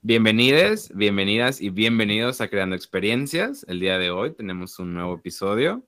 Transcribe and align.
Bienvenidos, 0.00 0.92
bienvenidas 0.94 1.60
y 1.60 1.70
bienvenidos 1.70 2.40
a 2.40 2.46
Creando 2.46 2.76
Experiencias. 2.76 3.66
El 3.68 3.80
día 3.80 3.98
de 3.98 4.12
hoy 4.12 4.32
tenemos 4.32 4.78
un 4.78 4.94
nuevo 4.94 5.16
episodio. 5.16 5.84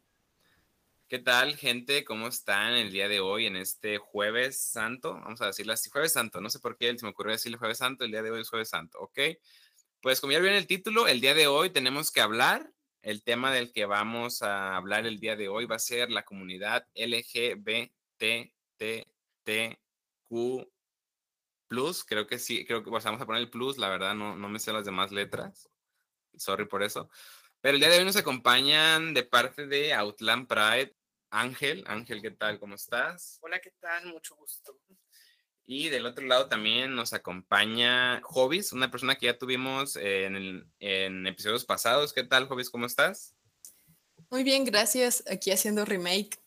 ¿Qué 1.06 1.20
tal, 1.20 1.54
gente? 1.54 2.04
¿Cómo 2.04 2.26
están 2.26 2.72
el 2.72 2.90
día 2.90 3.08
de 3.08 3.20
hoy 3.20 3.46
en 3.46 3.54
este 3.54 3.98
jueves 3.98 4.60
santo? 4.60 5.14
Vamos 5.14 5.40
a 5.42 5.46
decirlo 5.46 5.74
así, 5.74 5.90
jueves 5.90 6.12
santo. 6.12 6.40
No 6.40 6.50
sé 6.50 6.58
por 6.58 6.76
qué 6.76 6.98
se 6.98 7.06
me 7.06 7.10
ocurrió 7.10 7.34
decirle 7.34 7.56
jueves 7.56 7.78
santo. 7.78 8.04
El 8.04 8.10
día 8.10 8.24
de 8.24 8.32
hoy 8.32 8.40
es 8.40 8.48
jueves 8.48 8.70
santo, 8.70 8.98
¿ok? 8.98 9.20
Pues 10.02 10.20
como 10.20 10.32
ya 10.32 10.40
vieron 10.40 10.58
el 10.58 10.66
título, 10.66 11.06
el 11.06 11.20
día 11.20 11.34
de 11.34 11.46
hoy 11.46 11.70
tenemos 11.70 12.10
que 12.10 12.20
hablar. 12.20 12.68
El 13.02 13.22
tema 13.22 13.52
del 13.52 13.72
que 13.72 13.84
vamos 13.86 14.42
a 14.42 14.76
hablar 14.76 15.06
el 15.06 15.20
día 15.20 15.36
de 15.36 15.48
hoy 15.48 15.66
va 15.66 15.76
a 15.76 15.78
ser 15.78 16.10
la 16.10 16.24
comunidad 16.24 16.84
LGBTTQ 16.96 17.90
plus, 21.70 22.04
creo 22.04 22.26
que 22.26 22.40
sí, 22.40 22.66
creo 22.66 22.82
que 22.82 22.90
vamos 22.90 23.06
a 23.06 23.26
poner 23.26 23.42
el 23.42 23.48
plus, 23.48 23.78
la 23.78 23.88
verdad 23.88 24.12
no, 24.12 24.34
no 24.34 24.48
me 24.48 24.58
sé 24.58 24.72
las 24.72 24.84
demás 24.84 25.12
letras, 25.12 25.70
sorry 26.36 26.66
por 26.66 26.82
eso. 26.82 27.08
Pero 27.60 27.74
el 27.74 27.80
día 27.80 27.90
de 27.90 27.98
hoy 27.98 28.04
nos 28.04 28.16
acompañan 28.16 29.14
de 29.14 29.22
parte 29.22 29.68
de 29.68 29.94
Outland 29.94 30.48
Pride, 30.48 30.96
Ángel. 31.30 31.84
Ángel, 31.86 32.20
¿qué 32.22 32.32
tal? 32.32 32.58
¿Cómo 32.58 32.74
estás? 32.74 33.38
Hola, 33.42 33.60
¿qué 33.60 33.70
tal? 33.78 34.06
Mucho 34.06 34.34
gusto. 34.34 34.80
Y 35.64 35.90
del 35.90 36.06
otro 36.06 36.26
lado 36.26 36.48
también 36.48 36.96
nos 36.96 37.12
acompaña 37.12 38.20
Hobbies, 38.24 38.72
una 38.72 38.90
persona 38.90 39.14
que 39.14 39.26
ya 39.26 39.38
tuvimos 39.38 39.94
en, 39.94 40.68
en 40.80 41.26
episodios 41.28 41.64
pasados. 41.64 42.12
¿Qué 42.12 42.24
tal, 42.24 42.48
Hobbies? 42.48 42.70
¿Cómo 42.70 42.86
estás? 42.86 43.36
Muy 44.30 44.42
bien, 44.42 44.64
gracias. 44.64 45.22
Aquí 45.30 45.52
haciendo 45.52 45.84
remake 45.84 46.40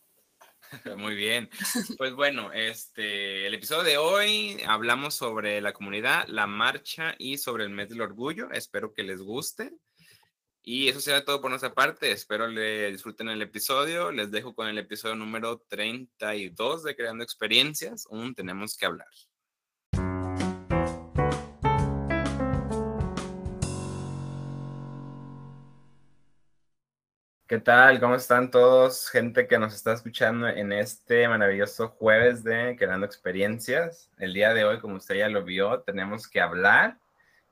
Muy 0.97 1.15
bien. 1.15 1.49
Pues 1.97 2.13
bueno, 2.13 2.51
este, 2.51 3.47
el 3.47 3.53
episodio 3.53 3.83
de 3.83 3.97
hoy 3.97 4.57
hablamos 4.67 5.13
sobre 5.13 5.61
la 5.61 5.73
comunidad, 5.73 6.27
la 6.27 6.47
marcha 6.47 7.15
y 7.17 7.37
sobre 7.37 7.63
el 7.63 7.69
mes 7.69 7.89
del 7.89 8.01
orgullo. 8.01 8.49
Espero 8.51 8.93
que 8.93 9.03
les 9.03 9.21
guste. 9.21 9.71
Y 10.65 10.87
eso 10.87 11.01
será 11.01 11.25
todo 11.25 11.41
por 11.41 11.49
nuestra 11.49 11.73
parte. 11.73 12.11
Espero 12.11 12.47
le 12.47 12.91
disfruten 12.91 13.29
el 13.29 13.41
episodio. 13.41 14.11
Les 14.11 14.31
dejo 14.31 14.55
con 14.55 14.67
el 14.67 14.77
episodio 14.77 15.15
número 15.15 15.61
32 15.67 16.83
de 16.83 16.95
Creando 16.95 17.23
Experiencias. 17.23 18.05
Un 18.09 18.33
tenemos 18.33 18.77
que 18.77 18.85
hablar. 18.85 19.07
¿Qué 27.53 27.59
tal? 27.59 27.99
¿Cómo 27.99 28.15
están 28.15 28.49
todos? 28.49 29.11
Gente 29.11 29.45
que 29.45 29.59
nos 29.59 29.75
está 29.75 29.93
escuchando 29.93 30.47
en 30.47 30.71
este 30.71 31.27
maravilloso 31.27 31.89
jueves 31.89 32.43
de 32.43 32.75
Creando 32.75 33.05
Experiencias. 33.05 34.09
El 34.17 34.33
día 34.33 34.55
de 34.55 34.65
hoy, 34.65 34.79
como 34.79 34.95
usted 34.95 35.17
ya 35.17 35.29
lo 35.29 35.43
vio, 35.43 35.81
tenemos 35.81 36.27
que 36.27 36.41
hablar 36.41 36.97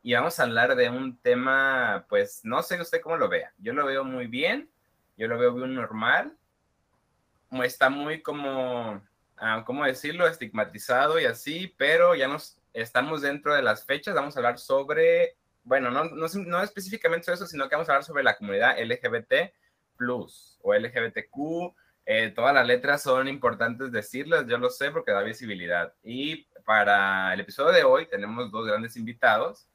y 0.02 0.16
vamos 0.16 0.40
a 0.40 0.44
hablar 0.44 0.76
de 0.76 0.90
un 0.90 1.20
tema, 1.20 2.08
pues 2.10 2.42
no 2.44 2.64
sé 2.64 2.82
usted 2.82 3.00
cómo 3.00 3.16
lo 3.16 3.30
vea. 3.30 3.54
Yo 3.60 3.74
lo 3.74 3.86
veo 3.86 4.04
muy 4.04 4.26
bien, 4.26 4.72
yo 5.18 5.28
lo 5.28 5.38
veo 5.38 5.54
bien 5.54 5.76
normal. 5.76 6.36
Está 7.64 7.92
muy 7.92 8.24
como, 8.24 9.04
ah, 9.38 9.62
¿cómo 9.68 9.86
decirlo? 9.86 10.28
Estigmatizado 10.28 11.20
y 11.20 11.26
así, 11.26 11.76
pero 11.78 12.16
ya 12.16 12.28
nos 12.28 12.58
estamos 12.74 13.22
dentro 13.22 13.54
de 13.54 13.62
las 13.62 13.86
fechas. 13.86 14.16
Vamos 14.16 14.36
a 14.36 14.40
hablar 14.40 14.58
sobre, 14.58 15.38
bueno, 15.64 15.92
no, 15.92 16.06
no, 16.06 16.26
no 16.28 16.64
específicamente 16.64 17.26
sobre 17.26 17.36
eso, 17.36 17.46
sino 17.46 17.70
que 17.70 17.76
vamos 17.76 17.88
a 17.88 17.92
hablar 17.92 18.04
sobre 18.04 18.24
la 18.24 18.36
comunidad 18.36 18.80
LGBT 18.80 19.54
plus 20.02 20.58
o 20.64 20.74
LGBTQ. 20.74 21.76
Eh, 22.08 22.32
todas 22.36 22.56
las 22.56 22.66
letras 22.66 23.04
son 23.04 23.28
importantes 23.28 23.92
decirlas, 23.92 24.48
yo 24.48 24.58
lo 24.58 24.72
sé 24.72 24.90
porque 24.90 25.12
da 25.12 25.22
visibilidad. 25.22 25.94
Y 26.04 26.48
para 26.66 27.32
el 27.34 27.42
episodio 27.42 27.72
de 27.72 27.84
hoy 27.84 28.08
tenemos 28.08 28.52
dos 28.52 28.66
grandes 28.66 28.98
invitados. 28.98 29.68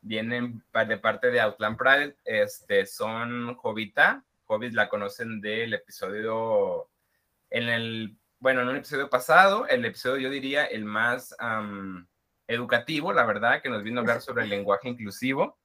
Vienen 0.00 0.62
de 0.72 0.96
parte 0.98 1.32
de 1.32 1.40
Outland 1.40 1.76
Pride, 1.76 2.16
este, 2.24 2.86
son 2.86 3.56
Jovita. 3.56 4.24
Jovit 4.44 4.72
la 4.72 4.88
conocen 4.88 5.40
del 5.40 5.74
episodio, 5.74 6.88
en 7.50 7.68
el, 7.68 8.16
bueno, 8.38 8.60
en 8.60 8.68
un 8.68 8.76
episodio 8.76 9.08
pasado, 9.08 9.66
el 9.66 9.84
episodio 9.84 10.28
yo 10.28 10.30
diría 10.30 10.64
el 10.66 10.84
más 10.84 11.34
educativo, 12.46 13.12
la 13.12 13.24
verdad, 13.24 13.62
que 13.62 13.70
nos 13.70 13.82
vino 13.82 13.98
a 13.98 14.02
hablar 14.02 14.20
sobre 14.20 14.44
el 14.44 14.50
lenguaje 14.50 14.88
inclusivo 14.88 15.58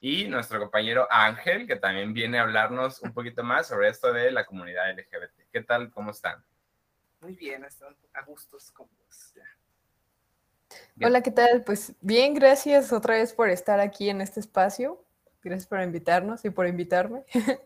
y 0.00 0.28
nuestro 0.28 0.58
compañero 0.58 1.06
Ángel, 1.10 1.66
que 1.66 1.76
también 1.76 2.12
viene 2.12 2.38
a 2.38 2.42
hablarnos 2.42 3.00
un 3.02 3.12
poquito 3.12 3.42
más 3.42 3.68
sobre 3.68 3.88
esto 3.88 4.12
de 4.12 4.30
la 4.30 4.44
comunidad 4.44 4.90
LGBT. 4.92 5.50
¿Qué 5.50 5.62
tal? 5.62 5.90
¿Cómo 5.90 6.10
están? 6.10 6.44
Muy 7.20 7.34
bien, 7.34 7.64
están 7.64 7.96
a 8.12 8.22
gustos 8.22 8.70
cómodos. 8.70 9.34
Hola, 11.02 11.22
¿qué 11.22 11.30
tal? 11.30 11.62
Pues 11.64 11.94
bien, 12.00 12.34
gracias 12.34 12.92
otra 12.92 13.14
vez 13.14 13.32
por 13.32 13.50
estar 13.50 13.80
aquí 13.80 14.08
en 14.10 14.20
este 14.20 14.40
espacio. 14.40 15.02
Gracias 15.42 15.66
por 15.66 15.80
invitarnos 15.80 16.44
y 16.44 16.50
por 16.50 16.66
invitarme. 16.66 17.24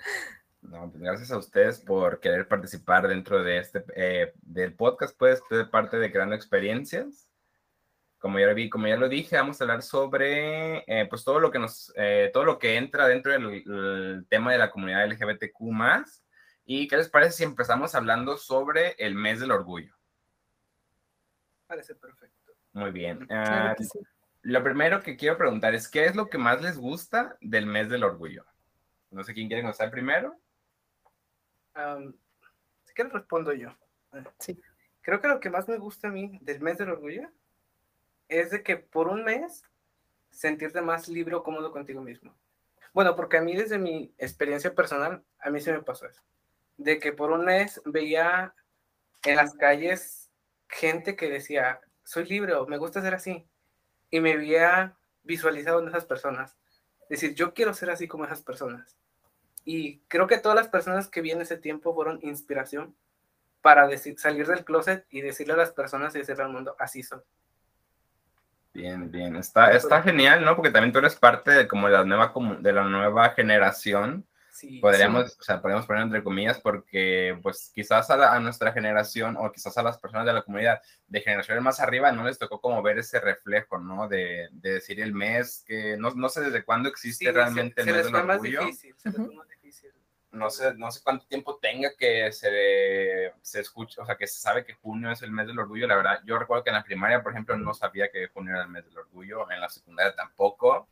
No, 0.63 0.91
pues 0.91 1.03
gracias 1.03 1.31
a 1.31 1.39
ustedes 1.39 1.81
por 1.81 2.21
querer 2.21 2.47
participar 2.47 3.09
dentro 3.09 3.43
de 3.43 3.57
este 3.57 3.83
eh, 3.97 4.35
del 4.43 4.75
podcast, 4.75 5.17
pues, 5.17 5.41
de 5.49 5.65
parte 5.65 5.97
de 5.97 6.13
Creando 6.13 6.35
Experiencias 6.35 7.30
como 8.21 8.39
ya 8.39 8.53
vi, 8.53 8.69
como 8.69 8.87
ya 8.87 8.97
lo 8.97 9.09
dije, 9.09 9.37
vamos 9.37 9.61
a 9.61 9.65
hablar 9.65 9.83
sobre 9.83 10.85
eh, 10.87 11.07
pues 11.09 11.25
todo 11.25 11.41
lo 11.41 11.51
que 11.51 11.59
nos, 11.59 11.91
eh, 11.97 12.31
todo 12.33 12.45
lo 12.45 12.59
que 12.59 12.77
entra 12.77 13.09
dentro 13.09 13.33
del 13.33 14.27
tema 14.29 14.53
de 14.53 14.59
la 14.59 14.71
comunidad 14.71 15.07
LGBTQ 15.07 15.59
¿Y 16.67 16.87
qué 16.87 16.99
les 16.99 17.09
parece 17.09 17.33
si 17.33 17.45
empezamos 17.45 17.95
hablando 17.95 18.37
sobre 18.37 18.91
el 18.99 19.15
mes 19.15 19.41
del 19.41 19.51
orgullo? 19.51 19.97
Parece 21.67 21.95
perfecto. 21.95 22.53
Muy 22.75 22.91
bien. 22.91 23.27
Ah, 23.31 23.75
lo 24.43 24.63
primero 24.63 25.01
que 25.01 25.17
quiero 25.17 25.39
preguntar 25.39 25.75
es, 25.75 25.89
¿qué 25.89 26.05
es 26.05 26.15
lo 26.15 26.29
que 26.29 26.39
más 26.39 26.63
les 26.63 26.77
gusta 26.77 27.39
del 27.41 27.65
mes 27.65 27.89
del 27.89 28.05
orgullo? 28.05 28.45
No 29.11 29.25
sé 29.25 29.33
quién 29.33 29.49
quiere 29.49 29.63
conocer 29.63 29.91
primero. 29.91 30.39
si 32.85 32.95
quieres 32.95 33.15
respondo 33.15 33.55
yo. 33.55 33.75
Sí. 34.39 34.61
Creo 35.01 35.21
que 35.21 35.29
lo 35.29 35.41
que 35.41 35.49
más 35.49 35.67
me 35.67 35.79
gusta 35.79 36.09
a 36.09 36.13
mí 36.13 36.39
del 36.43 36.61
mes 36.61 36.77
del 36.77 36.91
orgullo 36.91 37.31
es 38.31 38.51
de 38.51 38.63
que 38.63 38.77
por 38.77 39.09
un 39.09 39.25
mes 39.25 39.65
sentirte 40.31 40.81
más 40.81 41.09
libre 41.09 41.35
o 41.35 41.43
cómodo 41.43 41.73
contigo 41.73 42.01
mismo. 42.01 42.35
Bueno, 42.93 43.15
porque 43.15 43.37
a 43.37 43.43
mí 43.43 43.55
desde 43.55 43.79
mi 43.79 44.15
experiencia 44.19 44.75
personal, 44.75 45.23
a 45.39 45.51
mí 45.51 45.61
se 45.61 45.73
me 45.73 45.83
pasó 45.83 46.07
eso. 46.07 46.23
De 46.77 46.99
que 46.99 47.13
por 47.13 47.31
un 47.31 47.45
mes 47.45 47.81
veía 47.85 48.55
en 49.25 49.37
las 49.37 49.55
calles 49.55 50.31
gente 50.69 51.17
que 51.17 51.29
decía, 51.29 51.81
soy 52.05 52.25
libre 52.25 52.55
o 52.55 52.67
me 52.67 52.79
gusta 52.79 53.03
ser 53.03 53.15
así. 53.15 53.47
Y 54.11 54.21
me 54.21 54.33
había 54.33 54.97
visualizado 55.23 55.81
en 55.81 55.89
esas 55.89 56.05
personas. 56.05 56.57
Es 57.03 57.21
decir, 57.21 57.35
yo 57.35 57.55
quiero 57.55 57.75
ser 57.75 57.91
así 57.91 58.09
como 58.09 58.25
esas 58.25 58.43
personas. 58.43 58.97
Y 59.65 59.99
creo 60.09 60.27
que 60.27 60.39
todas 60.39 60.57
las 60.57 60.69
personas 60.69 61.09
que 61.09 61.21
vi 61.21 61.33
en 61.33 61.43
ese 61.43 61.59
tiempo 61.59 61.95
fueron 61.95 62.19
inspiración 62.23 62.97
para 63.61 63.87
decir, 63.87 64.19
salir 64.19 64.47
del 64.47 64.65
closet 64.65 65.07
y 65.11 65.21
decirle 65.21 65.53
a 65.53 65.59
las 65.59 65.73
personas 65.73 66.15
y 66.15 66.19
decirle 66.19 66.45
al 66.45 66.53
mundo, 66.53 66.75
así 66.79 67.03
soy. 67.03 67.21
Bien, 68.73 69.11
bien. 69.11 69.37
Está, 69.37 69.73
está 69.73 70.03
genial, 70.03 70.45
¿no? 70.45 70.55
Porque 70.55 70.71
también 70.71 70.93
tú 70.93 71.01
eres 71.01 71.17
parte 71.17 71.51
de 71.51 71.69
como 71.69 71.89
la 71.89 72.05
nueva, 72.05 72.33
de 72.61 72.73
la 72.73 72.85
nueva 72.85 73.31
generación. 73.31 74.27
Sí, 74.53 74.79
podríamos, 74.79 75.39
o 75.41 75.43
sea, 75.43 75.61
podríamos 75.63 75.87
poner 75.87 76.03
entre 76.03 76.23
comillas, 76.23 76.61
porque 76.61 77.39
pues 77.43 77.71
quizás 77.75 78.11
a, 78.11 78.39
nuestra 78.41 78.73
generación 78.73 79.37
o 79.39 79.51
quizás 79.51 79.79
a 79.79 79.83
las 79.83 79.97
personas 79.97 80.27
de 80.27 80.35
la 80.35 80.43
comunidad 80.43 80.83
de 81.07 81.21
generaciones 81.23 81.63
más 81.63 81.81
arriba 81.81 82.13
no 82.13 82.25
les 82.25 82.39
tocó 82.39 82.61
como 82.61 82.83
ver 82.83 82.99
ese 82.99 83.21
reflejo, 83.21 83.79
¿no? 83.79 84.07
De, 84.07 84.49
de 84.53 84.75
decir 84.75 85.01
el 85.01 85.15
mes, 85.15 85.65
que 85.67 85.97
no, 85.97 86.11
no 86.11 86.29
sé 86.29 86.43
desde 86.43 86.63
cuándo 86.63 86.91
existe 86.91 87.33
realmente 87.33 87.81
el 87.81 87.87
mes 87.87 88.05
del 88.05 88.15
orgullo. 88.15 88.61
Difícil, 88.67 88.95
se 88.99 89.09
más 89.11 89.49
difícil 89.49 89.60
no 90.33 90.51
sé, 90.51 90.75
no 90.75 90.91
sé 90.91 91.01
cuánto 91.03 91.27
tiempo 91.27 91.57
tenga 91.57 91.91
que 91.97 92.31
se, 92.33 93.33
se 93.43 93.61
escuche, 93.61 94.01
o 94.01 94.07
sea, 94.07 94.17
que 94.17 94.27
se 94.27 94.41
sabe 94.41 94.65
que 94.65 94.75
junio 94.75 95.11
es 95.11 95.23
el 95.23 95.33
mes 95.33 95.47
del 95.47 95.59
orgullo. 95.59 95.87
La 95.87 95.97
verdad, 95.97 96.21
yo 96.25 96.39
recuerdo 96.39 96.65
que 96.65 96.71
en 96.71 96.77
la 96.77 96.85
primaria, 96.85 97.23
por 97.23 97.33
ejemplo, 97.33 97.57
no 97.57 97.75
sabía 97.75 98.11
que 98.11 98.29
junio 98.29 98.53
era 98.53 98.63
el 98.63 98.69
mes 98.69 98.85
del 98.85 98.99
orgullo, 98.99 99.51
en 99.51 99.61
la 99.61 99.69
secundaria 99.69 100.15
tampoco. 100.15 100.89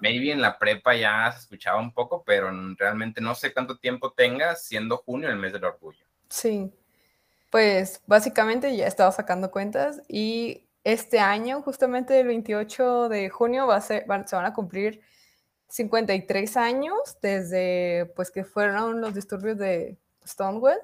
Maybe 0.00 0.32
en 0.32 0.42
la 0.42 0.58
prepa 0.58 0.96
ya 0.96 1.30
se 1.30 1.38
escuchaba 1.38 1.78
un 1.78 1.94
poco, 1.94 2.24
pero 2.24 2.50
realmente 2.76 3.20
no 3.20 3.36
sé 3.36 3.52
cuánto 3.52 3.78
tiempo 3.78 4.12
tenga 4.12 4.56
siendo 4.56 4.96
junio 4.96 5.28
el 5.28 5.36
mes 5.36 5.52
del 5.52 5.64
orgullo. 5.64 6.04
Sí, 6.28 6.72
pues 7.50 8.02
básicamente 8.04 8.76
ya 8.76 8.88
estaba 8.88 9.12
sacando 9.12 9.52
cuentas 9.52 10.02
y 10.08 10.64
este 10.82 11.20
año, 11.20 11.62
justamente 11.62 12.18
el 12.18 12.26
28 12.26 13.08
de 13.08 13.28
junio, 13.28 13.68
va 13.68 13.76
a 13.76 13.80
ser, 13.80 14.06
se 14.26 14.36
van 14.36 14.46
a 14.46 14.54
cumplir 14.54 15.02
53 15.70 16.56
años 16.56 17.18
desde 17.22 18.12
pues 18.16 18.30
que 18.30 18.44
fueron 18.44 19.00
los 19.00 19.14
disturbios 19.14 19.56
de 19.58 19.96
Stonewall, 20.26 20.78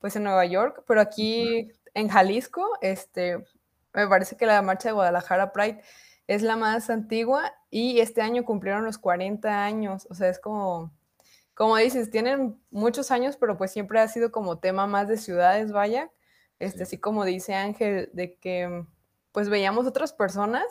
pues 0.00 0.16
en 0.16 0.24
Nueva 0.24 0.46
York, 0.46 0.82
pero 0.86 1.00
aquí 1.00 1.70
en 1.94 2.08
Jalisco, 2.08 2.66
este, 2.80 3.44
me 3.92 4.08
parece 4.08 4.36
que 4.36 4.46
la 4.46 4.62
marcha 4.62 4.88
de 4.88 4.94
Guadalajara 4.94 5.52
Pride 5.52 5.82
es 6.26 6.42
la 6.42 6.56
más 6.56 6.90
antigua 6.90 7.52
y 7.70 8.00
este 8.00 8.22
año 8.22 8.44
cumplieron 8.44 8.84
los 8.84 8.98
40 8.98 9.64
años, 9.64 10.06
o 10.10 10.14
sea, 10.14 10.28
es 10.28 10.38
como, 10.38 10.92
como 11.54 11.76
dices, 11.76 12.10
tienen 12.10 12.58
muchos 12.70 13.10
años, 13.10 13.36
pero 13.36 13.58
pues 13.58 13.72
siempre 13.72 14.00
ha 14.00 14.08
sido 14.08 14.32
como 14.32 14.58
tema 14.58 14.86
más 14.86 15.08
de 15.08 15.18
ciudades, 15.18 15.72
vaya, 15.72 16.10
este, 16.58 16.84
así 16.84 16.98
como 16.98 17.24
dice 17.24 17.54
Ángel, 17.54 18.10
de 18.14 18.36
que 18.36 18.84
pues 19.32 19.48
veíamos 19.48 19.86
otras 19.86 20.12
personas 20.12 20.64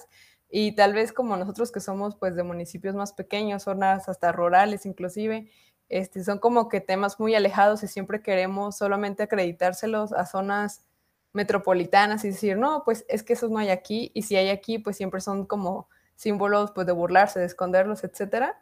Y 0.49 0.75
tal 0.75 0.93
vez 0.93 1.13
como 1.13 1.37
nosotros 1.37 1.71
que 1.71 1.79
somos 1.79 2.15
pues 2.15 2.35
de 2.35 2.43
municipios 2.43 2.95
más 2.95 3.13
pequeños, 3.13 3.63
zonas 3.63 4.09
hasta 4.09 4.31
rurales 4.31 4.85
inclusive, 4.85 5.51
este, 5.89 6.23
son 6.23 6.39
como 6.39 6.69
que 6.69 6.81
temas 6.81 7.19
muy 7.19 7.35
alejados 7.35 7.83
y 7.83 7.87
siempre 7.87 8.21
queremos 8.21 8.77
solamente 8.77 9.23
acreditárselos 9.23 10.13
a 10.13 10.25
zonas 10.25 10.83
metropolitanas 11.33 12.23
y 12.25 12.29
decir, 12.29 12.57
no, 12.57 12.83
pues 12.85 13.05
es 13.09 13.23
que 13.23 13.33
esos 13.33 13.51
no 13.51 13.59
hay 13.59 13.69
aquí, 13.69 14.11
y 14.13 14.23
si 14.23 14.35
hay 14.35 14.49
aquí, 14.49 14.79
pues 14.79 14.97
siempre 14.97 15.21
son 15.21 15.45
como 15.45 15.87
símbolos 16.15 16.71
pues 16.71 16.87
de 16.87 16.93
burlarse, 16.93 17.39
de 17.39 17.45
esconderlos, 17.45 18.03
etcétera. 18.03 18.59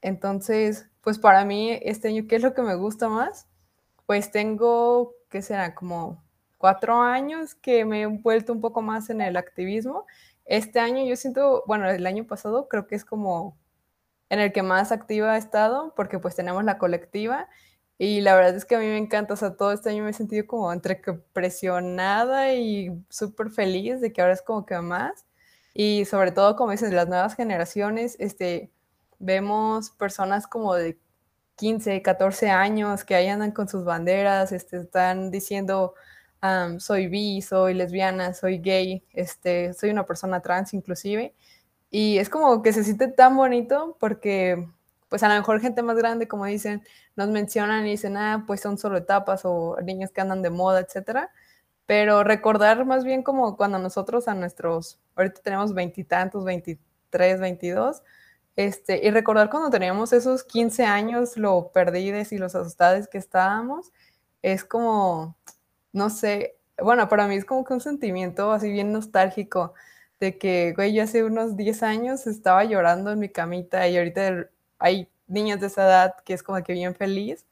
Entonces, 0.00 0.88
pues 1.00 1.18
para 1.18 1.44
mí 1.44 1.78
este 1.82 2.08
año, 2.08 2.24
¿qué 2.28 2.36
es 2.36 2.42
lo 2.42 2.54
que 2.54 2.62
me 2.62 2.74
gusta 2.76 3.08
más? 3.08 3.48
Pues 4.06 4.30
tengo, 4.30 5.14
¿qué 5.30 5.42
será? 5.42 5.74
Como 5.74 6.22
cuatro 6.58 7.00
años 7.00 7.54
que 7.54 7.84
me 7.84 8.02
he 8.02 8.06
vuelto 8.06 8.52
un 8.52 8.60
poco 8.60 8.82
más 8.82 9.10
en 9.10 9.20
el 9.20 9.36
activismo. 9.36 10.06
Este 10.44 10.80
año 10.80 11.04
yo 11.04 11.16
siento, 11.16 11.64
bueno, 11.66 11.88
el 11.90 12.06
año 12.06 12.26
pasado 12.26 12.68
creo 12.68 12.86
que 12.86 12.94
es 12.94 13.04
como 13.04 13.58
en 14.30 14.40
el 14.40 14.52
que 14.52 14.62
más 14.62 14.92
activa 14.92 15.36
he 15.36 15.38
estado, 15.38 15.94
porque 15.96 16.18
pues 16.18 16.34
tenemos 16.36 16.64
la 16.64 16.78
colectiva 16.78 17.48
y 17.98 18.20
la 18.20 18.34
verdad 18.34 18.56
es 18.56 18.64
que 18.64 18.74
a 18.74 18.78
mí 18.80 18.86
me 18.86 18.98
encanta, 18.98 19.34
o 19.34 19.36
sea, 19.36 19.56
todo 19.56 19.72
este 19.72 19.90
año 19.90 20.04
me 20.04 20.10
he 20.10 20.12
sentido 20.14 20.46
como 20.46 20.72
entre 20.72 21.00
que 21.00 21.12
presionada 21.14 22.52
y 22.54 22.90
súper 23.08 23.50
feliz 23.50 24.00
de 24.00 24.12
que 24.12 24.20
ahora 24.20 24.34
es 24.34 24.42
como 24.42 24.66
que 24.66 24.78
más. 24.80 25.26
Y 25.74 26.04
sobre 26.06 26.32
todo, 26.32 26.56
como 26.56 26.72
dices, 26.72 26.92
las 26.92 27.08
nuevas 27.08 27.34
generaciones, 27.36 28.16
este, 28.20 28.72
vemos 29.18 29.90
personas 29.90 30.46
como 30.46 30.74
de 30.74 30.98
15, 31.56 32.02
14 32.02 32.50
años 32.50 33.04
que 33.04 33.14
ahí 33.14 33.28
andan 33.28 33.52
con 33.52 33.68
sus 33.68 33.84
banderas, 33.84 34.52
este, 34.52 34.78
están 34.78 35.30
diciendo, 35.30 35.94
soy 36.78 37.08
bi, 37.08 37.42
soy 37.42 37.74
lesbiana, 37.74 38.34
soy 38.34 38.58
gay, 38.58 39.02
este, 39.12 39.72
soy 39.74 39.90
una 39.90 40.06
persona 40.06 40.40
trans 40.40 40.74
inclusive. 40.74 41.34
Y 41.90 42.18
es 42.18 42.28
como 42.28 42.62
que 42.62 42.72
se 42.72 42.84
siente 42.84 43.08
tan 43.08 43.36
bonito 43.36 43.96
porque, 44.00 44.68
pues 45.08 45.22
a 45.22 45.28
lo 45.28 45.34
mejor 45.36 45.60
gente 45.60 45.82
más 45.82 45.96
grande, 45.96 46.28
como 46.28 46.44
dicen, 46.46 46.82
nos 47.16 47.28
mencionan 47.28 47.86
y 47.86 47.90
dicen, 47.92 48.16
ah, 48.16 48.44
pues 48.46 48.60
son 48.60 48.78
solo 48.78 48.98
etapas 48.98 49.42
o 49.44 49.76
niños 49.84 50.10
que 50.10 50.20
andan 50.20 50.42
de 50.42 50.50
moda, 50.50 50.80
etcétera. 50.80 51.30
Pero 51.86 52.24
recordar 52.24 52.84
más 52.86 53.04
bien 53.04 53.22
como 53.22 53.56
cuando 53.56 53.78
nosotros 53.78 54.28
a 54.28 54.34
nuestros, 54.34 55.00
ahorita 55.16 55.40
tenemos 55.42 55.74
veintitantos, 55.74 56.44
veintitrés, 56.44 57.40
veintidós, 57.40 58.02
este, 58.56 59.06
y 59.06 59.10
recordar 59.10 59.50
cuando 59.50 59.70
teníamos 59.70 60.12
esos 60.12 60.44
15 60.44 60.84
años, 60.84 61.36
lo 61.36 61.70
perdidos 61.72 62.32
y 62.32 62.38
los 62.38 62.54
asustados 62.54 63.08
que 63.08 63.18
estábamos, 63.18 63.92
es 64.42 64.64
como, 64.64 65.36
no 65.94 66.10
sé, 66.10 66.58
bueno, 66.76 67.08
para 67.08 67.26
mí 67.28 67.36
es 67.36 67.44
como 67.44 67.64
que 67.64 67.72
un 67.72 67.80
sentimiento 67.80 68.52
así 68.52 68.70
bien 68.70 68.92
nostálgico 68.92 69.74
de 70.20 70.36
que, 70.38 70.72
güey, 70.74 70.92
yo 70.92 71.04
hace 71.04 71.24
unos 71.24 71.56
10 71.56 71.82
años 71.84 72.26
estaba 72.26 72.64
llorando 72.64 73.12
en 73.12 73.20
mi 73.20 73.28
camita 73.28 73.86
y 73.88 73.96
ahorita 73.96 74.48
hay 74.78 75.08
niños 75.28 75.60
de 75.60 75.68
esa 75.68 75.84
edad 75.84 76.14
que 76.24 76.34
es 76.34 76.42
como 76.42 76.62
que 76.62 76.72
bien 76.72 76.94
feliz. 76.94 77.46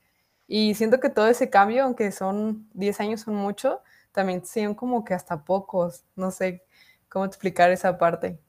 Y 0.49 0.75
siento 0.75 0.99
que 0.99 1.09
todo 1.09 1.29
ese 1.29 1.51
cambio, 1.51 1.85
aunque 1.85 2.11
son 2.11 2.69
10 2.75 3.01
años, 3.01 3.21
son 3.23 3.37
mucho, 3.37 3.81
también 4.11 4.45
son 4.45 4.75
como 4.75 5.05
que 5.05 5.15
hasta 5.15 5.45
pocos. 5.45 6.05
No 6.17 6.33
sé 6.33 6.65
cómo 7.09 7.25
explicar 7.25 7.71
esa 7.71 7.97
parte. 7.97 8.41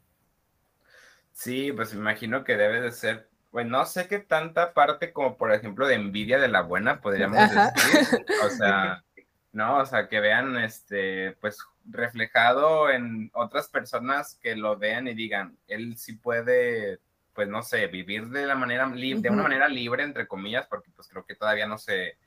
Sí, 1.34 1.72
pues 1.72 1.94
me 1.94 2.00
imagino 2.00 2.44
que 2.44 2.57
debe 2.57 2.81
de 2.81 2.92
ser, 2.92 3.30
bueno, 3.51 3.78
no 3.78 3.86
sé 3.86 4.07
qué 4.07 4.19
tanta 4.19 4.74
parte 4.74 5.13
como 5.13 5.38
por 5.38 5.51
ejemplo 5.51 5.88
de 5.88 5.96
envidia 5.96 6.39
de 6.39 6.48
la 6.48 6.62
buena 6.62 7.00
podríamos 7.00 7.38
decir. 7.38 8.25
O 8.44 8.50
sea, 8.50 9.04
no, 9.54 9.78
o 9.78 9.86
sea, 9.86 10.10
que 10.10 10.20
vean 10.20 10.58
este, 10.58 11.38
pues 11.40 11.60
reflejado 11.86 12.90
en 12.90 13.30
otras 13.34 13.70
personas 13.70 14.38
que 14.42 14.56
lo 14.56 14.78
vean 14.78 15.08
y 15.08 15.14
digan, 15.14 15.58
él 15.68 15.96
sí 15.96 16.14
puede, 16.14 17.00
pues 17.34 17.48
no 17.48 17.62
sé, 17.62 17.86
vivir 17.88 18.30
de 18.30 18.48
la 18.48 18.56
manera 18.56 18.90
de 18.90 19.30
una 19.30 19.44
manera 19.44 19.68
libre, 19.68 20.04
entre 20.04 20.28
comillas, 20.28 20.66
porque 20.68 20.90
pues 20.96 21.08
creo 21.08 21.24
que 21.26 21.36
todavía 21.36 21.68
no 21.68 21.78
se, 21.78 22.18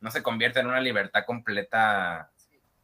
no 0.00 0.10
se 0.10 0.24
convierte 0.24 0.58
en 0.58 0.66
una 0.66 0.80
libertad 0.80 1.24
completa 1.24 2.32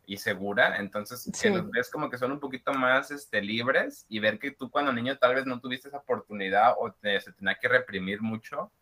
y 0.07 0.17
segura, 0.17 0.77
entonces 0.79 1.31
que 1.39 1.51
los 1.51 1.69
ves 1.71 1.91
como 1.91 2.09
que 2.09 2.17
son 2.17 2.33
un 2.33 2.41
poquito 2.41 2.73
más 2.73 3.11
este, 3.11 3.43
libres 3.43 4.07
y 4.09 4.21
ver 4.21 4.39
que 4.39 4.53
tú 4.53 4.71
cuando 4.71 4.93
niño 4.93 5.19
tal 5.19 5.35
vez 5.35 5.45
no 5.45 5.61
tuviste 5.61 5.89
esa 5.89 5.99
oportunidad 5.99 6.75
o 6.79 6.93
te, 6.93 7.21
se 7.21 7.33
tenía 7.33 7.57
que 7.57 7.69
reprimir 7.69 8.23
mucho, 8.23 8.73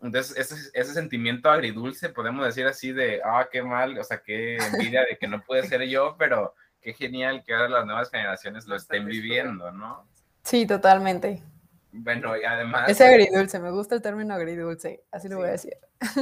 entonces, 0.00 0.36
ese, 0.36 0.70
ese, 0.74 0.94
sentimiento 0.94 1.50
agridulce, 1.50 2.10
podemos 2.10 2.46
decir 2.46 2.66
así 2.66 2.92
de, 2.92 3.20
ah, 3.24 3.48
qué 3.50 3.62
mal, 3.62 3.98
o 3.98 4.04
sea, 4.04 4.22
qué 4.22 4.56
envidia 4.56 5.04
de 5.04 5.18
que 5.18 5.26
no 5.26 5.42
puede 5.42 5.66
ser 5.66 5.82
yo, 5.88 6.14
pero 6.16 6.54
qué 6.80 6.92
genial 6.92 7.42
que 7.44 7.52
ahora 7.52 7.68
las 7.68 7.86
nuevas 7.86 8.10
generaciones 8.10 8.66
lo 8.66 8.76
estén 8.76 9.06
viviendo, 9.06 9.72
¿no? 9.72 10.06
Sí, 10.44 10.66
totalmente. 10.66 11.42
Bueno, 11.90 12.36
y 12.36 12.44
además... 12.44 12.88
Ese 12.88 13.06
agridulce, 13.06 13.58
me 13.58 13.70
gusta 13.72 13.96
el 13.96 14.02
término 14.02 14.34
agridulce, 14.34 15.02
así 15.10 15.28
lo 15.28 15.38
voy 15.38 15.48
a 15.48 15.52
decir. 15.52 15.76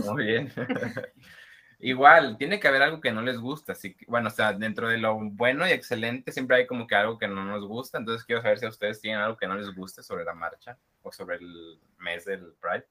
Muy 0.07 0.25
bien. 0.25 0.53
Igual, 1.79 2.39
tiene 2.39 2.59
que 2.59 2.69
haber 2.69 2.81
algo 2.81 3.03
que 3.03 3.13
no 3.13 3.21
les 3.21 3.39
gusta, 3.39 3.73
así 3.73 3.95
que, 3.95 4.07
bueno, 4.09 4.29
o 4.29 4.31
sea, 4.31 4.55
dentro 4.55 4.89
de 4.89 4.97
lo 4.97 5.19
bueno 5.19 5.69
y 5.69 5.73
excelente 5.73 6.33
siempre 6.33 6.57
hay 6.57 6.67
como 6.67 6.87
que 6.87 6.95
algo 6.95 7.19
que 7.19 7.29
no 7.29 7.45
nos 7.45 7.67
gusta, 7.67 7.99
entonces 7.99 8.25
quiero 8.25 8.41
saber 8.41 8.59
si 8.59 8.65
a 8.65 8.71
ustedes 8.71 9.03
tienen 9.03 9.21
algo 9.21 9.37
que 9.37 9.47
no 9.47 9.55
les 9.55 9.75
guste 9.75 10.03
sobre 10.03 10.25
la 10.25 10.33
marcha 10.33 10.79
o 11.03 11.13
sobre 11.13 11.37
el 11.37 11.79
mes 11.99 12.25
del 12.25 12.55
Pride. 12.59 12.87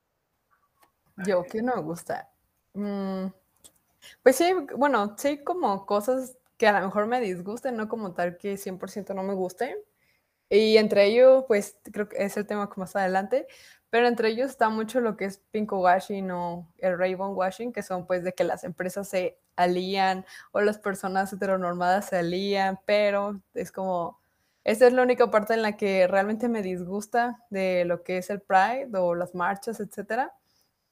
Yo, 1.17 1.43
que 1.43 1.61
no 1.61 1.75
me 1.75 1.81
gusta. 1.81 2.29
Mm, 2.73 3.27
pues 4.23 4.35
sí, 4.35 4.53
bueno, 4.75 5.15
sí 5.17 5.43
como 5.43 5.85
cosas 5.85 6.37
que 6.57 6.67
a 6.67 6.79
lo 6.79 6.85
mejor 6.87 7.07
me 7.07 7.21
disgusten, 7.21 7.77
no 7.77 7.87
como 7.87 8.13
tal 8.13 8.37
que 8.37 8.57
100% 8.57 9.13
no 9.13 9.23
me 9.23 9.33
gusten. 9.33 9.75
Y 10.49 10.77
entre 10.77 11.05
ellos, 11.05 11.45
pues 11.47 11.77
creo 11.91 12.09
que 12.09 12.23
es 12.23 12.37
el 12.37 12.47
tema 12.47 12.69
que 12.69 12.79
más 12.79 12.95
adelante, 12.95 13.47
pero 13.89 14.07
entre 14.07 14.29
ellos 14.29 14.51
está 14.51 14.69
mucho 14.69 15.01
lo 15.01 15.17
que 15.17 15.25
es 15.25 15.39
pink 15.51 15.71
washing 15.73 16.31
o 16.31 16.67
el 16.79 16.97
rainbow 16.97 17.31
washing, 17.33 17.73
que 17.73 17.83
son 17.83 18.05
pues 18.07 18.23
de 18.23 18.33
que 18.33 18.43
las 18.43 18.63
empresas 18.63 19.09
se 19.09 19.39
alían 19.55 20.25
o 20.51 20.61
las 20.61 20.77
personas 20.79 21.33
heteronormadas 21.33 22.09
se 22.09 22.17
alían, 22.17 22.79
pero 22.85 23.41
es 23.53 23.71
como, 23.71 24.19
esa 24.63 24.87
es 24.87 24.93
la 24.93 25.03
única 25.03 25.31
parte 25.31 25.53
en 25.55 25.61
la 25.61 25.77
que 25.77 26.07
realmente 26.07 26.49
me 26.49 26.61
disgusta 26.61 27.43
de 27.49 27.85
lo 27.85 28.03
que 28.03 28.17
es 28.19 28.29
el 28.29 28.41
Pride 28.41 28.89
o 28.97 29.15
las 29.15 29.33
marchas, 29.35 29.79
etcétera 29.79 30.33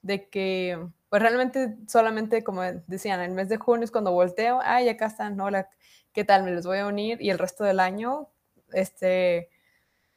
de 0.04 0.30
que, 0.30 0.88
pues 1.10 1.22
realmente 1.22 1.78
solamente, 1.88 2.44
como 2.44 2.62
decían, 2.62 3.22
el 3.22 3.32
mes 3.32 3.50
de 3.50 3.58
junio 3.58 3.86
es 3.86 3.92
cuando 3.92 4.12
volteo, 4.12 4.60
ay, 4.64 4.90
acá 4.90 5.08
están, 5.08 5.40
hola, 5.40 5.70
¿qué 6.14 6.24
tal? 6.24 6.44
Me 6.44 6.52
les 6.52 6.66
voy 6.66 6.78
a 6.78 6.88
unir 6.88 7.20
y 7.22 7.32
el 7.32 7.40
resto 7.40 7.64
del 7.64 7.80
año, 7.80 8.30
este, 8.74 9.50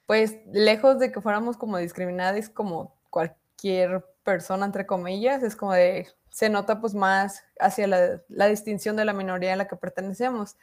pues 0.06 0.36
lejos 0.52 0.98
de 0.98 1.12
que 1.12 1.20
fuéramos 1.20 1.56
como 1.56 1.78
discriminadas 1.78 2.50
como 2.50 2.94
cualquier 3.10 4.04
persona, 4.24 4.66
entre 4.66 4.86
comillas, 4.86 5.42
es 5.42 5.56
como 5.56 5.72
de, 5.72 6.08
se 6.30 6.50
nota 6.50 6.80
pues 6.80 6.94
más 6.94 7.44
hacia 7.60 7.86
la, 7.86 8.22
la 8.28 8.48
distinción 8.48 8.96
de 8.96 9.04
la 9.04 9.12
minoría 9.12 9.54
a 9.54 9.56
la 9.56 9.68
que 9.68 9.76
pertenecemos. 9.76 10.56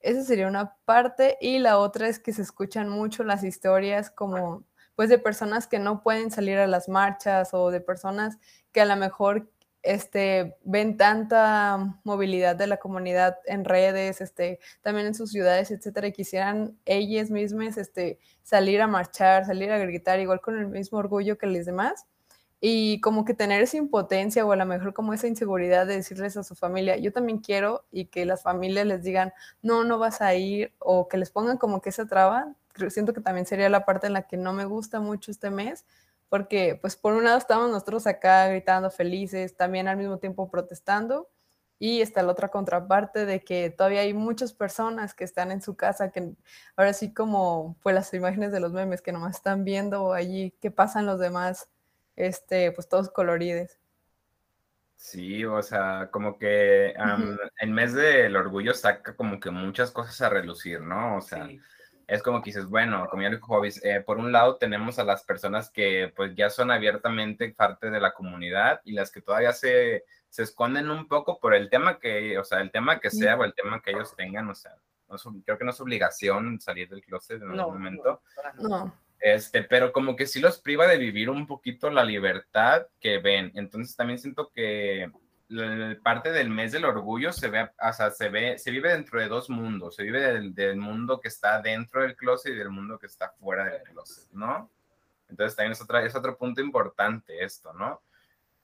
Esa 0.00 0.22
sería 0.22 0.48
una 0.48 0.76
parte 0.84 1.36
y 1.40 1.58
la 1.58 1.78
otra 1.78 2.08
es 2.08 2.18
que 2.18 2.32
se 2.32 2.42
escuchan 2.42 2.88
mucho 2.88 3.24
las 3.24 3.44
historias 3.44 4.10
como 4.10 4.64
pues 4.96 5.08
de 5.08 5.18
personas 5.18 5.66
que 5.66 5.78
no 5.78 6.02
pueden 6.02 6.30
salir 6.30 6.58
a 6.58 6.66
las 6.66 6.88
marchas 6.88 7.52
o 7.52 7.70
de 7.70 7.80
personas 7.80 8.38
que 8.72 8.80
a 8.80 8.84
lo 8.84 8.96
mejor 8.96 9.48
este, 9.84 10.56
ven 10.64 10.96
tanta 10.96 12.00
movilidad 12.04 12.56
de 12.56 12.66
la 12.66 12.78
comunidad 12.78 13.36
en 13.44 13.64
redes, 13.64 14.20
este, 14.20 14.58
también 14.80 15.06
en 15.06 15.14
sus 15.14 15.30
ciudades, 15.30 15.70
etcétera, 15.70 16.06
y 16.08 16.12
quisieran 16.12 16.78
ellas 16.86 17.30
mismas 17.30 17.76
este, 17.76 18.18
salir 18.42 18.80
a 18.80 18.86
marchar, 18.86 19.44
salir 19.44 19.70
a 19.70 19.78
gritar, 19.78 20.20
igual 20.20 20.40
con 20.40 20.58
el 20.58 20.68
mismo 20.68 20.98
orgullo 20.98 21.36
que 21.36 21.46
los 21.46 21.66
demás, 21.66 22.06
y 22.60 22.98
como 23.02 23.26
que 23.26 23.34
tener 23.34 23.60
esa 23.60 23.76
impotencia 23.76 24.46
o 24.46 24.52
a 24.52 24.56
lo 24.56 24.64
mejor 24.64 24.94
como 24.94 25.12
esa 25.12 25.26
inseguridad 25.26 25.86
de 25.86 25.96
decirles 25.96 26.38
a 26.38 26.44
su 26.44 26.54
familia, 26.54 26.96
yo 26.96 27.12
también 27.12 27.38
quiero, 27.40 27.84
y 27.92 28.06
que 28.06 28.24
las 28.24 28.42
familias 28.42 28.86
les 28.86 29.02
digan, 29.02 29.34
no, 29.60 29.84
no 29.84 29.98
vas 29.98 30.22
a 30.22 30.34
ir, 30.34 30.72
o 30.78 31.08
que 31.08 31.18
les 31.18 31.30
pongan 31.30 31.58
como 31.58 31.82
que 31.82 31.90
esa 31.90 32.06
traba, 32.06 32.54
siento 32.88 33.12
que 33.12 33.20
también 33.20 33.46
sería 33.46 33.68
la 33.68 33.84
parte 33.84 34.06
en 34.06 34.12
la 34.12 34.26
que 34.26 34.36
no 34.36 34.52
me 34.52 34.64
gusta 34.64 35.00
mucho 35.00 35.30
este 35.30 35.50
mes, 35.50 35.84
porque 36.28 36.78
pues 36.80 36.96
por 36.96 37.14
un 37.14 37.24
lado 37.24 37.38
estamos 37.38 37.70
nosotros 37.70 38.06
acá 38.06 38.48
gritando 38.48 38.90
felices, 38.90 39.56
también 39.56 39.88
al 39.88 39.96
mismo 39.96 40.18
tiempo 40.18 40.50
protestando, 40.50 41.30
y 41.78 42.00
está 42.00 42.22
la 42.22 42.32
otra 42.32 42.48
contraparte 42.48 43.26
de 43.26 43.44
que 43.44 43.70
todavía 43.70 44.00
hay 44.00 44.14
muchas 44.14 44.52
personas 44.52 45.12
que 45.14 45.24
están 45.24 45.50
en 45.50 45.60
su 45.60 45.76
casa, 45.76 46.10
que 46.10 46.32
ahora 46.76 46.92
sí 46.92 47.12
como 47.12 47.76
pues 47.82 47.94
las 47.94 48.12
imágenes 48.14 48.52
de 48.52 48.60
los 48.60 48.72
memes 48.72 49.02
que 49.02 49.12
nomás 49.12 49.36
están 49.36 49.64
viendo 49.64 50.12
allí 50.12 50.54
qué 50.60 50.70
pasan 50.70 51.06
los 51.06 51.18
demás, 51.18 51.68
este, 52.16 52.72
pues 52.72 52.88
todos 52.88 53.10
colorides. 53.10 53.78
Sí, 54.96 55.44
o 55.44 55.62
sea, 55.62 56.08
como 56.10 56.38
que 56.38 56.94
el 57.58 57.70
mes 57.70 57.92
del 57.92 58.36
orgullo 58.36 58.72
saca 58.72 59.14
como 59.14 59.38
que 59.38 59.50
muchas 59.50 59.90
cosas 59.90 60.18
a 60.22 60.30
relucir, 60.30 60.80
¿no? 60.80 61.18
O 61.18 61.20
sea, 61.20 61.46
es 62.06 62.22
como 62.22 62.42
que 62.42 62.50
dices, 62.50 62.66
bueno, 62.66 63.06
como 63.10 63.22
ya 63.22 63.30
dijo 63.30 63.64
eh, 63.64 64.02
por 64.04 64.18
un 64.18 64.32
lado 64.32 64.56
tenemos 64.56 64.98
a 64.98 65.04
las 65.04 65.24
personas 65.24 65.70
que 65.70 66.12
pues 66.14 66.34
ya 66.34 66.50
son 66.50 66.70
abiertamente 66.70 67.52
parte 67.52 67.90
de 67.90 68.00
la 68.00 68.12
comunidad 68.12 68.80
y 68.84 68.92
las 68.92 69.10
que 69.10 69.22
todavía 69.22 69.52
se, 69.52 70.04
se 70.28 70.42
esconden 70.42 70.90
un 70.90 71.08
poco 71.08 71.38
por 71.38 71.54
el 71.54 71.70
tema 71.70 71.98
que, 71.98 72.38
o 72.38 72.44
sea, 72.44 72.60
el 72.60 72.70
tema 72.70 73.00
que 73.00 73.10
sea 73.10 73.36
o 73.36 73.44
el 73.44 73.54
tema 73.54 73.80
que 73.80 73.92
ellos 73.92 74.14
tengan, 74.16 74.48
o 74.48 74.54
sea, 74.54 74.74
creo 75.44 75.58
que 75.58 75.64
no 75.64 75.70
es 75.70 75.80
obligación 75.80 76.60
salir 76.60 76.88
del 76.88 77.02
closet 77.02 77.40
en 77.42 77.50
algún 77.50 77.74
momento. 77.74 78.22
No, 78.58 78.68
Este, 79.20 79.62
pero 79.62 79.92
como 79.92 80.16
que 80.16 80.26
sí 80.26 80.40
los 80.40 80.60
priva 80.60 80.86
de 80.86 80.98
vivir 80.98 81.30
un 81.30 81.46
poquito 81.46 81.88
la 81.90 82.04
libertad 82.04 82.86
que 83.00 83.18
ven. 83.18 83.52
Entonces 83.54 83.96
también 83.96 84.18
siento 84.18 84.50
que 84.54 85.10
parte 86.02 86.32
del 86.32 86.50
mes 86.50 86.72
del 86.72 86.84
orgullo 86.84 87.32
se 87.32 87.48
ve, 87.48 87.62
o 87.62 87.92
sea, 87.92 88.10
se 88.10 88.28
ve, 88.28 88.58
se 88.58 88.70
vive 88.70 88.92
dentro 88.92 89.20
de 89.20 89.28
dos 89.28 89.50
mundos. 89.50 89.96
Se 89.96 90.02
vive 90.02 90.20
del, 90.20 90.54
del 90.54 90.76
mundo 90.76 91.20
que 91.20 91.28
está 91.28 91.60
dentro 91.60 92.02
del 92.02 92.16
closet 92.16 92.52
y 92.52 92.56
del 92.56 92.70
mundo 92.70 92.98
que 92.98 93.06
está 93.06 93.30
fuera 93.30 93.64
del 93.64 93.82
closet, 93.82 94.30
¿no? 94.32 94.70
Entonces 95.28 95.56
también 95.56 95.72
es, 95.72 95.80
otra, 95.80 96.04
es 96.04 96.14
otro 96.14 96.36
punto 96.36 96.60
importante 96.60 97.42
esto, 97.42 97.72
¿no? 97.72 98.02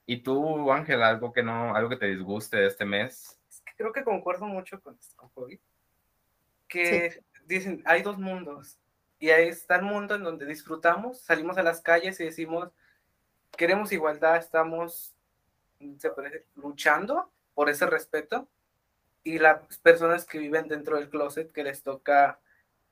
¿Y 0.07 0.19
tú, 0.23 0.73
Ángel, 0.73 1.03
algo 1.03 1.33
que 1.33 1.43
no, 1.43 1.75
algo 1.75 1.89
que 1.89 1.97
te 1.97 2.07
disguste 2.07 2.57
de 2.59 2.67
este 2.67 2.85
mes? 2.85 3.37
creo 3.77 3.93
que 3.95 4.05
concuerdo 4.05 4.45
mucho 4.45 4.79
con, 4.83 4.99
con 5.17 5.31
COVID, 5.31 5.59
que 6.69 7.25
dicen, 7.47 7.83
hay 7.87 8.03
dos 8.03 8.19
mundos, 8.19 8.79
y 9.19 9.31
ahí 9.31 9.49
está 9.49 9.77
el 9.77 9.83
mundo 9.83 10.15
en 10.15 10.23
donde 10.23 10.45
disfrutamos, 10.45 11.23
salimos 11.23 11.57
a 11.57 11.63
las 11.63 11.81
calles 11.81 12.21
y 12.21 12.25
decimos, 12.25 12.71
queremos 13.57 13.91
igualdad, 13.93 14.37
estamos 14.37 15.15
se 15.99 16.11
puede, 16.11 16.47
luchando 16.57 17.31
por 17.55 17.69
ese 17.69 17.87
respeto, 17.87 18.49
y 19.23 19.39
las 19.39 19.79
personas 19.79 20.25
que 20.25 20.39
viven 20.39 20.69
dentro 20.69 20.97
del 20.97 21.11
closet, 21.11 21.53
que 21.53 21.65
les 21.65 21.83
toca 21.83 22.41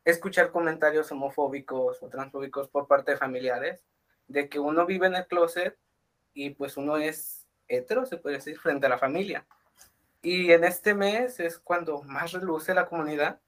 escuchar 0.04 0.50
comentarios 0.50 1.10
homofóbicos 1.12 2.02
o 2.02 2.08
transfóbicos 2.08 2.68
por 2.68 2.86
parte 2.86 3.12
de 3.12 3.16
familiares, 3.16 3.84
de 4.26 4.48
que 4.48 4.58
uno 4.58 4.86
vive 4.86 5.06
en 5.06 5.14
el 5.14 5.26
closet 5.26 5.76
y 6.34 6.50
pues 6.50 6.76
uno 6.76 6.96
es 6.96 7.46
hetero, 7.66 8.06
se 8.06 8.18
puede 8.18 8.36
decir, 8.36 8.58
frente 8.58 8.86
a 8.86 8.90
la 8.90 8.98
familia. 8.98 9.46
Y 10.22 10.52
en 10.52 10.64
este 10.64 10.94
mes 10.94 11.40
es 11.40 11.58
cuando 11.58 12.02
más 12.02 12.32
reluce 12.32 12.74
la 12.74 12.86
comunidad 12.86 13.40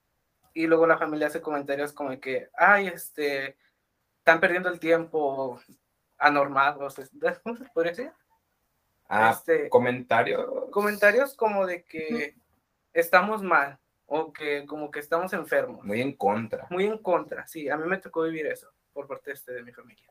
y 0.55 0.67
luego 0.67 0.87
la 0.87 0.99
familia 0.99 1.29
hace 1.29 1.41
comentarios 1.41 1.93
como 1.93 2.19
que, 2.21 2.49
ay, 2.55 2.89
este, 2.89 3.57
están 4.19 4.41
perdiendo 4.41 4.69
el 4.69 4.81
tiempo 4.81 5.61
anormados, 6.19 6.97
¿cómo 7.43 7.57
se 7.57 7.65
podría 7.73 7.93
decir? 7.93 8.13
Ah, 9.11 9.31
este, 9.37 9.69
comentarios. 9.69 10.71
Comentarios 10.71 11.35
como 11.35 11.67
de 11.67 11.85
que 11.85 12.37
estamos 12.93 13.43
mal 13.43 13.79
o 14.07 14.33
que 14.33 14.65
como 14.67 14.91
que 14.91 15.01
estamos 15.01 15.33
enfermos. 15.33 15.85
Muy 15.85 16.01
en 16.01 16.13
contra. 16.15 16.67
Muy 16.71 16.87
en 16.87 16.99
contra, 16.99 17.47
sí, 17.47 17.69
a 17.69 17.77
mí 17.77 17.89
me 17.89 17.99
tocó 17.99 18.23
vivir 18.23 18.47
eso 18.47 18.73
por 18.93 19.07
parte 19.07 19.31
de, 19.31 19.35
este, 19.35 19.53
de 19.53 19.63
mi 19.63 19.73
familia 19.73 20.11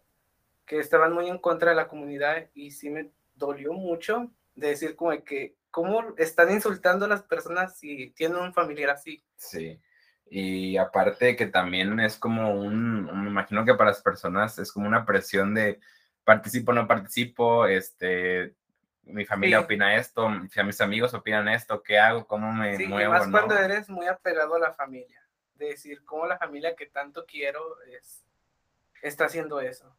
que 0.70 0.78
estaban 0.78 1.14
muy 1.14 1.28
en 1.28 1.40
contra 1.40 1.72
de 1.72 1.76
la 1.76 1.88
comunidad 1.88 2.46
y 2.54 2.70
sí 2.70 2.92
me 2.92 3.10
dolió 3.34 3.74
mucho 3.74 4.32
de 4.54 4.68
decir 4.68 4.96
como 4.96 5.12
que 5.24 5.56
cómo 5.72 6.14
están 6.18 6.52
insultando 6.52 7.06
a 7.06 7.08
las 7.08 7.24
personas 7.24 7.80
si 7.80 8.12
tienen 8.12 8.38
un 8.38 8.54
familiar 8.54 8.92
así. 8.92 9.24
Sí. 9.36 9.82
Y 10.30 10.78
aparte 10.78 11.36
que 11.36 11.48
también 11.48 12.00
es 12.00 12.18
como 12.18 12.54
un, 12.54 13.06
me 13.24 13.30
imagino 13.32 13.66
que 13.66 13.74
para 13.74 13.90
las 13.90 14.04
personas 14.04 14.60
es 14.60 14.72
como 14.72 14.88
una 14.88 15.08
presión 15.08 15.56
de 15.56 15.80
participo, 16.24 16.72
no 16.72 16.88
participo, 16.88 17.66
este, 17.66 18.54
mi 19.10 19.26
familia 19.26 19.60
opina 19.60 19.96
esto, 19.96 20.30
mis 20.30 20.82
amigos 20.82 21.14
opinan 21.14 21.48
esto, 21.50 21.84
¿qué 21.84 22.00
hago? 22.00 22.26
¿Cómo 22.28 22.52
me 22.52 22.78
sí, 22.78 22.88
muevo? 22.88 23.14
Más 23.14 23.28
cuando 23.28 23.58
eres 23.58 23.90
muy 23.90 24.08
apegado 24.08 24.56
a 24.56 24.60
la 24.60 24.74
familia, 24.74 25.22
de 25.56 25.68
decir 25.68 26.04
cómo 26.06 26.26
la 26.26 26.38
familia 26.38 26.76
que 26.76 26.86
tanto 26.86 27.26
quiero 27.26 27.82
es, 27.84 28.24
está 29.02 29.26
haciendo 29.26 29.60
eso 29.62 29.96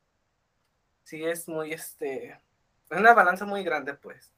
sí 1.10 1.24
es 1.24 1.48
muy, 1.48 1.72
este, 1.72 2.40
es 2.88 2.98
una 2.98 3.14
balanza 3.14 3.44
muy 3.44 3.64
grande, 3.64 3.94
pues. 3.94 4.32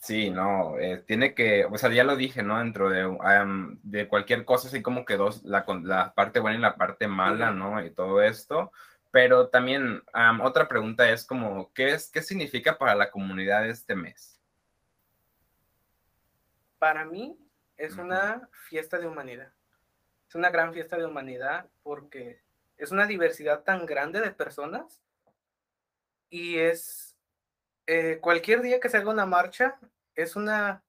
Sí, 0.00 0.30
no, 0.30 0.78
eh, 0.78 1.02
tiene 1.06 1.34
que, 1.34 1.66
o 1.66 1.76
sea, 1.76 1.90
ya 1.90 2.04
lo 2.04 2.16
dije, 2.16 2.42
¿no? 2.42 2.58
Dentro 2.58 2.88
de, 2.88 3.06
de 3.82 4.08
cualquier 4.08 4.46
cosa, 4.46 4.68
así 4.68 4.80
como 4.80 5.04
que 5.04 5.16
dos, 5.16 5.42
la, 5.42 5.66
la 5.82 6.14
parte 6.14 6.40
buena 6.40 6.58
y 6.58 6.60
la 6.62 6.76
parte 6.76 7.08
mala, 7.08 7.50
¿no? 7.50 7.84
Y 7.84 7.90
todo 7.90 8.22
esto. 8.22 8.72
Pero 9.16 9.48
también, 9.48 10.02
otra 10.42 10.68
pregunta 10.68 11.08
es 11.08 11.24
como, 11.24 11.72
¿qué, 11.72 11.94
es, 11.94 12.10
¿qué 12.10 12.20
significa 12.20 12.76
para 12.76 12.94
la 12.94 13.10
comunidad 13.10 13.66
este 13.66 13.96
mes? 13.96 14.38
Para 16.78 17.06
mí 17.06 17.34
es 17.78 17.96
una 17.96 18.46
fiesta 18.68 18.98
de 18.98 19.06
humanidad. 19.06 19.54
Es 20.28 20.34
una 20.34 20.50
gran 20.50 20.74
fiesta 20.74 20.98
de 20.98 21.06
humanidad 21.06 21.66
porque 21.82 22.42
es 22.76 22.90
una 22.90 23.06
diversidad 23.06 23.62
tan 23.62 23.86
grande 23.86 24.20
de 24.20 24.32
personas 24.32 25.00
y 26.28 26.58
es 26.58 27.16
eh, 27.86 28.18
cualquier 28.20 28.60
día 28.60 28.80
que 28.80 28.90
se 28.90 28.98
haga 28.98 29.12
una 29.12 29.24
marcha 29.24 29.78
es 30.14 30.36
una 30.36 30.82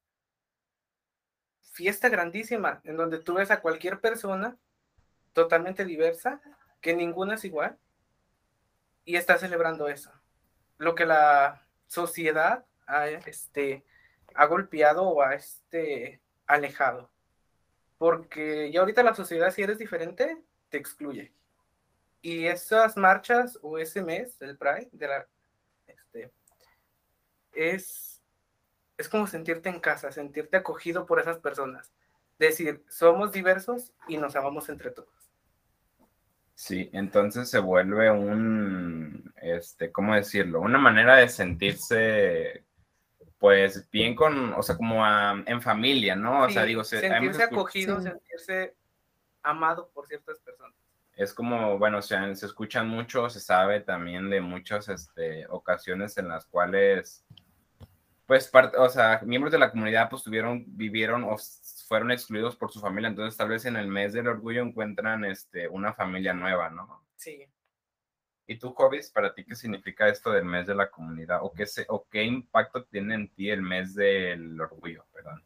fiesta 1.72 2.10
grandísima 2.10 2.82
en 2.84 2.98
donde 2.98 3.20
tú 3.20 3.36
ves 3.36 3.52
a 3.52 3.62
cualquier 3.62 4.02
persona 4.02 4.58
totalmente 5.32 5.86
diversa, 5.86 6.42
que 6.82 6.94
ninguna 6.94 7.36
es 7.36 7.46
igual 7.46 7.80
y 9.08 9.16
está 9.16 9.38
celebrando 9.38 9.88
eso. 9.88 10.12
Lo 10.78 10.94
que 10.94 11.06
la 11.06 11.66
sociedad 11.88 12.66
ha, 12.86 13.08
este, 13.08 13.86
ha 14.36 14.46
golpeado 14.48 15.04
o 15.04 15.22
ha 15.22 15.34
este, 15.34 16.22
alejado. 16.46 17.10
Porque 17.98 18.70
ya 18.70 18.82
ahorita 18.82 19.04
la 19.04 19.16
sociedad, 19.16 19.52
si 19.52 19.64
eres 19.64 19.78
diferente, 19.78 20.44
te 20.70 20.78
excluye. 20.78 21.32
Y 22.22 22.48
esas 22.48 22.98
marchas 22.98 23.58
o 23.62 23.78
ese 23.78 24.04
mes 24.04 24.38
del 24.40 24.58
Pride, 24.58 24.90
de 24.92 25.08
la, 25.08 25.28
este, 25.88 26.34
es, 27.54 28.22
es 28.98 29.08
como 29.08 29.26
sentirte 29.26 29.70
en 29.70 29.80
casa, 29.80 30.12
sentirte 30.12 30.58
acogido 30.58 31.06
por 31.06 31.22
esas 31.22 31.40
personas. 31.40 31.94
Decir, 32.38 32.84
somos 32.90 33.32
diversos 33.32 33.94
y 34.10 34.18
nos 34.18 34.36
amamos 34.36 34.68
entre 34.68 34.92
todos. 34.92 35.17
Sí, 36.60 36.90
entonces 36.92 37.52
se 37.52 37.60
vuelve 37.60 38.10
un, 38.10 39.32
este, 39.40 39.92
¿cómo 39.92 40.16
decirlo? 40.16 40.60
Una 40.60 40.80
manera 40.80 41.18
de 41.18 41.30
sentirse, 41.30 42.66
pues, 43.38 43.88
bien 43.92 44.16
con, 44.16 44.54
o 44.54 44.64
sea, 44.64 44.76
como 44.76 45.06
en 45.06 45.62
familia, 45.62 46.16
¿no? 46.16 46.46
O 46.46 46.50
sea, 46.50 46.64
digo, 46.64 46.84
sentirse 46.84 47.44
acogido, 47.44 48.02
sentirse 48.02 48.76
amado 49.44 49.92
por 49.94 50.08
ciertas 50.08 50.40
personas 50.40 50.74
es 51.16 51.32
como, 51.32 51.78
bueno, 51.78 52.02
se, 52.02 52.36
se 52.36 52.48
escuchan 52.48 52.90
mucho, 52.90 53.30
se 53.30 53.40
sabe 53.40 53.82
también 53.82 54.28
de 54.32 54.42
muchas 54.42 54.90
este, 54.90 55.46
ocasiones 55.50 56.18
en 56.18 56.28
las 56.28 56.48
cuales, 56.48 57.24
pues, 58.26 58.48
parte, 58.48 58.78
o 58.78 58.90
sea, 58.90 59.22
miembros 59.24 59.52
de 59.52 59.60
la 59.60 59.70
comunidad, 59.70 60.10
pues, 60.10 60.24
tuvieron, 60.24 60.64
vivieron 60.68 61.24
o 61.24 61.36
fueron 61.88 62.12
excluidos 62.12 62.56
por 62.56 62.72
su 62.72 62.80
familia, 62.80 63.10
entonces 63.10 63.38
tal 63.38 63.50
vez 63.50 63.66
en 63.66 63.76
el 63.76 63.88
mes 63.88 64.14
del 64.14 64.28
orgullo 64.28 64.62
encuentran, 64.62 65.26
este, 65.26 65.68
una 65.68 65.94
familia 65.94 66.34
nueva, 66.34 66.70
¿no? 66.70 67.04
Sí. 67.16 67.46
¿Y 68.46 68.58
tú, 68.60 68.74
Jovis, 68.74 69.10
para 69.10 69.34
ti 69.34 69.44
qué 69.44 69.56
significa 69.56 70.08
esto 70.08 70.32
del 70.32 70.46
mes 70.46 70.68
de 70.68 70.76
la 70.76 70.90
comunidad? 70.90 71.40
¿O 71.42 71.52
qué, 71.52 71.66
se, 71.66 71.86
o 71.90 72.08
qué 72.10 72.24
impacto 72.24 72.86
tiene 72.86 73.16
en 73.16 73.34
ti 73.34 73.50
el 73.50 73.62
mes 73.62 73.94
del 73.94 74.60
orgullo, 74.60 75.06
perdón? 75.12 75.44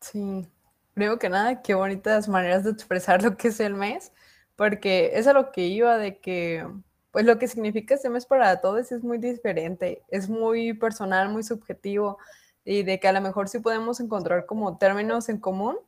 Sí, 0.00 0.48
primero 0.94 1.18
que 1.18 1.28
nada, 1.28 1.62
qué 1.62 1.74
bonitas 1.74 2.28
maneras 2.28 2.64
de 2.64 2.70
expresar 2.70 3.22
lo 3.22 3.36
que 3.36 3.48
es 3.48 3.60
el 3.60 3.74
mes 3.74 4.12
porque 4.56 5.10
es 5.14 5.26
a 5.26 5.32
lo 5.32 5.50
que 5.50 5.66
iba 5.66 5.98
de 5.98 6.18
que, 6.18 6.66
pues 7.10 7.24
lo 7.24 7.38
que 7.38 7.48
significa 7.48 7.94
este 7.94 8.08
mes 8.08 8.26
para 8.26 8.60
todos 8.60 8.92
es 8.92 9.02
muy 9.02 9.18
diferente, 9.18 10.02
es 10.08 10.28
muy 10.28 10.72
personal, 10.74 11.28
muy 11.30 11.42
subjetivo, 11.42 12.18
y 12.64 12.82
de 12.82 13.00
que 13.00 13.08
a 13.08 13.12
lo 13.12 13.20
mejor 13.20 13.48
sí 13.48 13.58
podemos 13.58 14.00
encontrar 14.00 14.46
como 14.46 14.78
términos 14.78 15.28
en 15.28 15.38
común, 15.38 15.78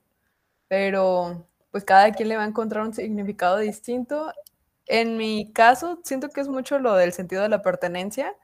pero 0.68 1.46
pues 1.70 1.84
cada 1.84 2.12
quien 2.12 2.28
le 2.28 2.36
va 2.36 2.44
a 2.44 2.48
encontrar 2.48 2.84
un 2.84 2.94
significado 2.94 3.58
distinto. 3.58 4.32
En 4.86 5.16
mi 5.16 5.52
caso, 5.52 6.00
siento 6.04 6.28
que 6.30 6.40
es 6.40 6.48
mucho 6.48 6.78
lo 6.78 6.94
del 6.94 7.12
sentido 7.12 7.42
de 7.42 7.48
la 7.48 7.62
pertenencia, 7.62 8.34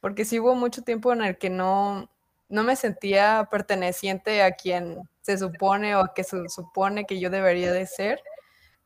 porque 0.00 0.24
sí 0.24 0.40
hubo 0.40 0.54
mucho 0.54 0.82
tiempo 0.82 1.12
en 1.12 1.22
el 1.22 1.38
que 1.38 1.50
no, 1.50 2.10
no 2.48 2.62
me 2.64 2.76
sentía 2.76 3.48
perteneciente 3.50 4.42
a 4.42 4.52
quien 4.52 4.98
se 5.22 5.38
supone 5.38 5.96
o 5.96 6.00
a 6.00 6.14
que 6.14 6.24
se 6.24 6.48
supone 6.48 7.06
que 7.06 7.18
yo 7.20 7.30
debería 7.30 7.72
de 7.72 7.86
ser. 7.86 8.20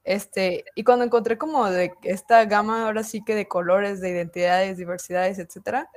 Este, 0.04 0.64
y 0.74 0.84
cuando 0.84 1.04
encontré 1.04 1.36
como 1.36 1.70
de 1.70 1.92
esta 2.04 2.44
gama 2.46 2.86
ahora 2.86 3.02
sí 3.02 3.22
que 3.22 3.34
de 3.34 3.48
colores, 3.48 4.00
de 4.00 4.10
identidades, 4.10 4.78
diversidades, 4.78 5.38
etcétera, 5.38 5.90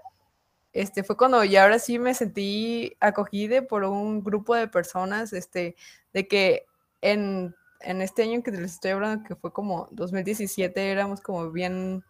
este, 0.73 1.03
fue 1.03 1.15
cuando 1.15 1.43
ya 1.43 1.63
ahora 1.63 1.79
sí 1.79 1.99
me 1.99 2.13
sentí 2.13 2.97
acogida 2.99 3.61
por 3.61 3.83
un 3.83 4.23
grupo 4.23 4.55
de 4.55 4.67
personas, 4.67 5.31
este, 5.31 5.75
de 6.13 6.27
que 6.27 6.65
en, 7.01 7.55
en 7.81 8.01
este 8.01 8.23
año 8.23 8.41
que 8.41 8.51
les 8.51 8.73
estoy 8.73 8.91
hablando, 8.91 9.23
que 9.27 9.35
fue 9.35 9.53
como 9.53 9.87
2017, 9.91 10.91
éramos 10.91 11.21
como 11.21 11.51
bien, 11.51 12.03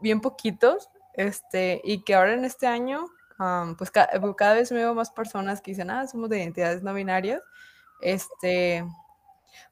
bien 0.00 0.20
poquitos, 0.20 0.90
este, 1.14 1.80
y 1.84 2.02
que 2.02 2.14
ahora 2.14 2.34
en 2.34 2.44
este 2.44 2.66
año, 2.66 3.06
pues 3.78 3.90
cada 3.90 4.54
vez 4.54 4.70
veo 4.70 4.94
más 4.94 5.10
personas 5.10 5.60
que 5.60 5.72
dicen, 5.72 5.90
ah, 5.90 6.06
somos 6.06 6.28
de 6.30 6.38
identidades 6.38 6.82
no 6.82 6.94
binarias, 6.94 7.42
este, 8.00 8.84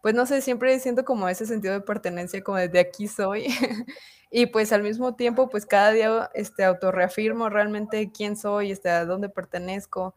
pues 0.03 0.15
no 0.15 0.27
sé, 0.27 0.41
siempre 0.43 0.79
siento 0.81 1.05
como 1.05 1.29
ese 1.29 1.47
sentido 1.47 1.75
de 1.75 1.81
pertenencia, 1.81 2.43
como 2.43 2.59
desde 2.59 2.81
aquí 2.81 3.09
soy. 3.09 3.47
y 4.31 4.47
pues 4.47 4.73
al 4.73 4.83
mismo 4.83 5.17
tiempo, 5.17 5.49
pues 5.49 5.67
cada 5.67 5.93
día 5.93 6.31
este, 6.35 6.65
autorreafirmo 6.65 7.49
realmente 7.49 8.11
quién 8.13 8.37
soy, 8.37 8.73
este, 8.73 8.91
a 8.91 9.05
dónde 9.05 9.29
pertenezco. 9.29 10.15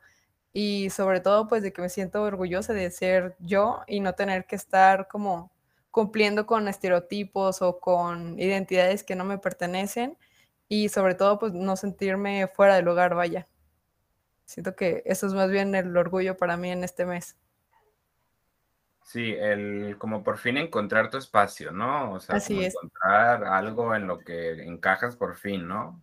y 0.54 0.90
sobre 0.92 1.20
todo 1.22 1.48
pues 1.48 1.64
de 1.64 1.74
que 1.74 1.82
me 1.82 1.90
siento 1.90 2.24
orgullosa 2.24 2.74
de 2.74 2.92
ser 2.92 3.36
yo 3.40 3.82
y 3.88 4.00
no 4.02 4.14
tener 4.16 4.46
que 4.46 4.56
estar 4.56 5.08
como 5.08 5.52
cumpliendo 5.92 6.48
con 6.48 6.68
estereotipos 6.68 7.62
o 7.62 7.80
con 7.80 8.40
identidades 8.40 9.04
que 9.04 9.16
no 9.16 9.26
me 9.26 9.38
pertenecen 9.38 10.18
y 10.68 10.90
sobre 10.90 11.16
todo 11.16 11.40
pues 11.40 11.54
no 11.54 11.76
sentirme 11.78 12.48
fuera 12.48 12.76
del 12.76 12.86
lugar, 12.86 13.16
vaya. 13.16 13.48
Siento 14.46 14.76
que 14.76 15.04
eso 15.06 15.28
es 15.28 15.34
más 15.34 15.52
bien 15.52 15.76
el 15.76 15.96
orgullo 15.96 16.36
para 16.38 16.58
mí 16.58 16.72
en 16.72 16.84
este 16.84 17.06
mes. 17.06 17.38
Sí, 19.04 19.36
el 19.38 19.98
como 20.00 20.24
por 20.24 20.38
fin 20.38 20.58
encontrar 20.58 21.10
tu 21.10 21.18
espacio, 21.18 21.72
¿no? 21.72 22.14
O 22.14 22.20
sea, 22.20 22.38
encontrar 22.38 23.44
algo 23.44 23.94
en 23.96 24.08
lo 24.08 24.20
que 24.20 24.64
encajas 24.64 25.16
por 25.16 25.36
fin, 25.36 25.68
¿no? 25.68 26.02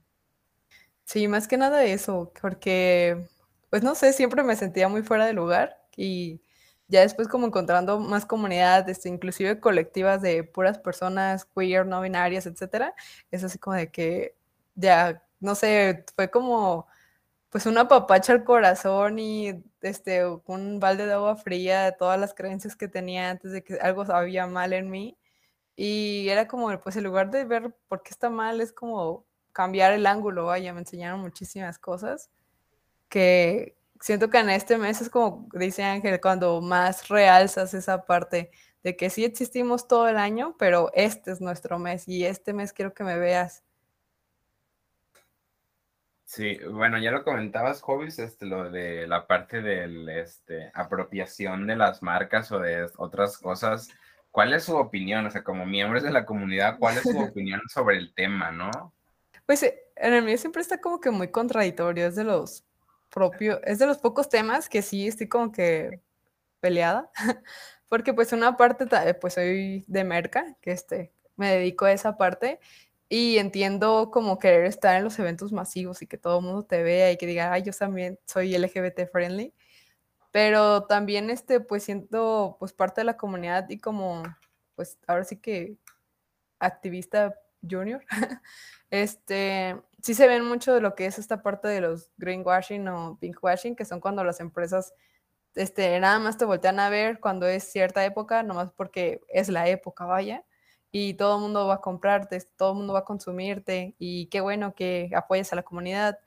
Sí, 1.04 1.26
más 1.26 1.48
que 1.48 1.56
nada 1.56 1.82
eso, 1.84 2.32
porque, 2.40 3.26
pues 3.68 3.82
no 3.82 3.94
sé, 3.94 4.12
siempre 4.12 4.44
me 4.44 4.54
sentía 4.54 4.88
muy 4.88 5.02
fuera 5.02 5.26
de 5.26 5.32
lugar 5.32 5.82
y 5.96 6.40
ya 6.86 7.00
después 7.00 7.26
como 7.26 7.46
encontrando 7.46 7.98
más 7.98 8.26
comunidades, 8.26 8.86
este, 8.88 9.08
inclusive 9.08 9.60
colectivas 9.60 10.22
de 10.22 10.44
puras 10.44 10.78
personas 10.78 11.46
queer, 11.46 11.86
no 11.86 12.00
binarias, 12.00 12.46
etcétera, 12.46 12.94
es 13.30 13.42
así 13.42 13.58
como 13.58 13.76
de 13.76 13.90
que 13.90 14.36
ya, 14.74 15.24
no 15.40 15.54
sé, 15.54 16.04
fue 16.14 16.30
como 16.30 16.86
pues 17.50 17.66
una 17.66 17.88
papacha 17.88 18.32
al 18.32 18.44
corazón 18.44 19.18
y 19.18 19.62
este, 19.82 20.24
un 20.26 20.80
balde 20.80 21.06
de 21.06 21.14
agua 21.14 21.36
fría 21.36 21.84
de 21.84 21.92
todas 21.92 22.18
las 22.18 22.34
creencias 22.34 22.76
que 22.76 22.88
tenía 22.88 23.30
antes 23.30 23.52
de 23.52 23.64
que 23.64 23.74
algo 23.74 24.02
había 24.12 24.46
mal 24.46 24.72
en 24.72 24.90
mí. 24.90 25.18
Y 25.76 26.28
era 26.28 26.46
como, 26.48 26.78
pues 26.80 26.96
en 26.96 27.04
lugar 27.04 27.30
de 27.30 27.44
ver 27.44 27.74
por 27.88 28.02
qué 28.02 28.10
está 28.10 28.30
mal, 28.30 28.60
es 28.60 28.72
como 28.72 29.26
cambiar 29.52 29.92
el 29.92 30.06
ángulo, 30.06 30.46
vaya, 30.46 30.72
me 30.72 30.80
enseñaron 30.80 31.20
muchísimas 31.20 31.78
cosas 31.78 32.30
que 33.08 33.76
siento 34.00 34.30
que 34.30 34.38
en 34.38 34.50
este 34.50 34.78
mes 34.78 35.00
es 35.02 35.10
como 35.10 35.48
dice 35.52 35.82
Ángel, 35.84 36.20
cuando 36.20 36.60
más 36.62 37.08
realzas 37.08 37.74
esa 37.74 38.06
parte 38.06 38.50
de 38.82 38.96
que 38.96 39.10
sí 39.10 39.24
existimos 39.24 39.88
todo 39.88 40.08
el 40.08 40.16
año, 40.16 40.56
pero 40.58 40.90
este 40.94 41.32
es 41.32 41.40
nuestro 41.40 41.78
mes 41.78 42.08
y 42.08 42.24
este 42.24 42.54
mes 42.54 42.72
quiero 42.72 42.94
que 42.94 43.04
me 43.04 43.18
veas 43.18 43.62
Sí, 46.30 46.60
bueno, 46.70 46.96
ya 46.96 47.10
lo 47.10 47.24
comentabas, 47.24 47.80
Hobbies, 47.80 48.20
este, 48.20 48.46
lo 48.46 48.70
de 48.70 49.08
la 49.08 49.26
parte 49.26 49.62
de 49.62 50.20
este, 50.20 50.70
apropiación 50.74 51.66
de 51.66 51.74
las 51.74 52.04
marcas 52.04 52.52
o 52.52 52.60
de 52.60 52.88
otras 52.98 53.36
cosas. 53.36 53.88
¿Cuál 54.30 54.54
es 54.54 54.62
su 54.62 54.76
opinión? 54.76 55.26
O 55.26 55.30
sea, 55.32 55.42
como 55.42 55.66
miembros 55.66 56.04
de 56.04 56.12
la 56.12 56.24
comunidad, 56.24 56.78
¿cuál 56.78 56.98
es 56.98 57.02
su 57.02 57.18
opinión 57.34 57.60
sobre 57.68 57.96
el 57.96 58.14
tema, 58.14 58.52
no? 58.52 58.94
Pues 59.44 59.64
eh, 59.64 59.82
en 59.96 60.14
el 60.14 60.22
mío 60.22 60.38
siempre 60.38 60.62
está 60.62 60.80
como 60.80 61.00
que 61.00 61.10
muy 61.10 61.32
contradictorio, 61.32 62.06
es 62.06 62.14
de 62.14 62.22
los 62.22 62.64
propios, 63.12 63.58
es 63.64 63.80
de 63.80 63.86
los 63.86 63.98
pocos 63.98 64.28
temas 64.28 64.68
que 64.68 64.82
sí 64.82 65.08
estoy 65.08 65.26
como 65.26 65.50
que 65.50 66.00
peleada, 66.60 67.10
porque 67.88 68.14
pues 68.14 68.32
una 68.32 68.56
parte, 68.56 68.86
pues 69.14 69.34
soy 69.34 69.84
de 69.88 70.04
merca, 70.04 70.56
que 70.60 70.70
este, 70.70 71.12
me 71.34 71.50
dedico 71.50 71.86
a 71.86 71.92
esa 71.92 72.16
parte, 72.16 72.60
y 73.12 73.38
entiendo 73.38 74.10
como 74.12 74.38
querer 74.38 74.64
estar 74.66 74.96
en 74.96 75.02
los 75.04 75.18
eventos 75.18 75.52
masivos 75.52 76.00
y 76.00 76.06
que 76.06 76.16
todo 76.16 76.38
el 76.38 76.44
mundo 76.44 76.62
te 76.64 76.82
vea 76.84 77.10
y 77.10 77.18
que 77.18 77.26
diga, 77.26 77.52
ay, 77.52 77.64
yo 77.64 77.72
también 77.72 78.20
soy 78.24 78.54
LGBT 78.56 79.10
friendly. 79.10 79.52
Pero 80.32 80.84
también, 80.84 81.30
este, 81.30 81.60
pues 81.60 81.84
siento, 81.84 82.56
pues 82.60 82.72
parte 82.72 83.02
de 83.02 83.06
la 83.06 83.16
comunidad 83.16 83.68
y 83.70 83.80
como, 83.80 84.22
pues 84.76 84.98
ahora 85.08 85.24
sí 85.24 85.38
que 85.38 85.76
activista 86.60 87.34
junior, 87.68 88.04
este, 88.90 89.76
sí 90.02 90.14
se 90.14 90.28
ven 90.28 90.44
mucho 90.44 90.74
de 90.74 90.80
lo 90.80 90.94
que 90.94 91.06
es 91.06 91.18
esta 91.18 91.42
parte 91.42 91.68
de 91.68 91.80
los 91.80 92.12
greenwashing 92.18 92.88
o 92.88 93.18
pinkwashing, 93.20 93.76
que 93.76 93.84
son 93.84 94.00
cuando 94.00 94.24
las 94.24 94.40
empresas, 94.40 94.94
este, 95.56 95.98
nada 96.00 96.20
más 96.20 96.38
te 96.38 96.44
voltean 96.44 96.80
a 96.80 96.90
ver 96.90 97.20
cuando 97.20 97.46
es 97.48 97.64
cierta 97.64 98.04
época, 98.04 98.44
nomás 98.44 98.72
porque 98.72 99.20
es 99.28 99.48
la 99.48 99.68
época, 99.68 100.04
vaya 100.06 100.44
y 100.92 101.14
todo 101.14 101.36
el 101.36 101.42
mundo 101.42 101.66
va 101.66 101.74
a 101.74 101.80
comprarte, 101.80 102.40
todo 102.56 102.72
el 102.72 102.78
mundo 102.78 102.92
va 102.94 103.00
a 103.00 103.04
consumirte 103.04 103.94
y 103.98 104.26
qué 104.26 104.40
bueno 104.40 104.74
que 104.74 105.10
apoyes 105.14 105.52
a 105.52 105.56
la 105.56 105.62
comunidad. 105.62 106.18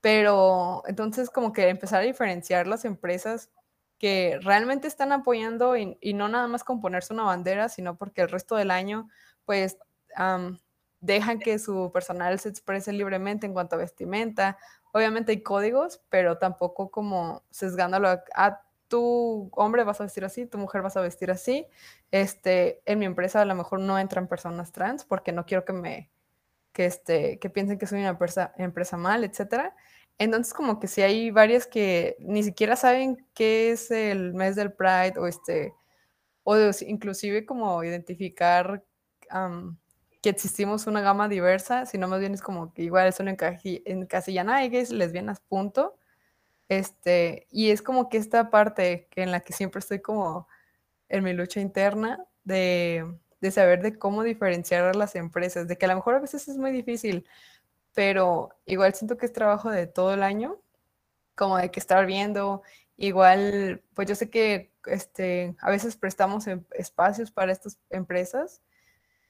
Pero 0.00 0.82
entonces 0.86 1.30
como 1.30 1.52
que 1.52 1.68
empezar 1.68 2.00
a 2.00 2.04
diferenciar 2.04 2.66
las 2.66 2.84
empresas 2.84 3.50
que 3.98 4.38
realmente 4.42 4.88
están 4.88 5.12
apoyando 5.12 5.76
y, 5.76 6.14
no 6.14 6.28
nada 6.28 6.48
más 6.48 6.64
con 6.64 6.80
ponerse 6.80 7.12
una 7.12 7.24
bandera, 7.24 7.68
sino 7.68 7.96
porque 7.96 8.22
el 8.22 8.30
resto 8.30 8.56
del 8.56 8.70
año 8.70 9.08
pues 9.44 9.78
dejan 11.00 11.38
que 11.38 11.58
su 11.58 11.90
personal 11.92 12.40
se 12.40 12.48
exprese 12.48 12.92
libremente 12.92 13.46
en 13.46 13.52
cuanto 13.52 13.76
a 13.76 13.78
vestimenta. 13.78 14.58
Obviamente 14.92 15.32
hay 15.32 15.42
códigos, 15.42 16.00
pero 16.08 16.38
tampoco 16.38 16.90
como 16.90 17.44
sesgándolo 17.50 18.08
a 18.08 18.62
tu 18.90 19.48
hombre 19.52 19.84
vas 19.84 20.00
a 20.00 20.04
vestir 20.04 20.24
así, 20.24 20.46
tu 20.46 20.58
mujer 20.58 20.82
vas 20.82 20.96
a 20.96 21.00
vestir 21.00 21.30
así. 21.30 21.66
Este, 22.10 22.82
en 22.84 22.98
mi 22.98 23.06
empresa 23.06 23.40
a 23.40 23.44
lo 23.44 23.54
mejor 23.54 23.80
no 23.80 23.98
entran 23.98 24.26
personas 24.26 24.72
trans 24.72 25.04
porque 25.04 25.32
no 25.32 25.46
quiero 25.46 25.64
que 25.64 25.72
me, 25.72 26.10
que 26.72 26.86
este, 26.86 27.38
que 27.38 27.48
piensen 27.50 27.78
que 27.78 27.86
soy 27.86 28.00
una 28.00 28.18
empresa, 28.56 28.96
mal, 28.96 29.24
etcétera. 29.24 29.76
Entonces 30.18 30.52
como 30.52 30.80
que 30.80 30.88
si 30.88 31.02
hay 31.02 31.30
varias 31.30 31.66
que 31.66 32.16
ni 32.18 32.42
siquiera 32.42 32.76
saben 32.76 33.24
qué 33.32 33.70
es 33.70 33.90
el 33.92 34.34
mes 34.34 34.56
del 34.56 34.72
Pride 34.72 35.14
o 35.18 35.26
este, 35.28 35.72
o 36.42 36.56
inclusive 36.86 37.46
como 37.46 37.84
identificar 37.84 38.84
que 40.20 40.30
existimos 40.30 40.88
una 40.88 41.00
gama 41.00 41.28
diversa, 41.28 41.86
sino 41.86 42.08
más 42.08 42.18
bien 42.18 42.34
es 42.34 42.42
como 42.42 42.74
que 42.74 42.82
igual 42.82 43.12
solo 43.12 43.30
encasillan, 43.30 44.50
hay 44.50 44.68
gays, 44.68 44.90
lesbianas, 44.90 45.40
punto 45.40 45.99
este, 46.70 47.48
y 47.50 47.72
es 47.72 47.82
como 47.82 48.08
que 48.08 48.16
esta 48.16 48.48
parte 48.48 49.08
que 49.10 49.22
en 49.22 49.32
la 49.32 49.40
que 49.40 49.52
siempre 49.52 49.80
estoy 49.80 50.00
como 50.00 50.48
en 51.08 51.24
mi 51.24 51.32
lucha 51.32 51.60
interna 51.60 52.24
de, 52.44 53.18
de 53.40 53.50
saber 53.50 53.82
de 53.82 53.98
cómo 53.98 54.22
diferenciar 54.22 54.94
las 54.94 55.16
empresas, 55.16 55.66
de 55.66 55.76
que 55.76 55.86
a 55.86 55.88
lo 55.88 55.96
mejor 55.96 56.14
a 56.14 56.20
veces 56.20 56.46
es 56.48 56.56
muy 56.58 56.70
difícil, 56.70 57.26
pero 57.92 58.50
igual 58.66 58.94
siento 58.94 59.16
que 59.16 59.26
es 59.26 59.32
trabajo 59.32 59.68
de 59.70 59.88
todo 59.88 60.14
el 60.14 60.22
año, 60.22 60.60
como 61.34 61.58
de 61.58 61.72
que 61.72 61.80
estar 61.80 62.06
viendo, 62.06 62.62
igual, 62.96 63.82
pues 63.94 64.08
yo 64.08 64.14
sé 64.14 64.30
que 64.30 64.72
este, 64.86 65.56
a 65.60 65.70
veces 65.70 65.96
prestamos 65.96 66.46
em, 66.46 66.64
espacios 66.72 67.32
para 67.32 67.50
estas 67.52 67.80
empresas, 67.90 68.62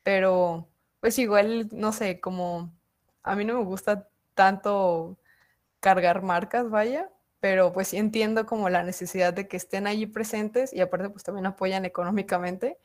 pero 0.02 0.68
pues 1.00 1.18
igual, 1.18 1.68
no 1.72 1.92
sé, 1.92 2.20
como 2.20 2.70
a 3.22 3.34
mí 3.36 3.46
no 3.46 3.54
me 3.58 3.64
gusta 3.64 4.08
tanto 4.34 5.18
cargar 5.80 6.22
marcas, 6.22 6.70
vaya, 6.70 7.10
pero 7.40 7.72
pues 7.72 7.88
sí 7.88 7.96
entiendo 7.96 8.46
como 8.46 8.68
la 8.68 8.82
necesidad 8.82 9.32
de 9.32 9.48
que 9.48 9.56
estén 9.56 9.86
allí 9.86 10.06
presentes 10.06 10.72
y 10.72 10.80
aparte 10.80 11.10
pues 11.10 11.24
también 11.24 11.46
apoyan 11.46 11.84
económicamente, 11.84 12.78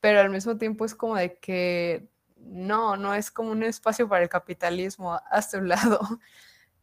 pero 0.00 0.20
al 0.20 0.30
mismo 0.30 0.58
tiempo 0.58 0.84
es 0.84 0.94
como 0.94 1.16
de 1.16 1.38
que 1.38 2.06
no, 2.36 2.96
no 2.96 3.14
es 3.14 3.30
como 3.30 3.50
un 3.50 3.62
espacio 3.62 4.08
para 4.08 4.22
el 4.22 4.28
capitalismo 4.28 5.18
hasta 5.30 5.58
un 5.58 5.68
lado 5.68 6.00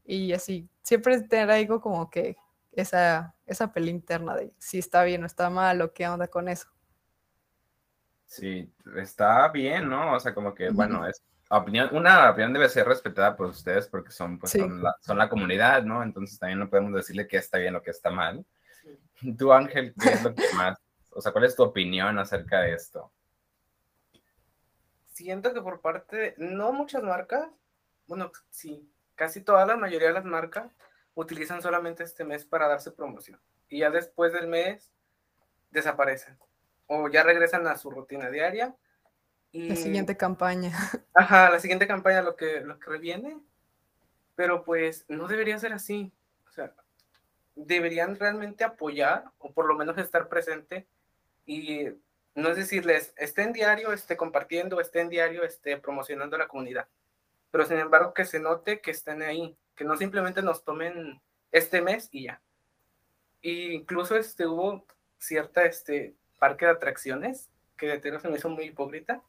y 0.03 0.33
así, 0.33 0.67
siempre 0.81 1.21
tener 1.21 1.51
algo 1.51 1.79
como 1.79 2.09
que 2.09 2.35
esa, 2.71 3.35
esa 3.45 3.71
pelea 3.71 3.91
interna 3.91 4.35
de 4.35 4.53
si 4.57 4.79
está 4.79 5.03
bien 5.03 5.23
o 5.23 5.27
está 5.27 5.49
mal 5.49 5.81
o 5.81 5.93
qué 5.93 6.07
onda 6.07 6.27
con 6.27 6.49
eso. 6.49 6.67
Sí, 8.25 8.73
está 8.95 9.49
bien, 9.49 9.89
¿no? 9.89 10.13
O 10.15 10.19
sea, 10.19 10.33
como 10.33 10.55
que, 10.55 10.69
bueno, 10.69 11.05
es 11.07 11.21
opinión, 11.57 11.89
una 11.91 12.29
opinión 12.29 12.53
debe 12.53 12.69
ser 12.69 12.87
respetada 12.87 13.35
por 13.35 13.47
ustedes 13.47 13.87
porque 13.87 14.11
son, 14.11 14.39
pues, 14.39 14.51
son, 14.51 15.17
la, 15.17 15.29
comunidad, 15.29 15.83
¿no? 15.83 16.01
Entonces 16.03 16.39
también 16.39 16.59
no 16.59 16.69
podemos 16.69 16.93
decirle 16.93 17.27
que 17.27 17.37
está 17.37 17.57
bien 17.57 17.75
o 17.75 17.81
que 17.81 17.91
está 17.91 18.09
mal. 18.09 18.45
Tú, 19.37 19.51
Ángel, 19.51 19.93
¿qué 20.01 20.09
es 20.09 20.23
lo 20.23 20.33
que 20.33 20.43
más, 20.55 20.79
o 21.09 21.21
sea, 21.21 21.31
cuál 21.31 21.45
es 21.45 21.55
tu 21.55 21.63
opinión 21.63 22.17
acerca 22.19 22.61
de 22.61 22.73
esto? 22.73 23.11
Siento 25.07 25.53
que 25.53 25.61
por 25.61 25.81
parte, 25.81 26.35
no 26.37 26.71
muchas 26.71 27.03
marcas, 27.03 27.47
bueno, 28.07 28.31
sí, 28.49 28.89
casi 29.15 29.41
toda 29.41 29.65
la 29.65 29.77
mayoría 29.77 30.07
de 30.07 30.13
las 30.13 30.25
marcas 30.25 30.71
utilizan 31.13 31.61
solamente 31.61 32.03
este 32.03 32.23
mes 32.23 32.45
para 32.45 32.67
darse 32.67 32.91
promoción. 32.91 33.39
Y 33.67 33.79
ya 33.79 33.89
después 33.89 34.33
del 34.33 34.47
mes 34.47 34.91
desaparecen. 35.69 36.37
O 36.87 37.09
ya 37.09 37.23
regresan 37.23 37.67
a 37.67 37.77
su 37.77 37.89
rutina 37.91 38.29
diaria 38.29 38.75
la 39.53 39.75
siguiente 39.75 40.15
campaña. 40.17 40.71
Ajá, 41.13 41.49
la 41.49 41.59
siguiente 41.59 41.87
campaña, 41.87 42.21
lo 42.21 42.35
que, 42.35 42.61
lo 42.61 42.79
que 42.79 42.97
viene. 42.97 43.37
Pero 44.35 44.63
pues 44.63 45.05
no 45.07 45.27
debería 45.27 45.59
ser 45.59 45.73
así. 45.73 46.11
O 46.49 46.51
sea, 46.51 46.73
deberían 47.55 48.17
realmente 48.17 48.63
apoyar 48.63 49.25
o 49.39 49.51
por 49.51 49.65
lo 49.65 49.75
menos 49.75 49.97
estar 49.97 50.29
presente 50.29 50.87
y 51.45 51.87
no 52.33 52.49
es 52.49 52.55
decirles, 52.55 53.13
esté 53.17 53.43
en 53.43 53.53
diario, 53.53 53.91
esté 53.91 54.15
compartiendo, 54.15 54.79
esté 54.79 55.01
en 55.01 55.09
diario, 55.09 55.43
esté 55.43 55.77
promocionando 55.77 56.37
la 56.37 56.47
comunidad. 56.47 56.87
Pero 57.51 57.65
sin 57.65 57.77
embargo 57.77 58.13
que 58.13 58.25
se 58.25 58.39
note 58.39 58.79
que 58.79 58.91
estén 58.91 59.21
ahí, 59.21 59.57
que 59.75 59.83
no 59.83 59.97
simplemente 59.97 60.41
nos 60.41 60.63
tomen 60.63 61.21
este 61.51 61.81
mes 61.81 62.07
y 62.11 62.23
ya. 62.23 62.41
Y 63.41 63.73
incluso 63.73 64.15
este, 64.15 64.47
hubo 64.47 64.85
cierta 65.17 65.65
este, 65.65 66.15
parque 66.39 66.65
de 66.65 66.71
atracciones 66.71 67.49
que 67.77 67.87
de 67.87 68.19
se 68.19 68.29
me 68.29 68.37
hizo 68.37 68.49
muy 68.49 68.65
hipócrita, 68.65 69.23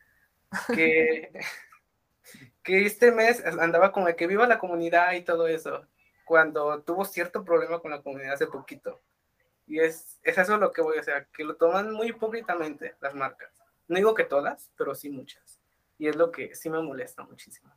que, 0.74 1.32
que 2.62 2.86
este 2.86 3.12
mes 3.12 3.44
andaba 3.44 3.92
como 3.92 4.06
de 4.06 4.16
que 4.16 4.26
viva 4.26 4.46
la 4.46 4.58
comunidad 4.58 5.12
y 5.12 5.22
todo 5.22 5.48
eso. 5.48 5.86
cuando 6.24 6.82
tuvo 6.82 7.04
cierto 7.04 7.44
problema 7.44 7.80
con 7.80 7.90
la 7.90 8.02
comunidad 8.02 8.34
hace 8.34 8.46
poquito. 8.46 9.00
Y 9.66 9.80
es, 9.80 10.18
es 10.22 10.38
eso 10.38 10.56
lo 10.56 10.72
que 10.72 10.82
voy 10.82 10.96
a 10.96 11.00
hacer, 11.00 11.28
que 11.32 11.44
lo 11.44 11.56
toman 11.56 11.92
muy 11.92 12.08
hipócritamente 12.08 12.96
las 13.00 13.14
marcas. 13.14 13.50
No 13.88 13.96
digo 13.96 14.14
que 14.14 14.24
todas, 14.24 14.70
pero 14.76 14.94
sí 14.94 15.10
muchas. 15.10 15.60
Y 15.98 16.08
es 16.08 16.16
lo 16.16 16.30
que 16.30 16.54
sí 16.54 16.70
me 16.70 16.80
molesta 16.80 17.22
muchísimo. 17.24 17.72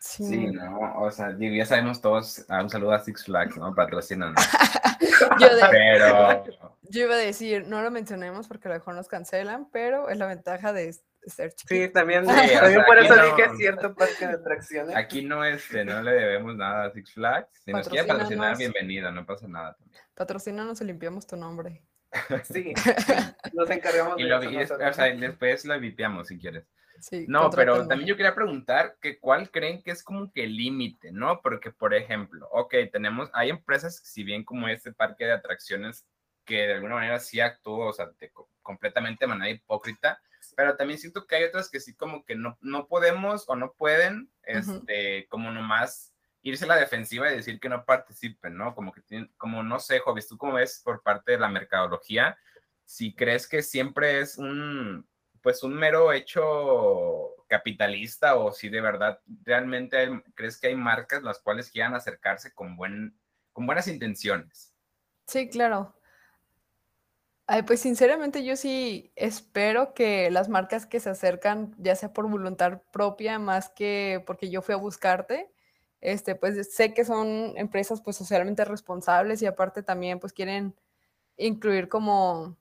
Sí, 0.00 0.46
no, 0.46 1.02
o 1.02 1.10
sea, 1.10 1.36
ya 1.38 1.66
sabemos 1.66 2.00
todos, 2.00 2.46
ah, 2.48 2.62
un 2.62 2.70
saludo 2.70 2.92
a 2.92 3.00
Six 3.00 3.24
Flags, 3.24 3.58
¿no? 3.58 3.74
Patrocinan. 3.74 4.34
yo, 5.38 5.48
pero... 5.70 6.44
yo 6.82 7.04
iba 7.04 7.14
a 7.14 7.18
decir, 7.18 7.66
no 7.66 7.82
lo 7.82 7.90
mencionemos 7.90 8.48
porque 8.48 8.68
a 8.68 8.70
lo 8.70 8.78
mejor 8.78 8.94
nos 8.94 9.08
cancelan, 9.08 9.68
pero 9.70 10.08
es 10.08 10.16
la 10.16 10.26
ventaja 10.26 10.72
de 10.72 10.88
ser 11.26 11.52
chiquito. 11.54 11.86
Sí, 11.86 11.92
también, 11.92 12.24
también 12.26 12.84
por 12.84 12.98
eso 12.98 13.14
dije 13.14 13.56
cierto 13.56 13.94
parque 13.94 14.26
de 14.26 14.34
atracciones. 14.34 14.96
Aquí 14.96 15.24
no, 15.24 15.44
este, 15.44 15.84
no 15.84 16.02
le 16.02 16.12
debemos 16.12 16.56
nada 16.56 16.86
a 16.86 16.90
Six 16.92 17.12
Flags. 17.14 17.62
Si 17.64 17.72
nos 17.72 17.88
quiere 17.88 18.06
patrocinar, 18.06 18.56
bienvenido, 18.56 19.10
no 19.10 19.24
pasa 19.26 19.48
nada. 19.48 19.74
También. 19.74 20.02
Patrocínanos 20.14 20.80
y 20.80 20.84
limpiamos 20.84 21.26
tu 21.26 21.36
nombre. 21.36 21.82
Sí, 22.44 22.74
nos 23.54 23.70
encargamos 23.70 24.18
y 24.18 24.24
lo, 24.24 24.40
de 24.40 24.62
eso. 24.62 24.74
o 24.74 24.92
sea, 24.92 25.14
después 25.14 25.64
lo 25.64 25.76
limpiamos 25.76 26.26
si 26.26 26.38
quieres 26.38 26.64
no, 27.26 27.50
pero 27.50 27.86
también 27.86 28.08
yo 28.08 28.16
quería 28.16 28.34
preguntar 28.34 28.96
que 29.00 29.18
cuál 29.18 29.50
creen 29.50 29.82
que 29.82 29.90
es 29.90 30.02
como 30.02 30.30
que 30.32 30.44
el 30.44 30.56
límite, 30.56 31.12
¿no? 31.12 31.40
Porque, 31.40 31.70
por 31.70 31.94
ejemplo, 31.94 32.48
ok, 32.52 32.74
tenemos, 32.92 33.30
hay 33.32 33.50
empresas, 33.50 34.00
si 34.04 34.22
bien 34.22 34.44
como 34.44 34.68
este 34.68 34.92
parque 34.92 35.24
de 35.24 35.32
atracciones, 35.32 36.06
que 36.44 36.66
de 36.66 36.74
alguna 36.74 36.96
manera 36.96 37.18
sí 37.18 37.40
actúa, 37.40 37.88
o 37.88 37.92
sea, 37.92 38.10
completamente 38.62 39.24
de 39.24 39.28
manera 39.28 39.50
hipócrita, 39.50 40.20
pero 40.56 40.76
también 40.76 40.98
siento 40.98 41.26
que 41.26 41.36
hay 41.36 41.44
otras 41.44 41.70
que 41.70 41.80
sí 41.80 41.94
como 41.94 42.24
que 42.24 42.34
no, 42.34 42.58
no 42.60 42.86
podemos 42.86 43.44
o 43.48 43.56
no 43.56 43.72
pueden, 43.72 44.30
este, 44.42 45.26
como 45.28 45.50
nomás 45.50 46.14
irse 46.42 46.64
a 46.64 46.68
la 46.68 46.76
defensiva 46.76 47.30
y 47.30 47.36
decir 47.36 47.60
que 47.60 47.68
no 47.68 47.84
participen, 47.84 48.56
¿no? 48.56 48.74
Como 48.74 48.92
que 48.92 49.02
tienen, 49.02 49.30
como 49.36 49.62
no 49.62 49.78
sé, 49.78 49.98
Jovis, 50.00 50.28
tú 50.28 50.38
cómo 50.38 50.54
ves 50.54 50.80
por 50.84 51.02
parte 51.02 51.32
de 51.32 51.38
la 51.38 51.48
mercadología, 51.48 52.38
si 52.84 53.14
crees 53.14 53.46
que 53.46 53.62
siempre 53.62 54.20
es 54.20 54.38
un, 54.38 55.06
pues 55.42 55.62
un 55.62 55.74
mero 55.74 56.12
hecho 56.12 57.36
capitalista 57.48 58.36
o 58.36 58.52
si 58.52 58.68
de 58.68 58.80
verdad 58.80 59.20
realmente 59.44 60.22
crees 60.34 60.58
que 60.58 60.68
hay 60.68 60.76
marcas 60.76 61.22
las 61.22 61.40
cuales 61.40 61.70
quieran 61.70 61.94
acercarse 61.94 62.52
con, 62.52 62.76
buen, 62.76 63.18
con 63.52 63.66
buenas 63.66 63.88
intenciones. 63.88 64.74
Sí, 65.26 65.48
claro. 65.48 65.94
Pues 67.66 67.80
sinceramente 67.80 68.44
yo 68.44 68.56
sí 68.56 69.12
espero 69.16 69.94
que 69.94 70.30
las 70.30 70.48
marcas 70.48 70.86
que 70.86 71.00
se 71.00 71.10
acercan, 71.10 71.74
ya 71.78 71.96
sea 71.96 72.12
por 72.12 72.28
voluntad 72.28 72.82
propia, 72.92 73.38
más 73.38 73.70
que 73.70 74.22
porque 74.26 74.50
yo 74.50 74.62
fui 74.62 74.74
a 74.74 74.78
buscarte, 74.78 75.50
este, 76.00 76.34
pues 76.34 76.72
sé 76.74 76.94
que 76.94 77.04
son 77.04 77.54
empresas 77.56 78.02
pues 78.02 78.16
socialmente 78.16 78.64
responsables 78.64 79.42
y 79.42 79.46
aparte 79.46 79.82
también 79.82 80.20
pues 80.20 80.32
quieren 80.32 80.74
incluir 81.36 81.88
como 81.88 82.56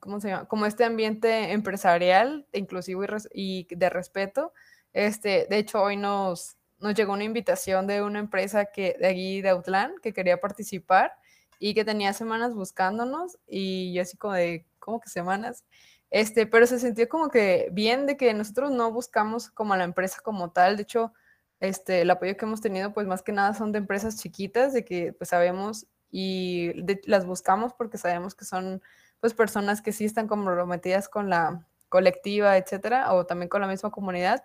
¿cómo 0.00 0.20
se 0.20 0.28
llama? 0.28 0.46
Como 0.46 0.66
este 0.66 0.84
ambiente 0.84 1.52
empresarial, 1.52 2.46
inclusivo 2.52 3.04
y, 3.32 3.66
de 3.70 3.90
respeto. 3.90 4.52
Este, 4.92 5.46
de 5.48 5.58
hecho, 5.58 5.82
hoy 5.82 5.96
nos, 5.96 6.56
nos 6.78 6.94
llegó 6.94 7.12
una 7.12 7.24
invitación 7.24 7.86
de 7.86 8.02
una 8.02 8.20
empresa 8.20 8.66
que, 8.66 8.96
de 8.98 9.06
allí, 9.06 9.42
de 9.42 9.50
Outland, 9.50 10.00
que 10.00 10.12
quería 10.12 10.40
participar 10.40 11.12
y 11.58 11.74
que 11.74 11.84
tenía 11.84 12.12
semanas 12.12 12.54
buscándonos 12.54 13.38
y 13.46 13.92
yo 13.94 14.02
así 14.02 14.16
como 14.16 14.34
de, 14.34 14.66
¿cómo 14.78 15.00
que 15.00 15.08
semanas? 15.08 15.64
Este, 16.10 16.46
pero 16.46 16.66
se 16.66 16.78
sintió 16.78 17.08
como 17.08 17.28
que 17.28 17.68
bien 17.72 18.06
de 18.06 18.16
que 18.16 18.32
nosotros 18.34 18.70
no 18.70 18.92
buscamos 18.92 19.50
como 19.50 19.74
a 19.74 19.76
la 19.76 19.84
empresa 19.84 20.20
como 20.22 20.50
tal, 20.50 20.76
de 20.76 20.84
hecho, 20.84 21.12
este, 21.60 22.02
el 22.02 22.10
apoyo 22.10 22.36
que 22.36 22.44
hemos 22.44 22.60
tenido, 22.60 22.92
pues 22.92 23.06
más 23.06 23.22
que 23.22 23.32
nada 23.32 23.54
son 23.54 23.72
de 23.72 23.78
empresas 23.78 24.20
chiquitas, 24.20 24.72
de 24.72 24.84
que 24.84 25.12
pues 25.12 25.30
sabemos 25.30 25.86
y 26.10 26.72
las 27.06 27.26
buscamos 27.26 27.72
porque 27.72 27.98
sabemos 27.98 28.34
que 28.34 28.44
son 28.44 28.80
pues 29.18 29.34
personas 29.34 29.82
que 29.82 29.92
sí 29.92 30.04
están 30.04 30.28
comprometidas 30.28 31.08
con 31.08 31.30
la 31.30 31.66
colectiva, 31.88 32.56
etcétera, 32.58 33.12
o 33.14 33.26
también 33.26 33.48
con 33.48 33.60
la 33.62 33.66
misma 33.66 33.90
comunidad. 33.90 34.44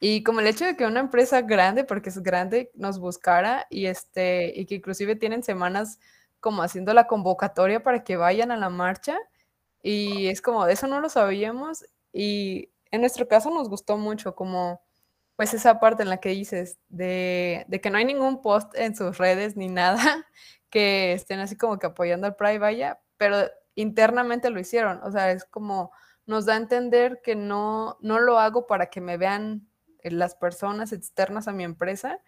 Y 0.00 0.22
como 0.22 0.40
el 0.40 0.46
hecho 0.46 0.64
de 0.64 0.76
que 0.76 0.86
una 0.86 1.00
empresa 1.00 1.42
grande, 1.42 1.82
porque 1.84 2.10
es 2.10 2.22
grande, 2.22 2.70
nos 2.74 3.00
buscara 3.00 3.66
y, 3.70 3.86
este, 3.86 4.52
y 4.54 4.66
que 4.66 4.76
inclusive 4.76 5.16
tienen 5.16 5.42
semanas 5.42 5.98
como 6.40 6.62
haciendo 6.62 6.94
la 6.94 7.06
convocatoria 7.06 7.82
para 7.82 8.04
que 8.04 8.16
vayan 8.16 8.50
a 8.50 8.56
la 8.56 8.70
marcha. 8.70 9.18
Y 9.82 10.28
es 10.28 10.42
como, 10.42 10.66
de 10.66 10.74
eso 10.74 10.86
no 10.86 11.00
lo 11.00 11.08
sabíamos. 11.08 11.84
Y 12.12 12.70
en 12.90 13.00
nuestro 13.00 13.28
caso 13.28 13.50
nos 13.50 13.68
gustó 13.68 13.96
mucho, 13.96 14.34
como 14.34 14.80
pues 15.36 15.54
esa 15.54 15.78
parte 15.78 16.02
en 16.02 16.08
la 16.08 16.18
que 16.18 16.30
dices 16.30 16.78
de, 16.88 17.64
de 17.68 17.80
que 17.80 17.90
no 17.90 17.98
hay 17.98 18.04
ningún 18.04 18.42
post 18.42 18.74
en 18.74 18.96
sus 18.96 19.18
redes 19.18 19.56
ni 19.56 19.68
nada 19.68 20.26
que 20.70 21.12
estén 21.12 21.38
así 21.38 21.56
como 21.56 21.78
que 21.78 21.86
apoyando 21.86 22.26
al 22.26 22.34
Pride 22.34 22.58
vaya, 22.58 23.00
pero 23.16 23.48
internamente 23.76 24.50
lo 24.50 24.58
hicieron. 24.58 25.00
O 25.04 25.12
sea, 25.12 25.30
es 25.30 25.44
como 25.44 25.92
nos 26.26 26.44
da 26.44 26.54
a 26.54 26.58
entender 26.58 27.20
que 27.22 27.36
no, 27.36 27.96
no 28.00 28.18
lo 28.18 28.38
hago 28.38 28.66
para 28.66 28.90
que 28.90 29.00
me 29.00 29.16
vean 29.16 29.68
eh, 30.00 30.10
las 30.10 30.34
personas 30.34 30.92
externas 30.92 31.48
a 31.48 31.52
mi 31.52 31.64
empresa, 31.64 32.20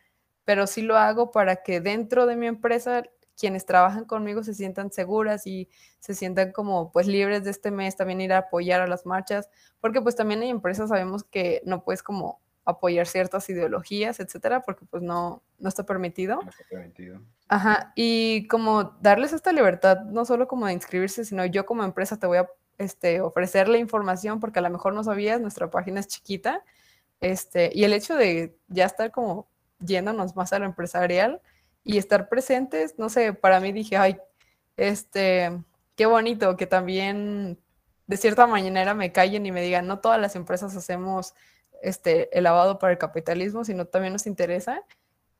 pero 0.44 0.66
sí 0.66 0.81
lo 0.83 0.96
hago 0.96 1.31
para 1.33 1.57
que 1.57 1.81
dentro 1.81 2.27
de 2.27 2.37
mi 2.37 2.46
empresa 2.46 3.03
quienes 3.40 3.64
trabajan 3.64 4.05
conmigo 4.05 4.44
se 4.44 4.53
sientan 4.53 4.92
seguras 4.92 5.46
y 5.46 5.68
se 5.98 6.14
sientan 6.14 6.53
como 6.53 6.92
pues 6.92 7.07
libres 7.07 7.42
de 7.42 7.50
este 7.50 7.70
mes 7.70 7.96
también 7.96 8.20
ir 8.20 8.35
a 8.35 8.38
apoyar 8.38 8.83
a 8.83 8.87
las 8.87 9.07
marchas, 9.07 9.48
porque 9.81 10.03
pues 10.03 10.14
también 10.14 10.42
hay 10.42 10.50
empresas, 10.50 10.90
sabemos 10.90 11.24
que 11.24 11.62
no 11.64 11.83
puedes 11.83 12.03
como 12.03 12.38
apoyar 12.66 13.07
ciertas 13.07 13.48
ideologías, 13.48 14.20
etcétera, 14.20 14.61
porque 14.61 14.85
pues 14.85 15.03
no, 15.03 15.42
no 15.59 15.68
está 15.68 15.85
permitido. 15.85 16.40
No 16.42 16.50
está 16.50 16.64
permitido. 16.68 17.20
Ajá, 17.48 17.92
y 17.96 18.46
como 18.48 18.96
darles 19.00 19.33
esta 19.33 19.53
libertad, 19.53 20.03
no 20.03 20.26
solo 20.26 20.46
como 20.46 20.66
de 20.66 20.74
inscribirse, 20.74 21.24
sino 21.24 21.46
yo 21.46 21.64
como 21.64 21.83
empresa 21.83 22.18
te 22.18 22.26
voy 22.26 22.38
a 22.38 22.48
este, 22.76 23.22
ofrecer 23.22 23.68
la 23.68 23.79
información 23.79 24.38
porque 24.38 24.59
a 24.59 24.62
lo 24.62 24.70
mejor 24.70 24.92
no 24.92 25.03
sabías, 25.03 25.40
nuestra 25.40 25.70
página 25.70 26.00
es 26.00 26.09
chiquita, 26.09 26.62
este, 27.20 27.70
y 27.74 27.85
el 27.85 27.94
hecho 27.94 28.16
de 28.16 28.57
ya 28.68 28.85
estar 28.85 29.11
como 29.11 29.48
yéndonos 29.81 30.37
más 30.37 30.53
a 30.53 30.59
lo 30.59 30.66
empresarial 30.66 31.40
y 31.85 31.99
estar 31.99 32.29
presentes, 32.29 32.99
no 32.99 33.09
sé, 33.09 33.33
para 33.33 33.61
mí 33.61 33.73
dije, 33.73 33.97
ay, 33.97 34.19
este, 34.77 35.51
qué 35.97 36.07
bonito 36.07 36.57
que 36.57 36.66
también 36.66 37.59
de 38.07 38.16
cierta 38.16 38.47
manera 38.47 38.95
me 38.95 39.12
callen 39.12 39.47
y 39.47 39.53
me 39.53 39.62
digan, 39.62 39.87
no 39.87 40.01
todas 40.01 40.21
las 40.21 40.37
empresas 40.37 40.77
hacemos 40.77 41.35
este, 41.83 42.37
el 42.37 42.45
lavado 42.45 42.79
para 42.79 42.93
el 42.93 42.99
capitalismo, 42.99 43.64
sino 43.64 43.87
también 43.87 44.12
nos 44.12 44.27
interesa. 44.27 44.83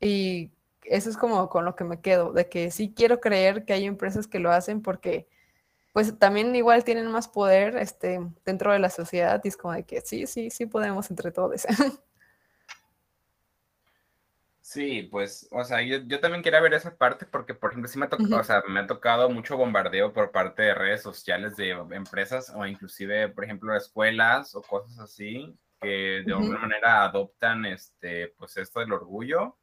Y 0.01 0.53
eso 0.85 1.11
es 1.11 1.17
como 1.17 1.49
con 1.49 1.65
lo 1.65 1.77
que 1.77 1.85
me 1.85 2.01
quedo, 2.01 2.33
de 2.33 2.49
que 2.49 2.71
sí 2.71 2.93
quiero 2.95 3.21
creer 3.21 3.65
que 3.65 3.73
hay 3.73 3.85
empresas 3.87 4.27
que 4.27 4.39
lo 4.39 4.51
hacen 4.53 4.83
porque 4.83 5.29
pues 5.93 6.19
también 6.19 6.55
igual 6.55 6.85
tienen 6.85 7.09
más 7.09 7.29
poder 7.29 7.77
este, 7.77 8.21
dentro 8.45 8.73
de 8.73 8.79
la 8.79 8.91
sociedad 8.91 9.41
y 9.45 9.49
es 9.49 9.57
como 9.57 9.75
de 9.75 9.85
que 9.85 10.01
sí, 10.03 10.27
sí, 10.27 10.51
sí 10.51 10.67
podemos 10.67 11.11
entre 11.11 11.33
todos. 11.33 11.67
Sí, 14.71 15.09
pues, 15.11 15.49
o 15.51 15.65
sea, 15.65 15.83
yo, 15.83 15.97
yo, 16.07 16.21
también 16.21 16.45
quería 16.45 16.61
ver 16.61 16.75
esa 16.75 16.97
parte 16.97 17.27
porque, 17.27 17.55
por 17.55 17.71
ejemplo, 17.71 17.89
sí 17.89 17.99
me 17.99 18.07
ha, 18.07 18.09
tocado, 18.09 18.37
o 18.39 18.45
sea, 18.45 18.63
me 18.69 18.79
ha 18.79 18.87
tocado 18.87 19.29
mucho 19.29 19.57
bombardeo 19.57 20.13
por 20.13 20.31
parte 20.31 20.63
de 20.63 20.75
redes 20.75 21.03
sociales 21.03 21.57
de 21.57 21.71
empresas 21.91 22.53
o 22.55 22.65
inclusive, 22.65 23.31
por 23.31 23.43
ejemplo, 23.43 23.75
escuelas 23.75 24.55
o 24.55 24.63
cosas 24.63 24.97
así 25.01 25.59
que 25.81 26.23
de 26.25 26.33
alguna 26.33 26.61
manera 26.61 27.03
adoptan 27.03 27.67
este, 27.67 28.29
pues 28.39 28.57
esto 28.59 28.79
del 28.79 28.93
orgullo. 28.93 29.57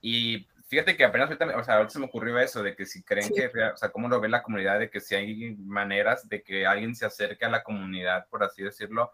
Y 0.00 0.46
fíjate 0.66 0.96
que 0.96 1.04
apenas 1.04 1.28
ahorita, 1.28 1.58
o 1.58 1.64
sea, 1.64 1.74
ahorita 1.74 1.92
se 1.92 1.98
me 1.98 2.06
ocurrió 2.06 2.38
eso, 2.38 2.62
de 2.62 2.74
que 2.74 2.86
si 2.86 3.02
creen 3.02 3.28
que, 3.34 3.48
o 3.48 3.76
sea, 3.76 3.90
cómo 3.90 4.08
lo 4.08 4.18
ve 4.18 4.30
la 4.30 4.42
comunidad, 4.42 4.78
de 4.78 4.88
que 4.88 5.00
si 5.00 5.14
hay 5.14 5.56
maneras 5.56 6.26
de 6.26 6.42
que 6.42 6.66
alguien 6.66 6.94
se 6.94 7.04
acerque 7.04 7.44
a 7.44 7.50
la 7.50 7.62
comunidad, 7.62 8.26
por 8.30 8.42
así 8.42 8.62
decirlo, 8.62 9.12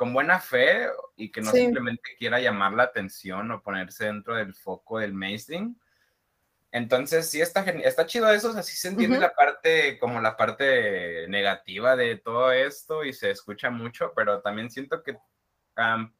con 0.00 0.14
buena 0.14 0.40
fe 0.40 0.88
y 1.14 1.30
que 1.30 1.42
no 1.42 1.50
simplemente 1.50 2.16
quiera 2.18 2.40
llamar 2.40 2.72
la 2.72 2.84
atención 2.84 3.50
o 3.50 3.62
ponerse 3.62 4.06
dentro 4.06 4.34
del 4.34 4.54
foco 4.54 4.98
del 4.98 5.12
mainstream. 5.12 5.78
Entonces, 6.72 7.28
sí 7.28 7.42
está, 7.42 7.60
está 7.64 8.06
chido 8.06 8.32
eso, 8.32 8.48
así 8.56 8.78
se 8.78 8.88
entiende 8.88 9.18
la 9.18 9.34
parte, 9.34 9.98
como 9.98 10.18
la 10.22 10.38
parte 10.38 11.28
negativa 11.28 11.96
de 11.96 12.16
todo 12.16 12.50
esto 12.50 13.04
y 13.04 13.12
se 13.12 13.30
escucha 13.30 13.68
mucho, 13.68 14.14
pero 14.16 14.40
también 14.40 14.70
siento 14.70 15.02
que 15.02 15.18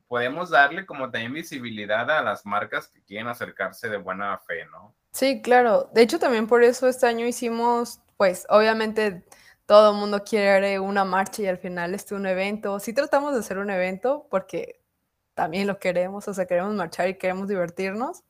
podemos 0.06 0.50
darle 0.50 0.84
como 0.84 1.10
también 1.10 1.32
visibilidad 1.32 2.10
a 2.10 2.22
las 2.22 2.44
marcas 2.44 2.88
que 2.88 3.02
quieren 3.02 3.28
acercarse 3.28 3.88
de 3.88 3.96
buena 3.96 4.36
fe, 4.40 4.66
¿no? 4.66 4.94
Sí, 5.12 5.40
claro. 5.40 5.88
De 5.94 6.02
hecho, 6.02 6.18
también 6.18 6.46
por 6.46 6.62
eso 6.62 6.86
este 6.86 7.06
año 7.06 7.26
hicimos, 7.26 8.02
pues, 8.18 8.46
obviamente 8.50 9.24
todo 9.70 9.92
el 9.92 9.98
mundo 9.98 10.24
quiere 10.24 10.80
una 10.80 11.04
marcha 11.04 11.42
y 11.42 11.46
al 11.46 11.56
final 11.56 11.94
este 11.94 12.16
un 12.16 12.26
evento. 12.26 12.80
Sí 12.80 12.92
tratamos 12.92 13.34
de 13.34 13.38
hacer 13.38 13.56
un 13.56 13.70
evento 13.70 14.26
porque 14.28 14.80
también 15.34 15.68
lo 15.68 15.78
queremos, 15.78 16.26
o 16.26 16.34
sea, 16.34 16.44
queremos 16.46 16.74
marchar 16.74 17.08
y 17.08 17.18
queremos 17.18 17.46
divertirnos. 17.46 18.24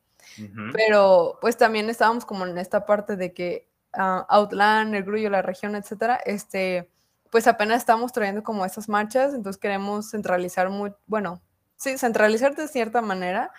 Pero 0.74 1.38
pues 1.40 1.56
también 1.56 1.88
estábamos 1.88 2.26
como 2.26 2.44
en 2.44 2.58
esta 2.58 2.84
parte 2.84 3.16
de 3.16 3.32
que 3.32 3.70
uh, 3.94 4.26
Outland, 4.28 4.94
el 4.94 5.02
Grullo, 5.02 5.30
la 5.30 5.40
región, 5.40 5.76
etcétera, 5.76 6.16
este, 6.26 6.90
pues 7.30 7.46
apenas 7.46 7.78
estamos 7.78 8.12
trayendo 8.12 8.42
como 8.42 8.66
esas 8.66 8.90
marchas, 8.90 9.32
entonces 9.32 9.58
queremos 9.58 10.10
centralizar 10.10 10.68
muy, 10.68 10.92
bueno, 11.06 11.40
sí, 11.76 11.96
centralizar 11.96 12.54
de 12.54 12.68
cierta 12.68 13.00
manera 13.00 13.50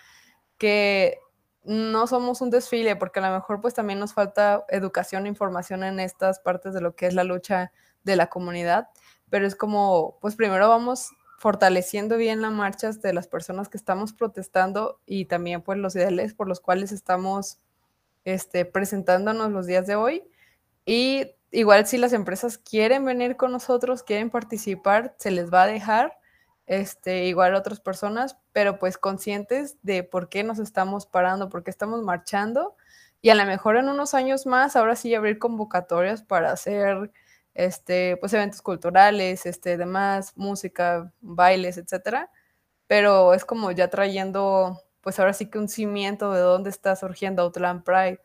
que 0.56 1.18
no 1.64 2.06
somos 2.06 2.40
un 2.40 2.50
desfile, 2.50 2.96
porque 2.96 3.20
a 3.20 3.28
lo 3.28 3.34
mejor 3.34 3.60
pues 3.60 3.74
también 3.74 3.98
nos 3.98 4.14
falta 4.14 4.64
educación 4.68 5.26
e 5.26 5.28
información 5.28 5.84
en 5.84 6.00
estas 6.00 6.40
partes 6.40 6.74
de 6.74 6.80
lo 6.80 6.94
que 6.94 7.06
es 7.06 7.14
la 7.14 7.24
lucha 7.24 7.72
de 8.04 8.16
la 8.16 8.28
comunidad, 8.28 8.88
pero 9.30 9.46
es 9.46 9.54
como, 9.54 10.18
pues 10.20 10.36
primero 10.36 10.68
vamos 10.68 11.10
fortaleciendo 11.38 12.16
bien 12.16 12.40
las 12.40 12.52
marchas 12.52 13.02
de 13.02 13.12
las 13.12 13.26
personas 13.26 13.68
que 13.68 13.76
estamos 13.76 14.12
protestando 14.12 15.00
y 15.06 15.24
también 15.24 15.62
pues 15.62 15.78
los 15.78 15.96
ideales 15.96 16.34
por 16.34 16.46
los 16.46 16.60
cuales 16.60 16.92
estamos 16.92 17.58
este, 18.24 18.64
presentándonos 18.64 19.50
los 19.50 19.66
días 19.66 19.88
de 19.88 19.96
hoy. 19.96 20.22
Y 20.86 21.32
igual 21.50 21.86
si 21.86 21.98
las 21.98 22.12
empresas 22.12 22.58
quieren 22.58 23.04
venir 23.04 23.36
con 23.36 23.50
nosotros, 23.50 24.04
quieren 24.04 24.30
participar, 24.30 25.16
se 25.18 25.32
les 25.32 25.52
va 25.52 25.64
a 25.64 25.66
dejar, 25.66 26.16
este, 26.72 27.26
igual 27.26 27.54
otras 27.54 27.80
personas, 27.80 28.38
pero 28.52 28.78
pues 28.78 28.96
conscientes 28.96 29.76
de 29.82 30.04
por 30.04 30.30
qué 30.30 30.42
nos 30.42 30.58
estamos 30.58 31.04
parando, 31.04 31.50
por 31.50 31.64
qué 31.64 31.70
estamos 31.70 32.02
marchando. 32.02 32.76
Y 33.20 33.28
a 33.28 33.34
lo 33.34 33.44
mejor 33.44 33.76
en 33.76 33.90
unos 33.90 34.14
años 34.14 34.46
más, 34.46 34.74
ahora 34.74 34.96
sí 34.96 35.14
abrir 35.14 35.38
convocatorias 35.38 36.22
para 36.22 36.50
hacer 36.50 37.12
este, 37.54 38.16
pues 38.16 38.32
eventos 38.32 38.62
culturales, 38.62 39.44
este, 39.44 39.76
demás, 39.76 40.32
música, 40.36 41.12
bailes, 41.20 41.76
etcétera. 41.76 42.30
Pero 42.86 43.34
es 43.34 43.44
como 43.44 43.70
ya 43.72 43.88
trayendo, 43.90 44.80
pues 45.02 45.18
ahora 45.20 45.34
sí 45.34 45.50
que 45.50 45.58
un 45.58 45.68
cimiento 45.68 46.32
de 46.32 46.40
dónde 46.40 46.70
está 46.70 46.96
surgiendo 46.96 47.42
Outland 47.42 47.84
Pride. 47.84 48.20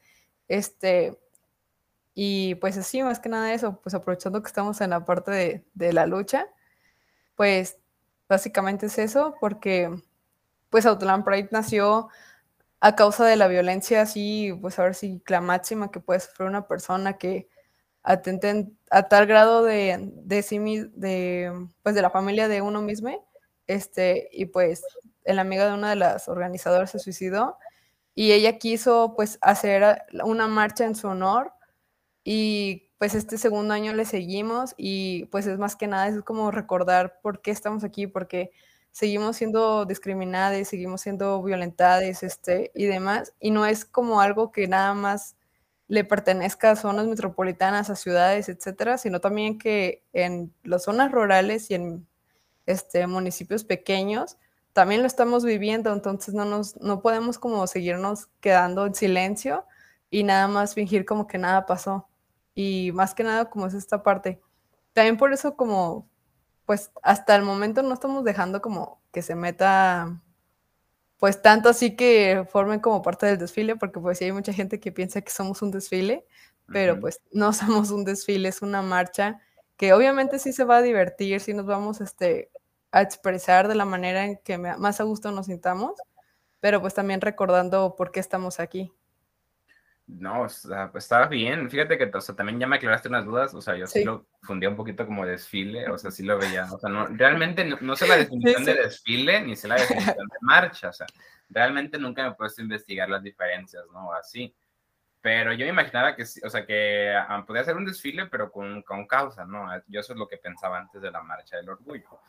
Este, 0.48 1.20
y 2.14 2.56
pues 2.56 2.78
así, 2.78 3.04
más 3.04 3.20
que 3.20 3.28
nada 3.30 3.54
eso, 3.54 3.82
pues 3.84 3.94
aprovechando 3.94 4.42
que 4.42 4.48
estamos 4.48 4.80
en 4.82 4.92
la 4.92 5.04
parte 5.06 5.32
de, 5.32 5.66
de 5.74 5.94
la 5.94 6.06
lucha, 6.06 6.48
pues 7.36 7.78
básicamente 8.30 8.88
es 8.88 8.98
eso, 8.98 9.36
porque 9.40 9.90
pues 10.70 10.86
Outland 10.86 11.26
Pride 11.26 11.50
nació 11.52 12.10
a 12.82 12.96
causa 12.96 13.26
de 13.26 13.36
la 13.38 13.48
violencia 13.48 14.02
así, 14.04 14.54
pues 14.62 14.80
ahora 14.80 14.94
sí, 14.94 15.22
la 15.28 15.42
máxima 15.42 15.92
que 15.92 16.00
puede 16.00 16.20
sufrir 16.22 16.50
una 16.50 16.68
persona 16.68 17.18
que 17.18 17.50
atenten 18.04 18.78
a 18.92 19.04
tal 19.10 19.28
grado 19.28 19.64
de, 19.64 20.12
de 20.16 20.44
sí 20.44 20.60
de, 20.94 21.54
pues 21.84 21.96
de 21.96 22.02
la 22.02 22.10
familia 22.12 22.48
de 22.48 22.62
uno 22.62 22.82
mismo, 22.82 23.30
este, 23.68 24.30
y 24.32 24.46
pues 24.48 24.84
el 25.26 25.40
amigo 25.40 25.66
de 25.66 25.74
una 25.74 25.90
de 25.92 25.98
las 25.98 26.30
organizadoras 26.30 26.92
se 26.92 27.00
suicidó 27.00 27.58
y 28.16 28.32
ella 28.34 28.58
quiso 28.60 29.14
pues 29.16 29.40
hacer 29.42 30.04
una 30.26 30.48
marcha 30.48 30.86
en 30.86 30.96
su 30.96 31.08
honor 31.10 31.54
y 32.24 32.87
pues 32.98 33.16
este 33.16 33.38
segundo 33.38 33.74
año 33.74 33.94
le 33.94 34.06
seguimos 34.06 34.74
y 34.78 35.26
pues 35.26 35.48
es 35.48 35.60
más 35.60 35.76
que 35.76 35.88
nada 35.88 36.08
es 36.08 36.22
como 36.24 36.52
recordar 36.52 37.20
por 37.22 37.42
qué 37.42 37.52
estamos 37.52 37.84
aquí, 37.84 38.08
porque 38.08 38.52
seguimos 38.92 39.38
siendo 39.38 39.86
discriminadas, 39.86 40.68
seguimos 40.68 41.02
siendo 41.02 41.42
violentadas 41.44 42.24
este, 42.24 42.72
y 42.74 42.86
demás, 42.86 43.34
y 43.40 43.52
no 43.52 43.66
es 43.66 43.86
como 43.86 44.22
algo 44.22 44.52
que 44.52 44.68
nada 44.68 44.94
más 44.94 45.36
le 45.88 46.04
pertenezca 46.04 46.72
a 46.72 46.76
zonas 46.76 47.08
metropolitanas, 47.08 47.90
a 47.90 47.96
ciudades, 47.96 48.50
etcétera, 48.50 48.98
sino 48.98 49.22
también 49.22 49.58
que 49.58 50.04
en 50.14 50.54
las 50.64 50.84
zonas 50.84 51.12
rurales 51.12 51.70
y 51.72 51.76
en 51.76 52.08
este, 52.66 53.08
municipios 53.08 53.64
pequeños 53.64 54.38
también 54.74 55.02
lo 55.02 55.08
estamos 55.08 55.44
viviendo, 55.44 55.92
entonces 55.92 56.36
no, 56.36 56.46
nos, 56.46 56.80
no 56.82 57.02
podemos 57.02 57.40
como 57.40 57.66
seguirnos 57.66 58.28
quedando 58.42 58.86
en 58.86 58.94
silencio 58.94 59.66
y 60.12 60.24
nada 60.24 60.48
más 60.48 60.76
fingir 60.76 61.06
como 61.06 61.26
que 61.26 61.40
nada 61.40 61.66
pasó. 61.66 62.08
Y 62.60 62.92
más 62.94 63.14
que 63.14 63.24
nada 63.24 63.52
como 63.52 63.68
es 63.68 63.76
esta 63.76 64.02
parte. 64.02 64.42
También 64.94 65.18
por 65.18 65.32
eso 65.32 65.56
como, 65.56 66.10
pues 66.66 66.92
hasta 67.04 67.36
el 67.36 67.44
momento 67.44 67.84
no 67.84 67.94
estamos 67.94 68.24
dejando 68.24 68.64
como 68.64 69.00
que 69.12 69.22
se 69.22 69.36
meta 69.36 70.20
pues 71.20 71.42
tanto 71.42 71.70
así 71.70 71.96
que 71.96 72.48
formen 72.52 72.80
como 72.80 73.04
parte 73.04 73.28
del 73.28 73.38
desfile, 73.38 73.76
porque 73.76 74.00
pues 74.00 74.18
sí 74.18 74.26
hay 74.26 74.32
mucha 74.32 74.54
gente 74.54 74.80
que 74.80 74.92
piensa 74.92 75.22
que 75.22 75.32
somos 75.32 75.62
un 75.62 75.72
desfile, 75.72 76.26
pero 76.68 77.00
pues 77.00 77.22
no 77.32 77.54
somos 77.54 77.92
un 77.92 78.06
desfile, 78.06 78.50
es 78.50 78.62
una 78.64 78.82
marcha 78.82 79.40
que 79.78 79.94
obviamente 79.94 80.40
sí 80.40 80.52
se 80.54 80.64
va 80.64 80.78
a 80.78 80.82
divertir, 80.82 81.40
sí 81.42 81.54
nos 81.54 81.68
vamos 81.68 82.02
este, 82.02 82.50
a 82.92 83.02
expresar 83.04 83.68
de 83.68 83.76
la 83.76 83.86
manera 83.86 84.26
en 84.26 84.38
que 84.44 84.58
más 84.58 85.00
a 85.00 85.04
gusto 85.04 85.32
nos 85.32 85.46
sintamos, 85.48 85.94
pero 86.60 86.82
pues 86.82 86.96
también 86.96 87.22
recordando 87.22 87.96
por 87.96 88.12
qué 88.12 88.20
estamos 88.20 88.60
aquí. 88.60 88.92
No, 90.08 90.44
o 90.44 90.50
sea, 90.50 90.90
estaba 90.96 91.28
bien. 91.28 91.70
Fíjate 91.70 91.98
que 91.98 92.06
o 92.06 92.22
sea, 92.22 92.34
también 92.34 92.60
ya 92.60 92.66
me 92.66 92.78
aclaraste 92.78 93.10
unas 93.10 93.26
dudas. 93.26 93.54
O 93.54 93.62
sea, 93.62 93.76
yo 93.76 93.86
sí, 93.88 94.06
lo 94.06 94.26
fundía 94.42 94.70
un 94.70 94.78
poquito 94.78 95.06
como 95.06 95.26
desfile. 95.26 95.90
O 95.90 95.98
sea, 95.98 96.12
sí 96.12 96.24
lo 96.24 96.38
veía. 96.38 96.66
O 96.72 96.80
sea, 96.80 96.90
no, 96.90 97.08
realmente 97.08 97.66
no, 97.66 97.96
sé 97.98 98.08
la 98.08 98.16
definición 98.18 98.64
de 98.64 98.76
desfile 98.76 99.42
ni 99.42 99.58
sé 99.58 99.68
la 99.68 99.76
definición 99.76 100.16
de 100.32 100.38
marcha. 100.40 100.90
O 100.90 100.94
sea, 100.94 101.08
realmente 101.50 102.00
nunca 102.00 102.24
me 102.24 102.30
a 102.30 102.62
investigar 102.62 103.10
las 103.10 103.22
diferencias, 103.22 103.84
¿no? 103.92 104.14
Así. 104.14 104.56
Pero 105.20 105.52
yo 105.52 105.66
me 105.66 105.72
imaginaba 105.72 106.16
que, 106.16 106.24
o 106.24 106.50
sea, 106.50 106.66
que 106.66 107.14
ah, 107.14 107.44
podía 107.46 107.66
ser 107.66 107.76
un 107.76 107.86
desfile, 107.86 108.28
pero 108.28 108.50
con, 108.50 108.82
con 108.84 109.06
causa, 109.08 109.44
¿no? 109.44 109.68
Yo 109.88 110.00
eso 110.00 110.14
es 110.14 110.20
lo 110.20 110.28
que 110.30 110.38
pensaba 110.38 110.80
antes 110.80 111.02
de 111.02 111.12
la 111.12 111.22
marcha 111.22 111.58
del 111.58 111.68
orgullo. 111.68 112.22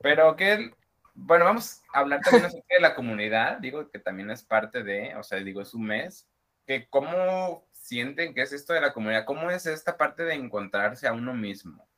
Pero 0.00 0.34
que, 0.34 0.72
bueno, 1.14 1.44
vamos 1.44 1.80
a 1.92 2.00
hablar 2.00 2.22
también 2.22 2.50
de 2.50 2.80
la 2.80 2.96
comunidad. 2.96 3.58
Digo 3.58 3.88
que 3.88 4.00
también 4.00 4.32
es 4.32 4.42
parte 4.42 4.82
de, 4.82 5.14
o 5.14 5.22
sea, 5.22 5.38
digo, 5.38 5.60
es 5.60 5.74
un 5.74 5.86
mes 5.86 6.28
que 6.68 6.86
cómo 6.90 7.66
sienten 7.72 8.34
que 8.34 8.42
es 8.42 8.52
esto 8.52 8.74
de 8.74 8.82
la 8.82 8.92
comunidad, 8.92 9.24
cómo 9.24 9.50
es 9.50 9.64
esta 9.64 9.96
parte 9.96 10.22
de 10.22 10.34
encontrarse 10.34 11.08
a 11.08 11.14
uno 11.14 11.32
mismo. 11.32 11.88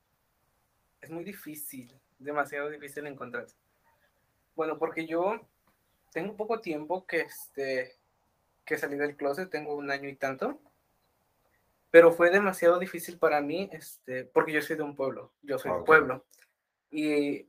Es 1.01 1.11
muy 1.11 1.25
difícil, 1.25 1.93
demasiado 2.21 2.71
difícil 2.71 3.05
encontrarse. 3.09 3.57
Bueno, 4.55 4.79
porque 4.79 5.09
yo 5.09 5.45
tengo 6.13 6.37
poco 6.37 6.61
tiempo 6.61 7.05
que, 7.05 7.23
este, 7.23 7.97
que 8.65 8.79
salí 8.79 8.97
del 8.97 9.17
closet, 9.17 9.51
tengo 9.51 9.75
un 9.75 9.91
año 9.91 10.09
y 10.09 10.15
tanto, 10.15 10.61
pero 11.91 12.13
fue 12.13 12.31
demasiado 12.31 12.79
difícil 12.79 13.19
para 13.19 13.41
mí, 13.41 13.69
este, 13.73 14.25
porque 14.25 14.53
yo 14.53 14.63
soy 14.63 14.77
de 14.77 14.85
un 14.85 14.95
pueblo, 14.95 15.33
yo 15.43 15.59
soy 15.59 15.73
de 15.73 15.79
un 15.79 15.85
pueblo, 15.85 16.25
y 16.93 17.49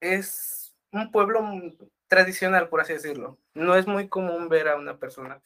es 0.00 0.74
un 0.92 1.12
pueblo 1.12 1.46
tradicional, 2.06 2.70
por 2.70 2.80
así 2.80 2.94
decirlo. 2.94 3.36
No 3.52 3.76
es 3.76 3.86
muy 3.86 4.08
común 4.08 4.48
ver 4.48 4.68
a 4.68 4.76
una 4.76 4.96
persona 4.96 5.42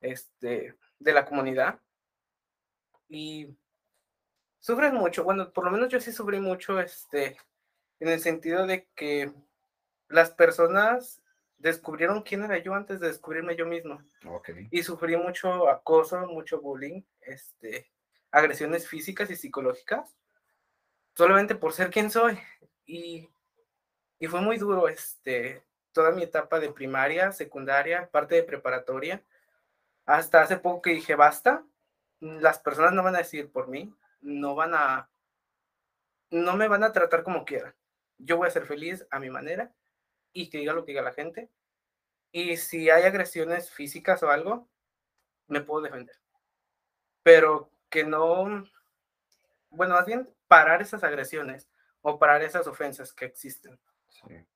este, 0.00 0.76
de 0.98 1.12
la 1.12 1.24
comunidad. 1.24 1.80
Y 3.08 3.56
sufres 4.58 4.92
mucho, 4.92 5.24
bueno, 5.24 5.52
por 5.52 5.64
lo 5.64 5.70
menos 5.70 5.88
yo 5.88 6.00
sí 6.00 6.12
sufrí 6.12 6.40
mucho, 6.40 6.80
este, 6.80 7.36
en 8.00 8.08
el 8.08 8.20
sentido 8.20 8.66
de 8.66 8.88
que 8.94 9.32
las 10.08 10.30
personas 10.30 11.22
descubrieron 11.58 12.22
quién 12.22 12.44
era 12.44 12.58
yo 12.58 12.74
antes 12.74 13.00
de 13.00 13.08
descubrirme 13.08 13.56
yo 13.56 13.66
mismo. 13.66 14.00
Y 14.70 14.82
sufrí 14.82 15.16
mucho 15.16 15.68
acoso, 15.68 16.26
mucho 16.26 16.60
bullying, 16.60 17.02
este, 17.22 17.90
agresiones 18.30 18.88
físicas 18.88 19.30
y 19.30 19.36
psicológicas, 19.36 20.16
solamente 21.14 21.54
por 21.54 21.72
ser 21.72 21.90
quien 21.90 22.10
soy. 22.10 22.38
Y, 22.84 23.28
y 24.18 24.26
fue 24.26 24.40
muy 24.40 24.58
duro, 24.58 24.88
este, 24.88 25.62
toda 25.92 26.10
mi 26.10 26.22
etapa 26.22 26.60
de 26.60 26.72
primaria, 26.72 27.32
secundaria, 27.32 28.10
parte 28.10 28.34
de 28.34 28.42
preparatoria, 28.42 29.24
hasta 30.06 30.42
hace 30.42 30.56
poco 30.56 30.82
que 30.82 30.90
dije, 30.90 31.14
basta, 31.16 31.64
las 32.20 32.58
personas 32.60 32.92
no 32.92 33.02
van 33.02 33.16
a 33.16 33.18
decir 33.18 33.50
por 33.50 33.68
mí, 33.68 33.94
no 34.20 34.54
van 34.54 34.74
a, 34.74 35.10
no 36.30 36.56
me 36.56 36.68
van 36.68 36.84
a 36.84 36.92
tratar 36.92 37.22
como 37.22 37.44
quieran. 37.44 37.74
Yo 38.18 38.36
voy 38.36 38.48
a 38.48 38.52
ser 38.52 38.66
feliz 38.66 39.06
a 39.10 39.18
mi 39.18 39.30
manera 39.30 39.72
y 40.32 40.48
que 40.48 40.58
diga 40.58 40.72
lo 40.72 40.84
que 40.84 40.92
diga 40.92 41.02
la 41.02 41.12
gente. 41.12 41.50
Y 42.32 42.56
si 42.56 42.88
hay 42.88 43.04
agresiones 43.04 43.70
físicas 43.70 44.22
o 44.22 44.30
algo, 44.30 44.68
me 45.48 45.60
puedo 45.60 45.82
defender. 45.82 46.16
Pero 47.22 47.70
que 47.90 48.04
no, 48.04 48.64
bueno, 49.70 49.94
más 49.94 50.06
bien 50.06 50.32
parar 50.48 50.82
esas 50.82 51.02
agresiones 51.04 51.68
o 52.00 52.18
parar 52.18 52.42
esas 52.42 52.66
ofensas 52.66 53.12
que 53.12 53.24
existen. 53.24 53.78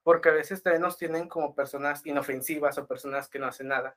Porque 0.03 0.29
a 0.31 0.33
veces 0.33 0.63
también 0.63 0.83
nos 0.83 0.97
tienen 0.97 1.29
como 1.29 1.55
personas 1.55 2.05
inofensivas 2.07 2.79
o 2.79 2.87
personas 2.87 3.29
que 3.29 3.39
no 3.39 3.47
hacen 3.47 3.69
nada. 3.69 3.97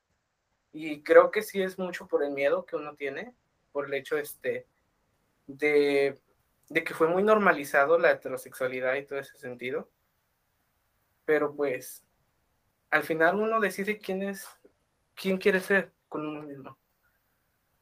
Y 0.73 1.03
creo 1.03 1.31
que 1.31 1.43
sí 1.43 1.61
es 1.61 1.77
mucho 1.77 2.07
por 2.07 2.23
el 2.23 2.31
miedo 2.31 2.65
que 2.65 2.75
uno 2.75 2.95
tiene, 2.95 3.35
por 3.71 3.85
el 3.85 3.93
hecho 3.93 4.17
este, 4.17 4.67
de, 5.45 6.19
de 6.69 6.83
que 6.83 6.93
fue 6.95 7.07
muy 7.07 7.23
normalizado 7.23 7.99
la 7.99 8.11
heterosexualidad 8.11 8.95
y 8.95 9.05
todo 9.05 9.19
ese 9.19 9.37
sentido. 9.37 9.89
Pero 11.25 11.55
pues, 11.55 12.03
al 12.89 13.03
final 13.03 13.35
uno 13.35 13.59
decide 13.59 13.99
quién 13.99 14.23
es, 14.23 14.47
quién 15.15 15.37
quiere 15.37 15.59
ser 15.59 15.91
con 16.09 16.27
uno 16.27 16.41
mismo. 16.41 16.77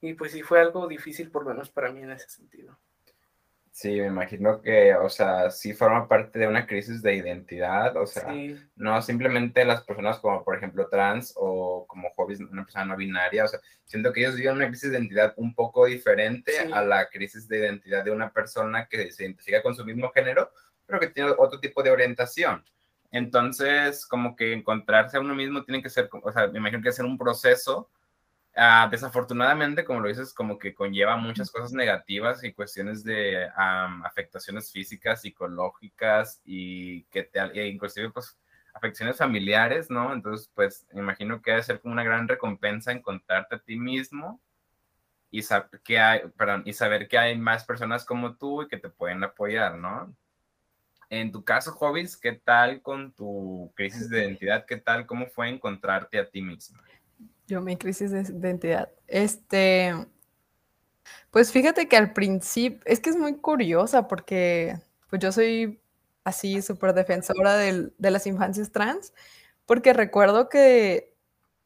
Y 0.01 0.13
pues 0.15 0.31
sí 0.31 0.41
fue 0.41 0.59
algo 0.59 0.87
difícil, 0.87 1.31
por 1.31 1.43
lo 1.43 1.51
menos 1.51 1.69
para 1.69 1.91
mí 1.91 2.01
en 2.01 2.11
ese 2.11 2.29
sentido. 2.29 2.77
Sí, 3.73 3.89
me 4.01 4.07
imagino 4.07 4.61
que, 4.61 4.93
o 4.95 5.07
sea, 5.07 5.49
sí 5.49 5.73
forma 5.73 6.05
parte 6.05 6.37
de 6.37 6.47
una 6.47 6.67
crisis 6.67 7.01
de 7.01 7.15
identidad, 7.15 7.95
o 7.95 8.05
sea, 8.05 8.27
no 8.75 9.01
simplemente 9.01 9.63
las 9.63 9.81
personas 9.83 10.19
como, 10.19 10.43
por 10.43 10.57
ejemplo, 10.57 10.89
trans 10.89 11.33
o 11.37 11.87
como 11.87 12.09
hobbies, 12.11 12.41
una 12.41 12.65
persona 12.65 12.83
no 12.83 12.97
binaria, 12.97 13.45
o 13.45 13.47
sea, 13.47 13.61
siento 13.85 14.11
que 14.11 14.19
ellos 14.19 14.35
viven 14.35 14.57
una 14.57 14.67
crisis 14.67 14.91
de 14.91 14.97
identidad 14.97 15.33
un 15.37 15.55
poco 15.55 15.85
diferente 15.85 16.51
a 16.59 16.83
la 16.83 17.07
crisis 17.07 17.47
de 17.47 17.59
identidad 17.59 18.03
de 18.03 18.11
una 18.11 18.33
persona 18.33 18.87
que 18.89 19.09
se 19.09 19.23
identifica 19.23 19.63
con 19.63 19.73
su 19.73 19.85
mismo 19.85 20.11
género, 20.11 20.51
pero 20.85 20.99
que 20.99 21.07
tiene 21.07 21.31
otro 21.37 21.61
tipo 21.61 21.81
de 21.81 21.91
orientación. 21.91 22.65
Entonces, 23.09 24.05
como 24.05 24.35
que 24.35 24.51
encontrarse 24.51 25.15
a 25.15 25.21
uno 25.21 25.33
mismo 25.33 25.63
tiene 25.63 25.81
que 25.81 25.89
ser, 25.89 26.09
o 26.11 26.31
sea, 26.33 26.47
me 26.47 26.59
imagino 26.59 26.83
que 26.83 26.91
ser 26.91 27.05
un 27.05 27.17
proceso. 27.17 27.89
Ah, 28.55 28.87
desafortunadamente, 28.91 29.85
como 29.85 30.01
lo 30.01 30.09
dices, 30.09 30.33
como 30.33 30.59
que 30.59 30.75
conlleva 30.75 31.15
muchas 31.15 31.49
cosas 31.49 31.71
negativas 31.71 32.43
y 32.43 32.51
cuestiones 32.53 33.03
de 33.03 33.49
afectaciones 33.55 34.71
físicas, 34.71 35.21
psicológicas 35.21 36.41
y 36.43 37.03
que 37.05 37.23
te, 37.23 37.39
e 37.39 37.67
inclusive, 37.67 38.09
pues, 38.09 38.37
afecciones 38.73 39.17
familiares, 39.17 39.89
¿no? 39.89 40.13
Entonces, 40.13 40.51
pues, 40.53 40.85
imagino 40.93 41.41
que 41.41 41.51
debe 41.51 41.63
ser 41.63 41.79
como 41.79 41.93
una 41.93 42.03
gran 42.03 42.27
recompensa 42.27 42.91
encontrarte 42.91 43.55
a 43.55 43.59
ti 43.59 43.77
mismo 43.77 44.41
y, 45.31 45.43
saber 45.43 45.81
que 45.83 45.99
hay, 45.99 46.21
perdón, 46.37 46.63
y 46.65 46.73
saber 46.73 47.07
que 47.07 47.17
hay 47.17 47.37
más 47.37 47.65
personas 47.65 48.05
como 48.05 48.35
tú 48.35 48.63
y 48.63 48.67
que 48.67 48.77
te 48.77 48.89
pueden 48.89 49.23
apoyar, 49.23 49.77
¿no? 49.77 50.13
En 51.09 51.31
tu 51.31 51.43
caso, 51.43 51.73
Hobbies, 51.73 52.17
¿qué 52.17 52.33
tal 52.33 52.81
con 52.81 53.13
tu 53.13 53.71
crisis 53.75 54.09
de 54.09 54.23
identidad? 54.23 54.65
¿Qué 54.65 54.77
tal? 54.77 55.05
¿Cómo 55.05 55.27
fue 55.27 55.49
encontrarte 55.49 56.19
a 56.19 56.29
ti 56.29 56.41
misma? 56.41 56.81
Yo, 57.51 57.59
mi 57.59 57.75
crisis 57.75 58.11
de 58.11 58.21
identidad. 58.21 58.89
Este, 59.07 59.93
pues 61.31 61.51
fíjate 61.51 61.89
que 61.89 61.97
al 61.97 62.13
principio, 62.13 62.79
es 62.85 63.01
que 63.01 63.09
es 63.09 63.17
muy 63.17 63.35
curiosa 63.39 64.07
porque 64.07 64.79
pues 65.09 65.21
yo 65.21 65.33
soy 65.33 65.81
así 66.23 66.61
súper 66.61 66.93
defensora 66.93 67.57
de 67.57 67.91
las 67.97 68.25
infancias 68.25 68.71
trans, 68.71 69.13
porque 69.65 69.91
recuerdo 69.91 70.47
que, 70.47 71.13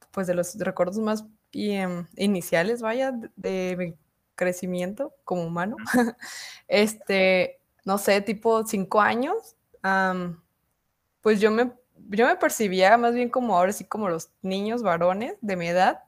pues 0.10 0.26
de 0.26 0.34
los 0.34 0.58
recuerdos 0.58 0.98
más 0.98 1.24
iniciales, 1.52 2.82
vaya, 2.82 3.13
de, 3.36 3.76
mi 3.78 3.93
crecimiento 4.34 5.13
como 5.24 5.43
humano, 5.43 5.76
este, 6.67 7.60
no 7.84 8.00
sé, 8.00 8.21
tipo 8.21 8.65
cinco 8.65 9.02
años, 9.02 9.56
pues 11.21 11.39
yo 11.39 11.52
me, 11.52 11.74
yo 12.10 12.28
me 12.28 12.36
percibía 12.36 12.98
más 12.98 13.13
bien 13.13 13.30
como 13.30 13.58
ahora 13.58 13.74
sí 13.74 13.86
como 13.86 14.10
los 14.10 14.32
niños 14.41 14.84
varones 14.84 15.36
de 15.41 15.56
mi 15.56 15.68
edad, 15.68 16.04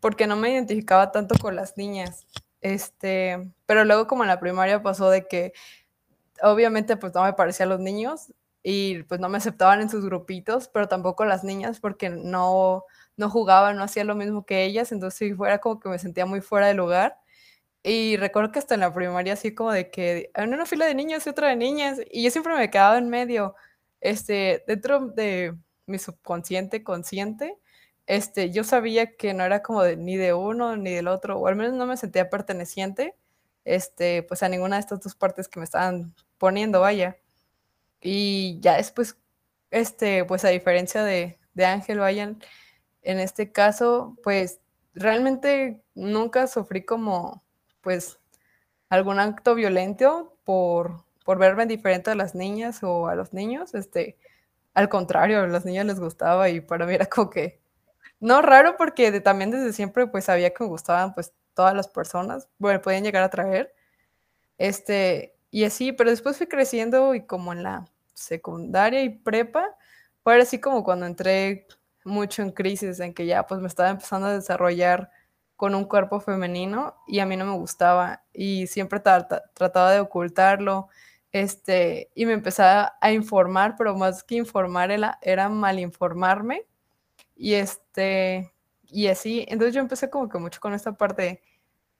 porque 0.00 0.26
no 0.26 0.36
me 0.36 0.50
identificaba 0.52 1.12
tanto 1.12 1.34
con 1.40 1.56
las 1.56 1.76
niñas. 1.76 2.26
Este, 2.60 3.50
pero 3.66 3.84
luego 3.84 4.06
como 4.06 4.24
en 4.24 4.28
la 4.28 4.40
primaria 4.40 4.82
pasó 4.82 5.10
de 5.10 5.26
que 5.26 5.52
obviamente 6.42 6.96
pues 6.96 7.14
no 7.14 7.22
me 7.24 7.32
parecía 7.32 7.66
a 7.66 7.68
los 7.68 7.80
niños 7.80 8.32
y 8.62 9.02
pues 9.04 9.20
no 9.20 9.28
me 9.28 9.38
aceptaban 9.38 9.80
en 9.80 9.90
sus 9.90 10.04
grupitos, 10.04 10.68
pero 10.68 10.88
tampoco 10.88 11.24
las 11.24 11.44
niñas 11.44 11.80
porque 11.80 12.10
no, 12.10 12.84
no 13.16 13.30
jugaba, 13.30 13.72
no 13.74 13.82
hacía 13.82 14.04
lo 14.04 14.14
mismo 14.14 14.46
que 14.46 14.64
ellas, 14.64 14.92
entonces 14.92 15.18
si 15.18 15.34
fuera 15.34 15.58
como 15.58 15.80
que 15.80 15.88
me 15.88 15.98
sentía 15.98 16.26
muy 16.26 16.40
fuera 16.40 16.68
de 16.68 16.74
lugar. 16.74 17.18
Y 17.84 18.16
recuerdo 18.16 18.52
que 18.52 18.60
hasta 18.60 18.74
en 18.74 18.80
la 18.80 18.94
primaria 18.94 19.32
así 19.34 19.54
como 19.54 19.72
de 19.72 19.90
que 19.90 20.30
en 20.34 20.54
una 20.54 20.66
fila 20.66 20.86
de 20.86 20.94
niños 20.94 21.26
y 21.26 21.30
otra 21.30 21.48
de 21.48 21.56
niñas, 21.56 21.98
y 22.10 22.22
yo 22.24 22.30
siempre 22.30 22.54
me 22.54 22.70
quedaba 22.70 22.98
en 22.98 23.08
medio, 23.08 23.56
este, 24.02 24.64
dentro 24.66 25.00
de 25.06 25.54
mi 25.86 25.98
subconsciente, 25.98 26.82
consciente, 26.82 27.56
este, 28.06 28.50
yo 28.50 28.64
sabía 28.64 29.16
que 29.16 29.32
no 29.32 29.44
era 29.44 29.62
como 29.62 29.82
de, 29.82 29.96
ni 29.96 30.16
de 30.16 30.34
uno 30.34 30.76
ni 30.76 30.92
del 30.92 31.08
otro, 31.08 31.38
o 31.38 31.46
al 31.46 31.56
menos 31.56 31.74
no 31.74 31.86
me 31.86 31.96
sentía 31.96 32.28
perteneciente, 32.28 33.16
este, 33.64 34.24
pues 34.24 34.42
a 34.42 34.48
ninguna 34.48 34.76
de 34.76 34.80
estas 34.80 35.00
dos 35.00 35.14
partes 35.14 35.48
que 35.48 35.60
me 35.60 35.64
estaban 35.64 36.14
poniendo, 36.36 36.80
vaya. 36.80 37.16
Y 38.00 38.58
ya 38.60 38.76
después, 38.76 39.16
este, 39.70 40.24
pues 40.24 40.44
a 40.44 40.48
diferencia 40.48 41.04
de, 41.04 41.38
de 41.54 41.64
Ángel, 41.64 42.00
vayan, 42.00 42.42
en 43.02 43.20
este 43.20 43.52
caso, 43.52 44.18
pues 44.24 44.60
realmente 44.94 45.82
nunca 45.94 46.48
sufrí 46.48 46.84
como, 46.84 47.44
pues, 47.80 48.18
algún 48.88 49.20
acto 49.20 49.54
violento 49.54 50.36
por, 50.44 51.04
por 51.24 51.38
verme 51.38 51.66
diferente 51.66 52.10
a 52.10 52.14
las 52.14 52.34
niñas 52.34 52.82
o 52.82 53.08
a 53.08 53.14
los 53.14 53.32
niños, 53.32 53.74
este, 53.74 54.16
al 54.74 54.88
contrario, 54.88 55.40
a 55.40 55.46
las 55.46 55.64
niñas 55.64 55.86
les 55.86 56.00
gustaba 56.00 56.48
y 56.48 56.60
para 56.60 56.86
mí 56.86 56.94
era 56.94 57.06
como 57.06 57.30
que, 57.30 57.60
no 58.20 58.42
raro 58.42 58.76
porque 58.76 59.20
también 59.20 59.50
desde 59.50 59.72
siempre 59.72 60.06
pues 60.06 60.26
sabía 60.26 60.54
que 60.54 60.64
me 60.64 60.68
gustaban 60.68 61.14
pues 61.14 61.32
todas 61.54 61.74
las 61.74 61.88
personas, 61.88 62.48
bueno, 62.58 62.80
podían 62.80 63.04
llegar 63.04 63.22
a 63.22 63.30
traer, 63.30 63.74
este, 64.58 65.34
y 65.50 65.64
así, 65.64 65.92
pero 65.92 66.10
después 66.10 66.38
fui 66.38 66.46
creciendo 66.46 67.14
y 67.14 67.26
como 67.26 67.52
en 67.52 67.62
la 67.62 67.86
secundaria 68.14 69.02
y 69.02 69.10
prepa, 69.10 69.76
fue 70.22 70.40
así 70.40 70.60
como 70.60 70.84
cuando 70.84 71.06
entré 71.06 71.66
mucho 72.04 72.42
en 72.42 72.52
crisis, 72.52 73.00
en 73.00 73.14
que 73.14 73.26
ya 73.26 73.46
pues 73.46 73.60
me 73.60 73.68
estaba 73.68 73.90
empezando 73.90 74.28
a 74.28 74.34
desarrollar 74.34 75.10
con 75.56 75.74
un 75.74 75.84
cuerpo 75.84 76.20
femenino 76.20 76.96
y 77.06 77.20
a 77.20 77.26
mí 77.26 77.36
no 77.36 77.44
me 77.44 77.52
gustaba 77.56 78.24
y 78.32 78.66
siempre 78.66 79.00
trataba 79.00 79.92
de 79.92 80.00
ocultarlo, 80.00 80.88
este, 81.32 82.10
y 82.14 82.26
me 82.26 82.34
empezaba 82.34 82.96
a 83.00 83.12
informar, 83.12 83.74
pero 83.76 83.96
más 83.96 84.22
que 84.22 84.36
informar 84.36 84.90
era, 84.90 85.18
era 85.22 85.48
mal 85.48 85.78
informarme 85.78 86.66
y 87.36 87.54
este, 87.54 88.52
y 88.88 89.08
así, 89.08 89.44
entonces 89.48 89.74
yo 89.74 89.80
empecé 89.80 90.10
como 90.10 90.28
que 90.28 90.38
mucho 90.38 90.60
con 90.60 90.74
esta 90.74 90.92
parte 90.92 91.42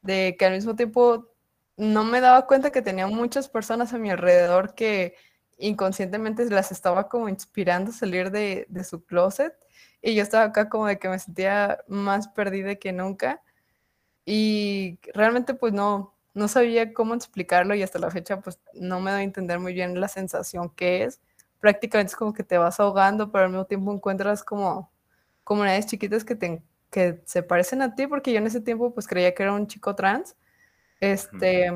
de 0.03 0.37
que 0.38 0.45
al 0.45 0.53
mismo 0.55 0.77
tiempo 0.77 1.29
no 1.77 2.05
me 2.05 2.21
daba 2.21 2.47
cuenta 2.47 2.71
que 2.71 2.83
tenía 2.83 3.07
muchas 3.07 3.49
personas 3.49 3.92
a 3.92 3.99
mi 3.99 4.11
alrededor 4.11 4.75
que 4.75 5.16
inconscientemente 5.59 6.45
las 6.51 6.73
estaba 6.73 7.09
como 7.09 7.29
inspirando 7.29 7.90
a 7.90 7.95
salir 7.95 8.31
de, 8.31 8.66
su 8.85 9.05
closet. 9.05 9.55
Y 10.03 10.14
yo 10.14 10.23
estaba 10.23 10.45
acá 10.45 10.68
como 10.68 10.87
de 10.87 10.99
que 10.99 11.09
me 11.09 11.18
sentía 11.18 11.79
más 11.88 12.29
perdida 12.29 12.75
que 12.77 12.92
nunca. 12.92 13.42
Y 14.25 14.99
realmente 15.14 15.55
pues 15.55 15.73
no, 15.73 16.14
no 16.35 16.49
sabía 16.49 16.92
cómo 16.92 17.14
explicarlo 17.14 17.75
y 17.75 17.83
hasta 17.83 17.99
la 17.99 18.11
fecha 18.11 18.40
pues 18.40 18.59
no 18.75 19.01
me 19.01 19.11
doy 19.11 19.21
a 19.21 19.25
entender 19.25 19.59
muy 19.59 19.75
bien 19.75 20.01
la 20.01 20.09
sensación 20.09 20.71
que 20.71 21.05
es. 21.05 21.21
Prácticamente 21.61 22.11
es 22.11 22.16
como 22.16 22.33
que 22.33 22.42
te 22.42 22.59
vas 22.59 22.81
ahogando, 22.81 23.31
pero 23.31 23.45
al 23.45 23.51
mismo 23.51 23.66
tiempo 23.66 23.92
encuentras 23.92 24.42
como 24.42 24.90
comunidades 25.45 25.87
chiquitas 25.87 26.25
que, 26.25 26.35
te, 26.35 26.62
que 26.90 27.21
se 27.25 27.42
parecen 27.42 27.83
a 27.83 27.95
ti, 27.95 28.07
porque 28.07 28.33
yo 28.33 28.38
en 28.38 28.47
ese 28.47 28.61
tiempo 28.61 28.92
pues 28.95 29.07
creía 29.07 29.35
que 29.35 29.42
era 29.42 29.53
un 29.53 29.66
chico 29.66 29.95
trans 29.95 30.37
este, 31.03 31.66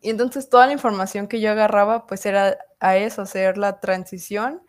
y 0.00 0.10
entonces 0.10 0.48
toda 0.48 0.68
la 0.68 0.72
información 0.72 1.26
que 1.26 1.40
yo 1.40 1.50
agarraba, 1.50 2.06
pues 2.06 2.24
era 2.26 2.56
a 2.78 2.96
eso, 2.96 3.22
hacer 3.22 3.58
la 3.58 3.80
transición. 3.80 4.62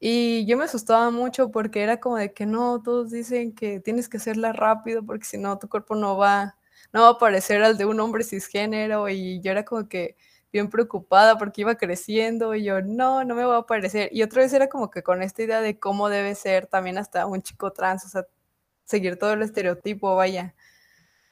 Y 0.00 0.46
yo 0.46 0.56
me 0.56 0.64
asustaba 0.64 1.10
mucho 1.10 1.50
porque 1.50 1.82
era 1.82 2.00
como 2.00 2.16
de 2.16 2.32
que 2.32 2.46
no, 2.46 2.80
todos 2.82 3.10
dicen 3.10 3.54
que 3.54 3.80
tienes 3.80 4.08
que 4.08 4.16
hacerla 4.16 4.54
rápido 4.54 5.04
porque 5.04 5.26
si 5.26 5.36
no 5.36 5.58
tu 5.58 5.68
cuerpo 5.68 5.94
no 5.94 6.16
va, 6.16 6.56
no 6.92 7.02
va 7.02 7.08
a 7.10 7.18
parecer 7.18 7.62
al 7.62 7.76
de 7.78 7.84
un 7.86 8.00
hombre 8.00 8.24
cisgénero. 8.24 9.08
Y 9.08 9.40
yo 9.40 9.50
era 9.52 9.64
como 9.64 9.88
que 9.88 10.16
bien 10.52 10.70
preocupada 10.70 11.38
porque 11.38 11.62
iba 11.62 11.76
creciendo 11.76 12.54
y 12.54 12.64
yo 12.64 12.80
no, 12.82 13.24
no 13.24 13.34
me 13.34 13.44
va 13.44 13.58
a 13.58 13.66
parecer. 13.66 14.08
Y 14.12 14.22
otra 14.22 14.42
vez 14.42 14.52
era 14.52 14.68
como 14.68 14.90
que 14.90 15.02
con 15.02 15.22
esta 15.22 15.42
idea 15.42 15.60
de 15.60 15.78
cómo 15.78 16.08
debe 16.08 16.34
ser 16.34 16.66
también 16.66 16.98
hasta 16.98 17.26
un 17.26 17.42
chico 17.42 17.72
trans, 17.72 18.04
o 18.06 18.08
sea, 18.08 18.26
seguir 18.84 19.18
todo 19.18 19.32
el 19.34 19.42
estereotipo, 19.42 20.16
vaya. 20.16 20.54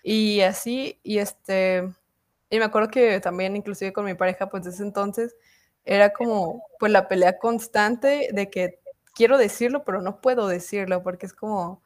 Y 0.03 0.43
así, 0.43 1.01
y 1.03 1.19
este, 1.19 1.85
y 2.51 2.59
me 2.59 2.65
acuerdo 2.67 2.91
que 2.91 3.21
también 3.21 3.57
inclusive 3.57 3.93
con 3.93 4.05
mi 4.05 4.15
pareja, 4.15 4.49
pues 4.49 4.65
desde 4.65 4.85
entonces, 4.85 5.37
era 5.85 6.13
como, 6.13 6.65
pues 6.79 6.93
la 6.93 7.09
pelea 7.09 7.39
constante 7.39 8.29
de 8.33 8.51
que 8.51 8.81
quiero 9.15 9.39
decirlo, 9.39 9.85
pero 9.85 10.03
no 10.03 10.21
puedo 10.21 10.49
decirlo, 10.49 11.03
porque 11.03 11.27
es 11.27 11.35
como 11.35 11.83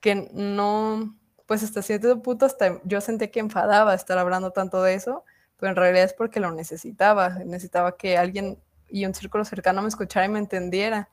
que 0.00 0.30
no, 0.32 1.16
pues 1.46 1.62
hasta 1.62 1.82
cierto 1.82 2.20
punto 2.22 2.46
hasta 2.46 2.80
yo 2.84 3.00
sentí 3.00 3.28
que 3.28 3.40
enfadaba 3.40 3.94
estar 3.94 4.18
hablando 4.18 4.50
tanto 4.50 4.82
de 4.82 4.94
eso, 4.94 5.24
pero 5.56 5.70
en 5.70 5.76
realidad 5.76 6.04
es 6.04 6.12
porque 6.12 6.40
lo 6.40 6.52
necesitaba, 6.52 7.30
necesitaba 7.44 7.96
que 7.96 8.18
alguien 8.18 8.58
y 8.88 9.06
un 9.06 9.14
círculo 9.14 9.44
cercano 9.44 9.82
me 9.82 9.88
escuchara 9.88 10.26
y 10.26 10.28
me 10.28 10.38
entendiera, 10.38 11.08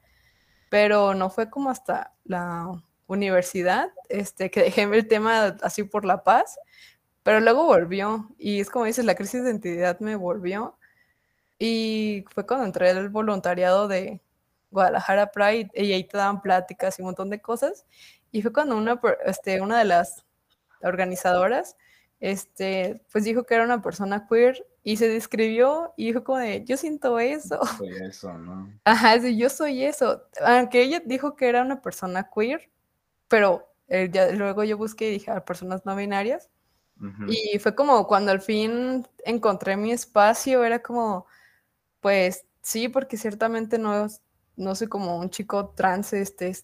pero 0.70 1.14
no 1.14 1.30
fue 1.30 1.50
como 1.50 1.70
hasta 1.70 2.14
la 2.26 2.72
universidad, 3.08 3.92
este, 4.10 4.50
que 4.52 4.62
dejé 4.64 4.84
el 4.84 5.08
tema 5.08 5.58
así 5.62 5.84
por 5.84 6.06
la 6.06 6.24
paz, 6.24 6.60
pero 7.24 7.40
luego 7.40 7.66
volvió. 7.66 8.30
Y 8.38 8.60
es 8.60 8.70
como 8.70 8.86
dices, 8.86 9.06
la 9.06 9.16
crisis 9.16 9.44
de 9.44 9.50
identidad 9.52 10.00
me 10.00 10.16
volvió. 10.16 10.78
Y 11.60 12.26
fue 12.34 12.46
cuando 12.46 12.66
entré 12.66 12.90
al 12.90 13.10
voluntariado 13.10 13.88
de 13.88 14.22
Guadalajara 14.72 15.32
Pride 15.32 15.72
y 15.76 15.94
ahí 15.94 16.04
te 16.04 16.18
daban 16.18 16.42
pláticas 16.42 17.00
y 17.00 17.02
un 17.02 17.08
montón 17.08 17.30
de 17.30 17.42
cosas 17.42 17.86
y 18.34 18.42
fue 18.42 18.52
cuando 18.52 18.76
una, 18.76 19.00
este, 19.26 19.62
una 19.62 19.80
de 19.80 19.86
las 19.86 20.26
organizadoras 20.82 21.78
este, 22.20 23.02
pues 23.12 23.26
dijo 23.26 23.44
que 23.44 23.54
era 23.54 23.64
una 23.64 23.82
persona 23.82 24.28
queer 24.28 24.66
y 24.82 24.98
se 24.98 25.08
describió 25.08 25.94
y 25.98 26.08
dijo 26.08 26.24
como 26.24 26.40
de, 26.40 26.64
yo 26.66 26.78
siento 26.78 27.20
eso. 27.20 27.60
Soy 27.78 27.90
eso, 28.02 28.34
¿no? 28.38 28.74
Ajá, 28.86 29.18
yo 29.18 29.50
soy 29.50 29.84
eso. 29.84 30.24
Aunque 30.44 30.82
ella 30.82 31.02
dijo 31.06 31.36
que 31.36 31.48
era 31.48 31.62
una 31.62 31.82
persona 31.82 32.30
queer, 32.34 32.70
pero 33.28 33.68
eh, 33.88 34.10
ya, 34.12 34.32
luego 34.32 34.64
yo 34.64 34.78
busqué 34.78 35.10
y 35.10 35.14
dije 35.14 35.32
a 35.32 35.46
personas 35.46 35.86
no 35.86 35.96
binarias. 35.96 36.50
Y 37.28 37.60
fue 37.60 37.76
como 37.76 38.08
cuando 38.08 38.32
al 38.32 38.40
fin 38.40 39.06
encontré 39.26 39.76
mi 39.76 39.92
espacio, 39.92 40.64
era 40.64 40.82
como, 40.82 41.26
pues 42.00 42.46
sí, 42.62 42.88
porque 42.88 43.18
ciertamente 43.18 43.78
no, 43.78 44.08
no 44.56 44.76
soy 44.76 44.88
como 44.88 45.18
un 45.18 45.30
chico 45.30 45.74
trans, 45.76 46.14
este, 46.14 46.56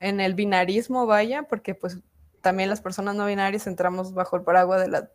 en 0.00 0.20
el 0.20 0.34
binarismo, 0.34 1.06
vaya, 1.06 1.44
porque 1.44 1.74
pues 1.74 1.98
también 2.40 2.70
las 2.70 2.80
personas 2.80 3.14
no 3.14 3.26
binarias 3.26 3.66
entramos 3.66 4.14
bajo 4.14 4.36
el 4.36 4.42
paraguas 4.42 4.80
de, 4.80 4.88
la, 4.88 5.10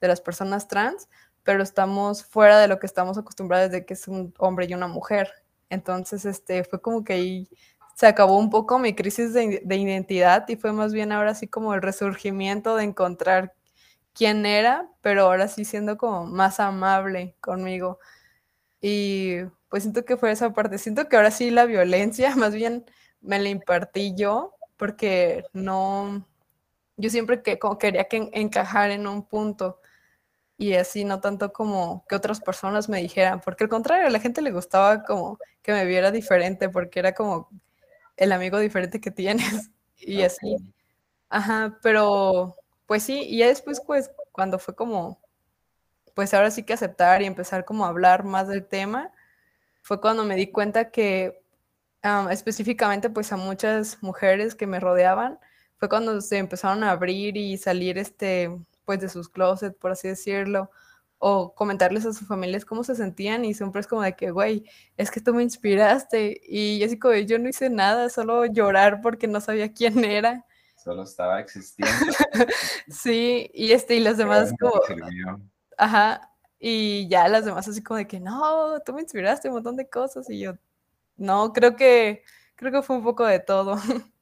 de 0.00 0.08
las 0.08 0.20
personas 0.20 0.66
trans, 0.66 1.08
pero 1.42 1.62
estamos 1.62 2.24
fuera 2.24 2.58
de 2.58 2.68
lo 2.68 2.78
que 2.78 2.86
estamos 2.86 3.18
acostumbrados 3.18 3.70
de 3.70 3.84
que 3.84 3.94
es 3.94 4.08
un 4.08 4.34
hombre 4.38 4.66
y 4.68 4.74
una 4.74 4.88
mujer. 4.88 5.30
Entonces, 5.68 6.24
este, 6.24 6.64
fue 6.64 6.80
como 6.80 7.04
que 7.04 7.12
ahí 7.12 7.48
se 7.94 8.06
acabó 8.06 8.38
un 8.38 8.50
poco 8.50 8.78
mi 8.78 8.94
crisis 8.94 9.34
de, 9.34 9.62
de 9.64 9.76
identidad 9.76 10.48
y 10.48 10.56
fue 10.56 10.72
más 10.72 10.92
bien 10.92 11.12
ahora 11.12 11.34
sí 11.34 11.46
como 11.46 11.74
el 11.74 11.82
resurgimiento 11.82 12.76
de 12.76 12.84
encontrar 12.84 13.54
quién 14.14 14.46
era, 14.46 14.88
pero 15.02 15.22
ahora 15.22 15.48
sí 15.48 15.64
siendo 15.64 15.96
como 15.96 16.24
más 16.26 16.60
amable 16.60 17.36
conmigo. 17.40 17.98
Y 18.80 19.42
pues 19.68 19.84
siento 19.84 20.04
que 20.04 20.16
fue 20.16 20.30
esa 20.32 20.52
parte. 20.52 20.78
Siento 20.78 21.08
que 21.08 21.16
ahora 21.16 21.30
sí 21.30 21.50
la 21.50 21.66
violencia 21.66 22.34
más 22.36 22.54
bien 22.54 22.84
me 23.20 23.38
la 23.38 23.48
impartí 23.48 24.14
yo 24.16 24.54
porque 24.76 25.44
no, 25.52 26.26
yo 26.96 27.10
siempre 27.10 27.42
que, 27.42 27.58
quería 27.78 28.04
que 28.04 28.30
encajar 28.32 28.90
en 28.90 29.06
un 29.06 29.26
punto 29.26 29.80
y 30.56 30.74
así 30.74 31.04
no 31.04 31.20
tanto 31.20 31.52
como 31.52 32.04
que 32.08 32.14
otras 32.14 32.40
personas 32.40 32.88
me 32.88 33.00
dijeran, 33.00 33.40
porque 33.40 33.64
al 33.64 33.70
contrario, 33.70 34.06
a 34.06 34.10
la 34.10 34.20
gente 34.20 34.42
le 34.42 34.52
gustaba 34.52 35.04
como 35.04 35.38
que 35.62 35.72
me 35.72 35.86
viera 35.86 36.10
diferente, 36.10 36.68
porque 36.68 36.98
era 36.98 37.14
como 37.14 37.48
el 38.16 38.32
amigo 38.32 38.58
diferente 38.58 39.00
que 39.00 39.10
tienes 39.10 39.70
y 39.98 40.22
así. 40.22 40.56
Ajá, 41.30 41.78
pero 41.82 42.56
pues 42.86 43.02
sí, 43.02 43.22
y 43.22 43.38
ya 43.38 43.46
después 43.46 43.80
pues 43.86 44.10
cuando 44.32 44.58
fue 44.58 44.74
como, 44.74 45.18
pues 46.14 46.34
ahora 46.34 46.50
sí 46.50 46.62
que 46.62 46.74
aceptar 46.74 47.22
y 47.22 47.26
empezar 47.26 47.64
como 47.64 47.86
a 47.86 47.88
hablar 47.88 48.24
más 48.24 48.48
del 48.48 48.66
tema, 48.66 49.12
fue 49.82 50.00
cuando 50.00 50.24
me 50.24 50.36
di 50.36 50.50
cuenta 50.50 50.90
que 50.90 51.39
específicamente 52.30 53.10
pues 53.10 53.32
a 53.32 53.36
muchas 53.36 54.02
mujeres 54.02 54.54
que 54.54 54.66
me 54.66 54.80
rodeaban, 54.80 55.38
fue 55.76 55.88
cuando 55.88 56.20
se 56.20 56.38
empezaron 56.38 56.84
a 56.84 56.90
abrir 56.90 57.36
y 57.36 57.56
salir 57.56 57.98
este, 57.98 58.50
pues 58.84 59.00
de 59.00 59.08
sus 59.08 59.28
closets, 59.28 59.76
por 59.76 59.92
así 59.92 60.08
decirlo, 60.08 60.70
o 61.18 61.54
comentarles 61.54 62.06
a 62.06 62.12
sus 62.12 62.26
familias 62.26 62.64
cómo 62.64 62.82
se 62.82 62.94
sentían 62.94 63.44
y 63.44 63.54
siempre 63.54 63.80
es 63.80 63.86
como 63.86 64.02
de 64.02 64.14
que, 64.14 64.30
güey, 64.30 64.64
es 64.96 65.10
que 65.10 65.20
tú 65.20 65.34
me 65.34 65.42
inspiraste 65.42 66.40
y 66.44 66.78
yo 66.78 66.86
así 66.86 66.98
como, 66.98 67.14
yo 67.14 67.38
no 67.38 67.48
hice 67.48 67.70
nada, 67.70 68.08
solo 68.08 68.46
llorar 68.46 69.00
porque 69.02 69.26
no 69.26 69.40
sabía 69.40 69.72
quién 69.72 70.04
era. 70.04 70.44
Solo 70.76 71.02
estaba 71.02 71.40
existiendo. 71.40 71.94
sí, 72.88 73.50
y 73.52 73.72
este, 73.72 73.96
y 73.96 74.00
los 74.00 74.16
demás 74.16 74.52
como... 74.58 74.80
Ajá, 75.76 76.32
y 76.58 77.08
ya 77.08 77.28
las 77.28 77.44
demás 77.44 77.68
así 77.68 77.82
como 77.82 77.98
de 77.98 78.06
que, 78.06 78.20
no, 78.20 78.80
tú 78.80 78.92
me 78.94 79.02
inspiraste 79.02 79.48
un 79.48 79.54
montón 79.54 79.76
de 79.76 79.88
cosas 79.88 80.28
y 80.30 80.40
yo, 80.40 80.54
no, 81.20 81.52
creo 81.52 81.76
que, 81.76 82.24
creo 82.56 82.72
que 82.72 82.82
fue 82.82 82.96
un 82.96 83.04
poco 83.04 83.24
de 83.26 83.38
todo. 83.38 83.76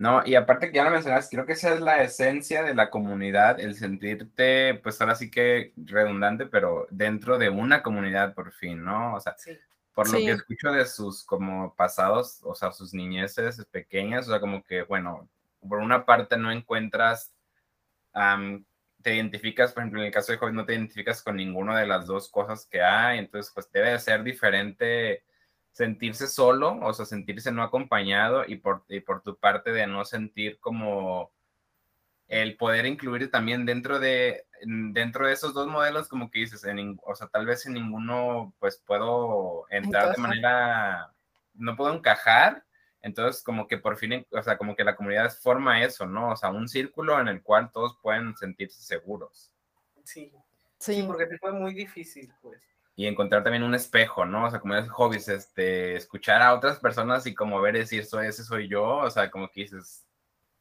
No, 0.00 0.22
y 0.24 0.36
aparte 0.36 0.68
que 0.68 0.76
ya 0.76 0.84
lo 0.84 0.92
mencionas, 0.92 1.28
creo 1.28 1.44
que 1.44 1.54
esa 1.54 1.74
es 1.74 1.80
la 1.80 2.04
esencia 2.04 2.62
de 2.62 2.72
la 2.72 2.88
comunidad, 2.88 3.58
el 3.58 3.74
sentirte, 3.74 4.74
pues 4.74 5.00
ahora 5.00 5.16
sí 5.16 5.28
que 5.28 5.72
redundante, 5.74 6.46
pero 6.46 6.86
dentro 6.88 7.36
de 7.36 7.50
una 7.50 7.82
comunidad 7.82 8.32
por 8.32 8.52
fin, 8.52 8.84
¿no? 8.84 9.16
O 9.16 9.20
sea, 9.20 9.34
por 9.92 10.08
lo 10.08 10.18
que 10.18 10.30
escucho 10.30 10.70
de 10.70 10.86
sus 10.86 11.24
como 11.24 11.74
pasados, 11.74 12.38
o 12.44 12.54
sea, 12.54 12.70
sus 12.70 12.94
niñeces 12.94 13.66
pequeñas, 13.72 14.28
o 14.28 14.30
sea, 14.30 14.38
como 14.38 14.62
que, 14.62 14.82
bueno, 14.82 15.28
por 15.68 15.80
una 15.80 16.06
parte 16.06 16.36
no 16.36 16.52
encuentras, 16.52 17.32
te 19.02 19.16
identificas, 19.16 19.72
por 19.72 19.82
ejemplo, 19.82 20.00
en 20.00 20.06
el 20.06 20.12
caso 20.12 20.30
de 20.30 20.38
Joven, 20.38 20.54
no 20.54 20.64
te 20.64 20.74
identificas 20.74 21.24
con 21.24 21.34
ninguna 21.34 21.76
de 21.76 21.88
las 21.88 22.06
dos 22.06 22.28
cosas 22.30 22.66
que 22.66 22.80
hay, 22.80 23.18
entonces, 23.18 23.50
pues 23.52 23.68
debe 23.72 23.90
de 23.90 23.98
ser 23.98 24.22
diferente 24.22 25.24
sentirse 25.78 26.26
solo, 26.26 26.76
o 26.82 26.92
sea, 26.92 27.06
sentirse 27.06 27.52
no 27.52 27.62
acompañado 27.62 28.44
y 28.44 28.56
por, 28.56 28.84
por 29.06 29.22
tu 29.22 29.36
parte 29.36 29.70
de 29.70 29.86
no 29.86 30.04
sentir 30.04 30.58
como 30.58 31.30
el 32.26 32.56
poder 32.56 32.84
incluir 32.84 33.30
también 33.30 33.64
dentro 33.64 34.00
de, 34.00 34.44
dentro 34.60 35.28
de 35.28 35.34
esos 35.34 35.54
dos 35.54 35.68
modelos, 35.68 36.08
como 36.08 36.32
que 36.32 36.40
dices, 36.40 36.64
en, 36.64 36.98
o 37.06 37.14
sea, 37.14 37.28
tal 37.28 37.46
vez 37.46 37.64
en 37.64 37.74
ninguno 37.74 38.52
pues 38.58 38.82
puedo 38.84 39.66
entrar 39.70 40.16
de 40.16 40.20
manera, 40.20 41.12
no 41.54 41.76
puedo 41.76 41.94
encajar, 41.94 42.64
entonces 43.00 43.44
como 43.44 43.68
que 43.68 43.78
por 43.78 43.96
fin, 43.96 44.26
o 44.32 44.42
sea, 44.42 44.58
como 44.58 44.74
que 44.74 44.82
la 44.82 44.96
comunidad 44.96 45.30
forma 45.30 45.84
eso, 45.84 46.06
¿no? 46.06 46.32
O 46.32 46.36
sea, 46.36 46.50
un 46.50 46.66
círculo 46.68 47.20
en 47.20 47.28
el 47.28 47.40
cual 47.40 47.70
todos 47.70 47.96
pueden 48.02 48.36
sentirse 48.36 48.82
seguros. 48.82 49.52
Sí, 50.02 50.32
sí, 50.80 51.04
porque 51.06 51.38
fue 51.38 51.52
muy 51.52 51.72
difícil, 51.72 52.32
pues 52.42 52.60
y 52.98 53.06
encontrar 53.06 53.44
también 53.44 53.62
un 53.62 53.76
espejo, 53.76 54.26
¿no? 54.26 54.46
O 54.46 54.50
sea, 54.50 54.58
como 54.58 54.74
es 54.74 54.88
hobbies, 54.88 55.28
este, 55.28 55.94
escuchar 55.94 56.42
a 56.42 56.52
otras 56.52 56.80
personas 56.80 57.24
y 57.26 57.34
como 57.34 57.60
ver 57.60 57.76
decir, 57.76 58.04
soy 58.04 58.26
ese 58.26 58.42
soy 58.42 58.66
yo, 58.66 58.84
o 58.84 59.08
sea, 59.08 59.30
como 59.30 59.48
que 59.48 59.60
dices, 59.60 60.04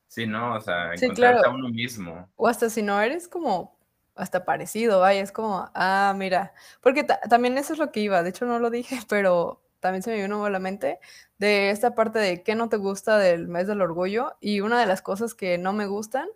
sí, 0.08 0.28
¿no? 0.28 0.54
O 0.54 0.62
sea, 0.62 0.96
sí, 0.96 1.08
a 1.08 1.50
uno 1.50 1.70
mismo. 1.70 2.30
O 2.36 2.48
hasta 2.48 2.70
si 2.70 2.84
no 2.84 3.02
eres 3.02 3.28
como 3.28 3.76
hasta 4.14 4.46
parecido, 4.46 5.00
vaya, 5.00 5.24
es 5.24 5.32
como, 5.32 5.68
ah, 5.74 6.14
mira, 6.16 6.54
porque 6.80 7.04
también 7.04 7.58
eso 7.58 7.74
es 7.74 7.80
lo 7.80 7.92
que 7.92 8.02
iba, 8.02 8.22
de 8.22 8.30
hecho 8.30 8.46
no 8.46 8.60
lo 8.60 8.70
dije, 8.70 9.00
pero 9.10 9.64
también 9.80 10.04
se 10.04 10.12
me 10.12 10.22
vino 10.22 10.46
a 10.46 10.52
la 10.52 10.60
mente 10.60 11.00
de 11.40 11.72
esta 11.72 11.96
parte 11.96 12.20
de 12.20 12.44
qué 12.44 12.54
no 12.54 12.70
te 12.70 12.78
gusta 12.78 13.18
del 13.18 13.48
mes 13.48 13.66
del 13.66 13.82
orgullo 13.82 14.38
y 14.40 14.62
una 14.62 14.80
de 14.80 14.86
las 14.86 15.02
cosas 15.02 15.34
que 15.34 15.58
no 15.58 15.74
me 15.74 15.88
gustan, 15.88 16.30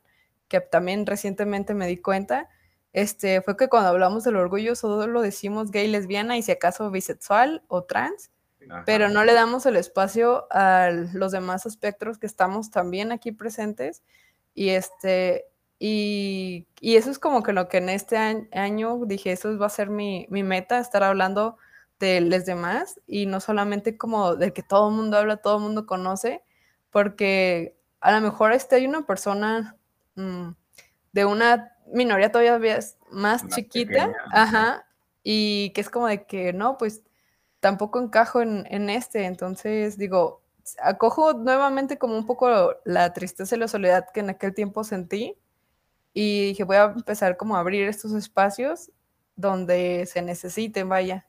que 0.48 0.62
también 0.62 1.06
recientemente 1.06 1.76
me 1.76 1.86
di 1.86 1.98
cuenta, 1.98 2.50
este, 2.94 3.42
fue 3.42 3.56
que 3.58 3.70
cuando 3.70 3.90
hablamos 3.90 4.24
del 4.24 4.36
orgullo 4.36 4.76
solo 4.76 5.08
lo 5.08 5.22
decimos 5.22 5.72
gay, 5.72 5.88
lesbiana 5.88 6.38
y 6.38 6.42
si 6.44 6.52
acaso 6.52 6.92
bisexual 6.92 7.64
o 7.68 7.84
trans, 7.84 8.32
pero 8.86 9.10
no 9.10 9.24
le 9.24 9.34
damos 9.34 9.66
el 9.66 9.76
espacio 9.76 10.46
a 10.52 10.90
los 11.14 11.32
demás 11.32 11.66
aspectos 11.66 12.20
que 12.20 12.28
estamos 12.28 12.70
también 12.70 13.12
aquí 13.12 13.32
presentes. 13.32 14.04
Y 14.54 14.70
este 14.70 15.46
y, 15.84 16.68
eso 16.80 17.10
es 17.10 17.18
como 17.18 17.42
que 17.42 17.54
lo 17.54 17.68
que 17.68 17.78
en 17.78 17.90
este 17.90 18.16
año 18.18 19.00
dije, 19.08 19.32
eso 19.32 19.58
va 19.58 19.66
a 19.66 19.70
ser 19.70 19.90
mi, 19.90 20.28
mi 20.30 20.44
meta, 20.44 20.78
estar 20.78 21.02
hablando 21.02 21.58
de 22.00 22.22
los 22.22 22.46
demás 22.46 23.00
y 23.08 23.26
no 23.26 23.40
solamente 23.40 23.98
como 23.98 24.36
de 24.36 24.54
que 24.54 24.62
todo 24.62 24.90
el 24.90 24.96
mundo 24.96 25.18
habla, 25.18 25.38
todo 25.38 25.58
el 25.58 25.64
mundo 25.64 25.88
conoce, 25.88 26.44
porque 26.92 27.76
a 28.00 28.12
lo 28.12 28.22
mejor 28.22 28.54
este 28.54 28.76
hay 28.76 28.86
una 28.86 29.08
persona 29.08 29.76
mm, 30.16 30.50
de 31.14 31.26
una 31.26 31.76
minoría 31.92 32.32
todavía 32.32 32.78
es 32.78 32.98
más, 33.12 33.48
chiquita, 33.48 34.12
ajá, 34.32 34.86
y 35.24 35.72
que 35.72 35.82
es 35.82 35.90
como 35.90 36.08
de 36.08 36.26
que 36.26 36.54
no, 36.54 36.78
pues 36.78 37.04
tampoco 37.60 38.00
encajo 38.02 38.42
en, 38.42 38.90
este, 38.90 39.26
entonces 39.26 39.98
digo, 39.98 40.42
acojo 40.82 41.34
nuevamente 41.34 41.98
como 41.98 42.18
un 42.18 42.26
poco 42.26 42.76
la 42.86 43.14
tristeza 43.14 43.56
y 43.56 43.60
la 43.60 43.68
soledad 43.68 44.08
que 44.14 44.22
en 44.22 44.30
aquel 44.30 44.54
tiempo 44.54 44.84
sentí 44.84 45.38
y 46.14 46.48
dije, 46.48 46.64
voy 46.64 46.78
a 46.78 46.86
empezar 46.86 47.38
como 47.38 47.56
a 47.56 47.60
abrir 47.60 47.88
estos 47.88 48.14
espacios 48.14 48.92
donde 49.36 50.06
se 50.08 50.22
necesiten, 50.22 50.90
vaya. 50.90 51.26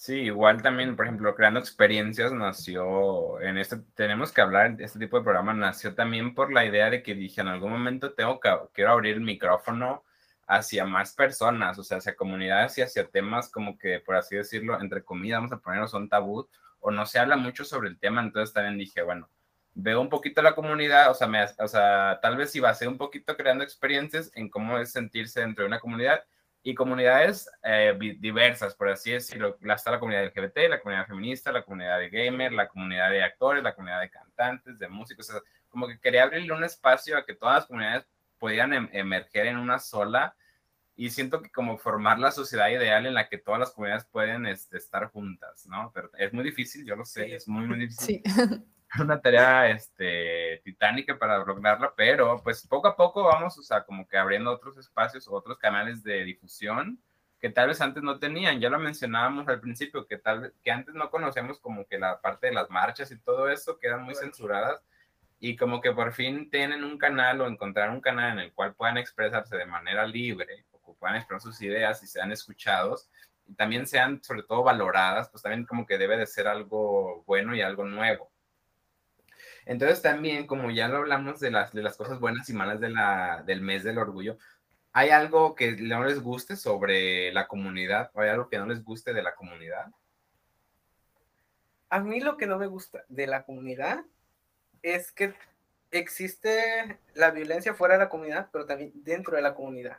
Sí, 0.00 0.14
igual 0.14 0.62
también, 0.62 0.94
por 0.94 1.06
ejemplo, 1.06 1.34
Creando 1.34 1.58
Experiencias 1.58 2.32
nació 2.32 3.40
en 3.40 3.58
este, 3.58 3.78
tenemos 3.96 4.30
que 4.30 4.40
hablar, 4.40 4.76
este 4.78 4.96
tipo 5.00 5.18
de 5.18 5.24
programa 5.24 5.52
nació 5.54 5.92
también 5.96 6.36
por 6.36 6.52
la 6.52 6.64
idea 6.64 6.88
de 6.88 7.02
que 7.02 7.16
dije, 7.16 7.40
en 7.40 7.48
algún 7.48 7.72
momento 7.72 8.12
tengo 8.14 8.38
que, 8.38 8.48
quiero 8.72 8.92
abrir 8.92 9.14
el 9.14 9.22
micrófono 9.22 10.04
hacia 10.46 10.84
más 10.84 11.14
personas, 11.14 11.80
o 11.80 11.82
sea, 11.82 11.98
hacia 11.98 12.14
comunidades 12.14 12.78
y 12.78 12.82
hacia 12.82 13.08
temas 13.08 13.50
como 13.50 13.76
que, 13.76 13.98
por 13.98 14.14
así 14.14 14.36
decirlo, 14.36 14.80
entre 14.80 15.02
comillas, 15.02 15.38
vamos 15.38 15.52
a 15.52 15.58
ponerlo, 15.58 15.88
son 15.88 16.08
tabú, 16.08 16.48
o 16.78 16.92
no 16.92 17.04
se 17.04 17.18
habla 17.18 17.36
mucho 17.36 17.64
sobre 17.64 17.88
el 17.88 17.98
tema, 17.98 18.20
entonces 18.20 18.54
también 18.54 18.78
dije, 18.78 19.02
bueno, 19.02 19.28
veo 19.74 20.00
un 20.00 20.08
poquito 20.08 20.42
la 20.42 20.54
comunidad, 20.54 21.10
o 21.10 21.14
sea, 21.14 21.26
me, 21.26 21.44
o 21.58 21.66
sea 21.66 22.20
tal 22.22 22.36
vez 22.36 22.52
si 22.52 22.60
ser 22.74 22.86
un 22.86 22.98
poquito 22.98 23.36
creando 23.36 23.64
experiencias 23.64 24.30
en 24.36 24.48
cómo 24.48 24.78
es 24.78 24.92
sentirse 24.92 25.40
dentro 25.40 25.64
de 25.64 25.68
una 25.68 25.80
comunidad, 25.80 26.22
y 26.68 26.74
comunidades 26.74 27.50
eh, 27.62 27.96
diversas, 28.20 28.74
por 28.74 28.90
así 28.90 29.12
decirlo. 29.12 29.56
Está 29.58 29.90
la 29.90 29.98
comunidad 29.98 30.26
LGBT, 30.26 30.68
la 30.68 30.80
comunidad 30.80 31.06
feminista, 31.06 31.50
la 31.50 31.62
comunidad 31.62 31.98
de 31.98 32.10
gamer, 32.10 32.52
la 32.52 32.68
comunidad 32.68 33.08
de 33.08 33.22
actores, 33.22 33.62
la 33.62 33.74
comunidad 33.74 34.02
de 34.02 34.10
cantantes, 34.10 34.78
de 34.78 34.86
músicos. 34.86 35.32
como 35.70 35.88
que 35.88 35.98
quería 35.98 36.24
abrirle 36.24 36.52
un 36.52 36.64
espacio 36.64 37.16
a 37.16 37.24
que 37.24 37.34
todas 37.34 37.54
las 37.54 37.66
comunidades 37.68 38.06
pudieran 38.36 38.74
em, 38.74 38.88
emerger 38.92 39.46
en 39.46 39.56
una 39.56 39.78
sola. 39.78 40.36
Y 40.94 41.08
siento 41.08 41.40
que 41.40 41.48
como 41.48 41.78
formar 41.78 42.18
la 42.18 42.32
sociedad 42.32 42.68
ideal 42.68 43.06
en 43.06 43.14
la 43.14 43.30
que 43.30 43.38
todas 43.38 43.60
las 43.60 43.70
comunidades 43.70 44.04
pueden 44.04 44.44
este, 44.44 44.76
estar 44.76 45.10
juntas, 45.10 45.64
¿no? 45.64 45.90
Pero 45.94 46.10
es 46.18 46.34
muy 46.34 46.44
difícil, 46.44 46.84
yo 46.84 46.96
lo 46.96 47.06
sé, 47.06 47.34
es 47.34 47.48
muy, 47.48 47.66
muy 47.66 47.78
difícil. 47.78 48.20
Sí. 48.26 48.64
una 49.00 49.20
tarea 49.20 49.70
este, 49.70 50.60
titánica 50.64 51.18
para 51.18 51.38
lograrla, 51.44 51.92
pero 51.96 52.40
pues 52.42 52.66
poco 52.66 52.88
a 52.88 52.96
poco 52.96 53.24
vamos, 53.24 53.58
o 53.58 53.62
sea, 53.62 53.84
como 53.84 54.06
que 54.08 54.16
abriendo 54.16 54.50
otros 54.50 54.78
espacios, 54.78 55.28
otros 55.28 55.58
canales 55.58 56.02
de 56.02 56.24
difusión 56.24 56.98
que 57.40 57.50
tal 57.50 57.68
vez 57.68 57.80
antes 57.80 58.02
no 58.02 58.18
tenían. 58.18 58.60
Ya 58.60 58.70
lo 58.70 58.78
mencionábamos 58.78 59.48
al 59.48 59.60
principio, 59.60 60.06
que 60.06 60.18
tal 60.18 60.40
vez, 60.40 60.52
que 60.62 60.70
antes 60.70 60.94
no 60.94 61.10
conocemos 61.10 61.60
como 61.60 61.86
que 61.86 61.98
la 61.98 62.20
parte 62.20 62.48
de 62.48 62.54
las 62.54 62.70
marchas 62.70 63.10
y 63.12 63.18
todo 63.18 63.48
eso, 63.48 63.78
quedan 63.78 64.02
muy 64.02 64.14
censuradas 64.14 64.82
y 65.40 65.56
como 65.56 65.80
que 65.80 65.92
por 65.92 66.12
fin 66.12 66.50
tienen 66.50 66.82
un 66.84 66.98
canal 66.98 67.40
o 67.40 67.46
encontrar 67.46 67.90
un 67.90 68.00
canal 68.00 68.32
en 68.32 68.38
el 68.40 68.52
cual 68.52 68.74
puedan 68.74 68.98
expresarse 68.98 69.56
de 69.56 69.66
manera 69.66 70.06
libre 70.06 70.64
o 70.72 70.94
puedan 70.94 71.16
expresar 71.16 71.40
sus 71.42 71.62
ideas 71.62 72.02
y 72.02 72.06
sean 72.08 72.32
escuchados 72.32 73.08
y 73.46 73.54
también 73.54 73.86
sean 73.86 74.22
sobre 74.22 74.42
todo 74.42 74.62
valoradas, 74.64 75.30
pues 75.30 75.42
también 75.42 75.64
como 75.64 75.86
que 75.86 75.96
debe 75.96 76.16
de 76.16 76.26
ser 76.26 76.48
algo 76.48 77.22
bueno 77.24 77.54
y 77.54 77.62
algo 77.62 77.84
nuevo. 77.84 78.30
Entonces 79.68 80.02
también, 80.02 80.48
como 80.48 80.72
ya 80.72 80.88
lo 80.88 80.96
hablamos 80.96 81.38
de 81.38 81.52
las, 81.52 81.72
de 81.72 81.82
las 81.82 81.96
cosas 81.96 82.18
buenas 82.18 82.48
y 82.48 82.54
malas 82.54 82.80
de 82.80 82.88
la, 82.90 83.44
del 83.46 83.60
mes 83.60 83.84
del 83.84 83.98
orgullo, 83.98 84.36
¿Hay 84.92 85.10
algo 85.10 85.54
que 85.54 85.76
no 85.76 86.02
les 86.02 86.20
guste 86.20 86.56
sobre 86.56 87.32
la 87.32 87.46
comunidad? 87.46 88.10
¿O 88.14 88.20
hay 88.20 88.30
algo 88.30 88.48
que 88.48 88.58
no 88.58 88.66
les 88.66 88.82
guste 88.82 89.12
de 89.12 89.22
la 89.22 89.34
comunidad? 89.34 89.92
A 91.90 92.00
mí 92.00 92.20
lo 92.20 92.36
que 92.36 92.46
no 92.46 92.58
me 92.58 92.66
gusta 92.66 93.04
de 93.08 93.28
la 93.28 93.44
comunidad 93.44 94.04
es 94.82 95.12
que 95.12 95.34
existe 95.92 96.98
la 97.14 97.30
violencia 97.30 97.74
fuera 97.74 97.94
de 97.94 98.00
la 98.00 98.08
comunidad, 98.08 98.48
pero 98.52 98.66
también 98.66 98.90
dentro 98.94 99.36
de 99.36 99.42
la 99.42 99.54
comunidad. 99.54 99.98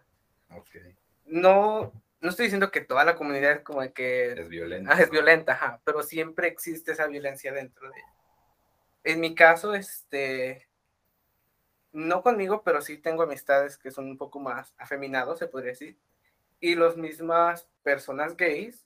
Okay. 0.50 0.96
No, 1.26 1.94
no 2.20 2.30
estoy 2.30 2.48
diciendo 2.48 2.70
que 2.70 2.82
toda 2.82 3.06
la 3.06 3.16
comunidad 3.16 3.52
es 3.54 3.62
como 3.62 3.82
que... 3.94 4.34
Es 4.34 4.50
violenta. 4.50 4.94
Ah, 4.94 5.02
es 5.02 5.10
violenta, 5.10 5.80
pero 5.86 6.04
siempre 6.04 6.50
existe 6.50 6.92
esa 6.92 7.08
violencia 7.08 7.54
dentro 7.54 7.90
de 7.90 7.98
ella. 7.98 8.19
En 9.04 9.20
mi 9.20 9.36
caso, 9.36 9.74
este, 9.74 10.68
no 11.92 12.22
conmigo, 12.22 12.64
pero 12.64 12.82
sí 12.82 12.98
tengo 12.98 13.24
amistades 13.24 13.78
que 13.78 13.92
son 13.92 14.06
un 14.06 14.18
poco 14.18 14.40
más 14.40 14.74
afeminados, 14.78 15.40
se 15.40 15.48
podría 15.48 15.72
decir. 15.72 15.98
Y 16.60 16.76
las 16.76 16.98
mismas 16.98 17.68
personas 17.84 18.36
gays 18.36 18.86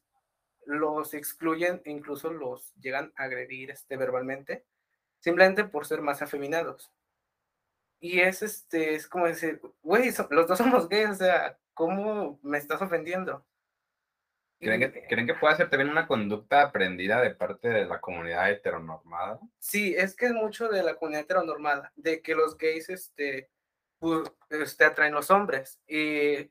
los 0.66 1.14
excluyen, 1.14 1.82
incluso 1.86 2.32
los 2.32 2.74
llegan 2.76 3.12
a 3.16 3.24
agredir 3.24 3.72
este, 3.72 3.98
verbalmente, 3.98 4.66
simplemente 5.20 5.66
por 5.66 5.86
ser 5.86 6.02
más 6.02 6.22
afeminados. 6.22 6.92
Y 8.00 8.20
es, 8.20 8.42
este, 8.42 8.96
es 8.96 9.08
como 9.08 9.28
decir, 9.28 9.62
güey, 9.82 10.14
los 10.30 10.48
dos 10.48 10.58
somos 10.58 10.90
gays, 10.90 11.10
o 11.10 11.16
sea, 11.16 11.58
¿cómo 11.74 12.40
me 12.44 12.58
estás 12.58 12.82
ofendiendo? 12.82 13.46
¿Creen 14.64 14.92
que, 14.92 15.08
¿Creen 15.08 15.28
que 15.28 15.34
puede 15.36 15.56
ser 15.56 15.70
también 15.70 15.90
una 15.90 16.08
conducta 16.08 16.62
aprendida 16.62 17.22
de 17.22 17.32
parte 17.32 17.70
de 17.70 17.86
la 17.86 18.00
comunidad 18.00 18.50
heteronormada? 18.50 19.40
Sí, 19.60 19.94
es 19.96 20.16
que 20.16 20.28
es 20.28 20.34
mucho 20.34 20.70
de 20.70 20.84
la 20.84 20.96
comunidad 20.96 21.24
heteronormada, 21.24 21.92
de 21.96 22.22
que 22.22 22.36
los 22.36 22.58
gays 22.58 22.90
este, 22.90 23.50
pues, 24.00 24.32
este, 24.50 24.86
atraen 24.86 25.14
los 25.14 25.30
hombres. 25.30 25.80
Y 25.88 26.50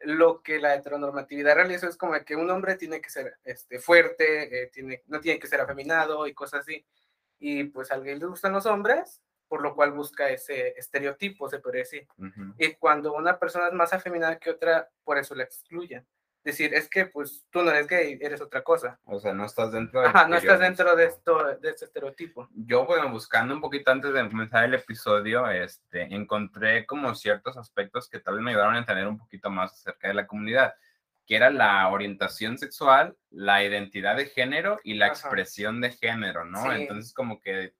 lo 0.00 0.42
que 0.42 0.58
la 0.58 0.74
heteronormatividad 0.74 1.54
realiza 1.54 1.88
es 1.88 1.96
como 1.96 2.14
que 2.24 2.36
un 2.36 2.50
hombre 2.50 2.76
tiene 2.76 3.00
que 3.00 3.10
ser 3.10 3.38
este, 3.44 3.78
fuerte, 3.78 4.62
eh, 4.62 4.70
tiene, 4.72 5.02
no 5.06 5.20
tiene 5.20 5.38
que 5.38 5.46
ser 5.46 5.60
afeminado 5.60 6.26
y 6.26 6.34
cosas 6.34 6.60
así. 6.60 6.84
Y 7.38 7.64
pues 7.64 7.90
al 7.90 8.02
gay 8.02 8.18
le 8.18 8.26
gustan 8.26 8.52
los 8.52 8.66
hombres, 8.66 9.20
por 9.48 9.60
lo 9.60 9.74
cual 9.74 9.92
busca 9.92 10.30
ese 10.30 10.78
estereotipo, 10.78 11.48
se 11.48 11.58
puede 11.58 11.78
decir. 11.78 12.06
Y 12.58 12.74
cuando 12.74 13.12
una 13.14 13.38
persona 13.38 13.68
es 13.68 13.74
más 13.74 13.92
afeminada 13.92 14.38
que 14.38 14.50
otra, 14.50 14.90
por 15.04 15.18
eso 15.18 15.34
la 15.34 15.44
excluyen 15.44 16.06
decir, 16.44 16.74
es 16.74 16.88
que 16.88 17.06
pues 17.06 17.44
tú 17.50 17.62
no 17.62 17.70
eres 17.70 17.86
gay, 17.86 18.18
eres 18.20 18.40
otra 18.40 18.62
cosa. 18.62 19.00
O 19.04 19.18
sea, 19.18 19.32
no 19.32 19.46
estás 19.46 19.72
dentro 19.72 20.00
de... 20.00 20.08
Ajá, 20.08 20.28
no 20.28 20.36
estás 20.36 20.60
dentro 20.60 20.94
de, 20.94 21.06
esto, 21.06 21.56
de 21.56 21.70
este 21.70 21.86
estereotipo. 21.86 22.48
Yo, 22.52 22.84
bueno, 22.84 23.10
buscando 23.10 23.54
un 23.54 23.60
poquito 23.60 23.90
antes 23.90 24.12
de 24.12 24.28
comenzar 24.28 24.64
el 24.64 24.74
episodio, 24.74 25.50
este, 25.50 26.02
encontré 26.14 26.86
como 26.86 27.14
ciertos 27.14 27.56
aspectos 27.56 28.08
que 28.08 28.20
tal 28.20 28.34
vez 28.34 28.44
me 28.44 28.50
ayudaron 28.50 28.74
a 28.74 28.78
entender 28.78 29.08
un 29.08 29.18
poquito 29.18 29.50
más 29.50 29.72
acerca 29.72 30.08
de 30.08 30.14
la 30.14 30.26
comunidad, 30.26 30.74
que 31.26 31.36
era 31.36 31.48
la 31.50 31.88
orientación 31.88 32.58
sexual, 32.58 33.16
la 33.30 33.64
identidad 33.64 34.14
de 34.14 34.26
género 34.26 34.78
y 34.84 34.94
la 34.94 35.08
expresión 35.08 35.80
de 35.80 35.92
género, 35.92 36.44
¿no? 36.44 36.72
Entonces, 36.72 37.14
como 37.14 37.40
que... 37.40 37.74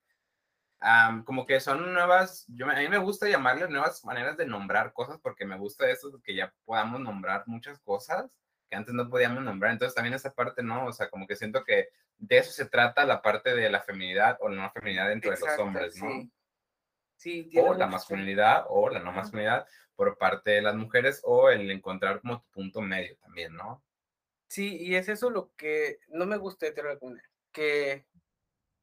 como 1.26 1.44
que 1.44 1.60
son 1.60 1.92
nuevas, 1.92 2.46
yo, 2.48 2.66
a 2.70 2.74
mí 2.74 2.88
me 2.88 2.98
gusta 2.98 3.28
llamarles 3.28 3.68
nuevas 3.68 4.04
maneras 4.04 4.38
de 4.38 4.46
nombrar 4.46 4.94
cosas 4.94 5.18
porque 5.20 5.44
me 5.44 5.58
gusta 5.58 5.88
eso, 5.90 6.10
que 6.22 6.34
ya 6.34 6.54
podamos 6.64 7.00
nombrar 7.00 7.44
muchas 7.46 7.78
cosas 7.80 8.30
que 8.68 8.76
antes 8.76 8.94
no 8.94 9.08
podíamos 9.08 9.42
nombrar. 9.42 9.72
Entonces 9.72 9.94
también 9.94 10.14
esa 10.14 10.32
parte, 10.32 10.62
¿no? 10.62 10.86
O 10.86 10.92
sea, 10.92 11.10
como 11.10 11.26
que 11.26 11.36
siento 11.36 11.64
que 11.64 11.88
de 12.18 12.38
eso 12.38 12.52
se 12.52 12.66
trata 12.66 13.04
la 13.04 13.22
parte 13.22 13.54
de 13.54 13.70
la 13.70 13.82
feminidad 13.82 14.38
o 14.40 14.48
la 14.48 14.62
no 14.62 14.70
feminidad 14.72 15.08
dentro 15.08 15.30
de 15.30 15.40
los 15.40 15.58
hombres, 15.58 16.02
¿no? 16.02 16.30
Sí. 17.16 17.50
o 17.56 17.74
la 17.74 17.86
masculinidad 17.86 18.64
o 18.68 18.90
la 18.90 19.00
no 19.00 19.12
masculinidad 19.12 19.66
por 19.94 20.18
parte 20.18 20.50
de 20.50 20.62
las 20.62 20.74
mujeres 20.74 21.20
o 21.24 21.48
el 21.48 21.70
encontrar 21.70 22.20
como 22.20 22.42
tu 22.42 22.50
punto 22.50 22.80
medio 22.80 23.16
también, 23.18 23.54
¿no? 23.54 23.82
Sí, 24.48 24.76
y 24.76 24.94
es 24.94 25.08
eso 25.08 25.30
lo 25.30 25.54
que 25.56 26.00
no 26.08 26.26
me 26.26 26.36
gusta 26.36 26.70
de 26.70 26.82
la 26.82 26.98
comunidad, 26.98 27.24
que 27.52 28.06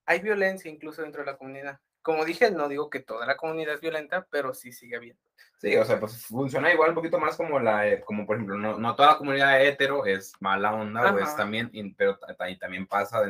hay 0.06 0.20
violencia 0.20 0.72
incluso 0.72 1.02
dentro 1.02 1.22
de 1.22 1.32
la 1.32 1.38
comunidad 1.38 1.80
como 2.02 2.26
dije, 2.26 2.52
no 2.52 2.68
digo 2.68 2.89
que 2.89 2.99
toda 2.99 3.26
la 3.26 3.38
comunidad 3.38 3.76
es 3.76 3.82
violenta, 3.82 4.26
pero 4.30 4.54
sí 4.54 4.72
sigue 4.72 4.95
habiendo. 4.95 5.22
Sí, 5.58 5.76
o 5.78 5.86
sea, 5.86 5.99
pues 5.99 6.26
funciona 6.26 6.74
igual 6.74 6.89
un 6.89 6.95
poquito 6.95 7.20
más 7.20 7.38
como 7.38 7.60
la, 7.60 7.88
eh, 7.88 8.02
como 8.02 8.26
por 8.26 8.36
ejemplo, 8.36 8.58
no, 8.58 8.80
no 8.80 8.95
toda 8.95 9.12
la 9.12 9.18
comunidad 9.18 9.62
hetero 9.62 10.06
es 10.06 10.34
mala 10.39 10.74
onda, 10.74 11.14
o 11.14 11.20
es 11.20 11.36
también, 11.36 11.72
pero 11.95 12.18
también 12.60 12.88
pasa, 12.88 13.22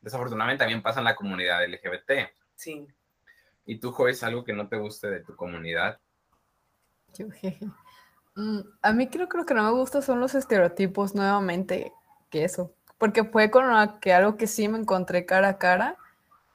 desafortunadamente 0.00 0.62
también 0.62 0.82
pasa 0.82 1.00
en 1.00 1.04
la 1.04 1.16
comunidad 1.16 1.64
LGBT. 1.64 2.30
Sí. 2.54 2.86
¿Y 3.64 3.78
tú, 3.78 3.92
Joyce, 3.92 4.26
algo 4.26 4.44
que 4.44 4.52
no 4.52 4.68
te 4.68 4.76
guste 4.76 5.08
de 5.08 5.20
tu 5.20 5.34
comunidad? 5.34 5.98
Yo, 7.14 7.28
mm, 8.34 8.60
a 8.82 8.92
mí 8.92 9.08
creo, 9.08 9.28
creo 9.28 9.46
que 9.46 9.54
no 9.54 9.62
me 9.62 9.70
gusta 9.70 10.02
son 10.02 10.20
los 10.20 10.34
estereotipos 10.34 11.14
nuevamente 11.14 11.92
que 12.28 12.44
eso, 12.44 12.74
porque 12.98 13.24
fue 13.24 13.50
con 13.50 13.64
que 14.00 14.12
algo 14.12 14.36
que 14.36 14.46
sí 14.46 14.68
me 14.68 14.78
encontré 14.78 15.24
cara 15.24 15.48
a 15.48 15.58
cara 15.58 15.96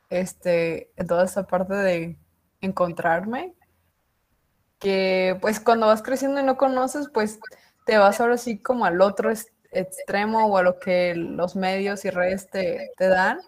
este, 0.09 0.91
toda 1.07 1.25
esa 1.25 1.45
parte 1.45 1.73
de 1.73 2.19
encontrarme, 2.61 3.53
que 4.79 5.37
pues 5.41 5.59
cuando 5.59 5.87
vas 5.87 6.01
creciendo 6.01 6.39
y 6.39 6.43
no 6.43 6.57
conoces, 6.57 7.09
pues 7.13 7.39
te 7.85 7.97
vas 7.97 8.19
ahora 8.21 8.37
sí 8.37 8.59
como 8.59 8.85
al 8.85 9.01
otro 9.01 9.31
extremo 9.71 10.47
o 10.47 10.57
a 10.57 10.63
lo 10.63 10.79
que 10.79 11.15
los 11.15 11.55
medios 11.55 12.05
y 12.05 12.09
redes 12.09 12.49
te, 12.49 12.91
te 12.97 13.07
dan. 13.07 13.39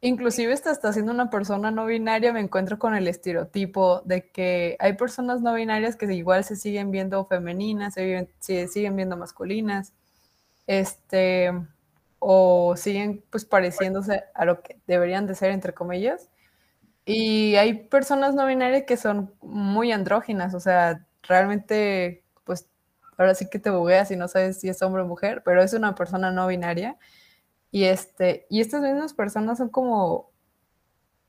Inclusive 0.00 0.52
hasta 0.52 0.92
siendo 0.92 1.12
una 1.12 1.30
persona 1.30 1.70
no 1.70 1.86
binaria 1.86 2.32
me 2.32 2.40
encuentro 2.40 2.78
con 2.78 2.94
el 2.94 3.08
estereotipo 3.08 4.02
de 4.02 4.30
que 4.30 4.76
hay 4.78 4.92
personas 4.92 5.40
no 5.40 5.54
binarias 5.54 5.96
que 5.96 6.12
igual 6.14 6.44
se 6.44 6.54
siguen 6.54 6.90
viendo 6.90 7.24
femeninas, 7.26 7.94
se, 7.94 8.28
se 8.38 8.68
siguen 8.68 8.94
viendo 8.94 9.16
masculinas. 9.16 9.94
Este, 10.66 11.50
o 12.28 12.74
siguen 12.76 13.24
pues 13.30 13.44
pareciéndose 13.44 14.24
a 14.34 14.44
lo 14.44 14.62
que 14.62 14.80
deberían 14.88 15.26
de 15.28 15.34
ser, 15.36 15.52
entre 15.52 15.74
comillas. 15.74 16.28
Y 17.06 17.56
hay 17.56 17.74
personas 17.88 18.34
no 18.34 18.46
binarias 18.46 18.84
que 18.86 18.96
son 18.98 19.34
muy 19.42 19.92
andróginas, 19.92 20.54
o 20.54 20.60
sea, 20.60 21.06
realmente, 21.24 22.24
pues 22.44 22.68
ahora 23.18 23.34
sí 23.34 23.48
que 23.50 23.58
te 23.60 23.70
bugueas 23.70 24.10
y 24.12 24.16
no 24.16 24.28
sabes 24.28 24.60
si 24.60 24.68
es 24.68 24.82
hombre 24.82 25.02
o 25.02 25.06
mujer, 25.06 25.42
pero 25.44 25.62
es 25.62 25.74
una 25.74 25.94
persona 25.94 26.32
no 26.32 26.46
binaria. 26.48 26.98
Y, 27.72 27.84
este, 27.84 28.46
y 28.50 28.60
estas 28.62 28.82
mismas 28.82 29.14
personas 29.14 29.58
son 29.58 29.70
como, 29.70 30.30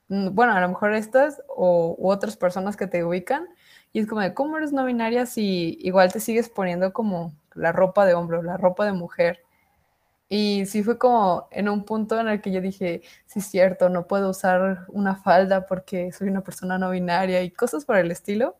mm, 0.08 0.34
bueno, 0.34 0.52
a 0.54 0.60
lo 0.60 0.68
mejor 0.68 0.94
estas 0.94 1.42
o 1.48 1.94
u 1.98 2.10
otras 2.10 2.36
personas 2.36 2.76
que 2.76 2.86
te 2.86 3.04
ubican, 3.04 3.46
y 3.92 4.00
es 4.00 4.06
como 4.06 4.20
de, 4.22 4.34
¿cómo 4.34 4.56
eres 4.58 4.72
no 4.72 4.84
binaria 4.84 5.26
si 5.26 5.78
igual 5.80 6.12
te 6.12 6.20
sigues 6.20 6.48
poniendo 6.50 6.92
como 6.92 7.32
la 7.54 7.72
ropa 7.72 8.04
de 8.06 8.14
hombre 8.14 8.38
o 8.38 8.42
la 8.42 8.56
ropa 8.56 8.84
de 8.86 8.92
mujer? 8.92 9.40
Y 10.30 10.66
sí 10.66 10.82
fue 10.82 10.98
como 10.98 11.48
en 11.50 11.68
un 11.70 11.84
punto 11.84 12.20
en 12.20 12.28
el 12.28 12.40
que 12.42 12.52
yo 12.52 12.60
dije, 12.60 13.02
sí 13.26 13.38
es 13.40 13.46
cierto, 13.46 13.88
no 13.88 14.06
puedo 14.06 14.30
usar 14.30 14.84
una 14.88 15.16
falda 15.16 15.66
porque 15.66 16.12
soy 16.12 16.28
una 16.28 16.42
persona 16.42 16.78
no 16.78 16.90
binaria 16.90 17.42
y 17.42 17.50
cosas 17.50 17.84
por 17.86 17.96
el 17.96 18.10
estilo. 18.10 18.56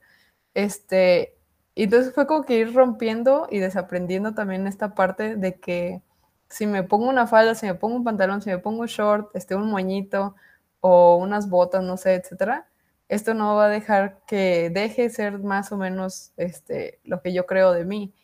Este, 0.54 1.36
y 1.74 1.84
entonces 1.84 2.14
fue 2.14 2.26
como 2.26 2.44
que 2.44 2.58
ir 2.58 2.74
rompiendo 2.74 3.48
y 3.50 3.58
desaprendiendo 3.60 4.34
también 4.34 4.66
esta 4.66 4.94
parte 4.94 5.36
de 5.36 5.60
que 5.60 6.02
si 6.50 6.66
me 6.66 6.82
pongo 6.84 7.08
una 7.08 7.26
falda, 7.26 7.54
si 7.54 7.66
me 7.66 7.74
pongo 7.74 7.96
un 7.96 8.04
pantalón, 8.04 8.42
si 8.42 8.50
me 8.50 8.58
pongo 8.58 8.80
un 8.82 8.86
short, 8.88 9.30
este, 9.34 9.54
un 9.56 9.70
moñito 9.70 10.34
o 10.80 11.16
unas 11.16 11.48
botas, 11.50 11.82
no 11.84 11.96
sé, 11.96 12.14
etcétera, 12.14 12.68
esto 13.08 13.34
no 13.34 13.56
va 13.56 13.66
a 13.66 13.68
dejar 13.68 14.20
que 14.26 14.70
deje 14.70 15.02
de 15.02 15.10
ser 15.10 15.38
más 15.38 15.72
o 15.72 15.76
menos 15.76 16.32
este, 16.36 17.00
lo 17.04 17.22
que 17.22 17.32
yo 17.32 17.46
creo 17.46 17.72
de 17.72 17.84
mí. 17.84 18.14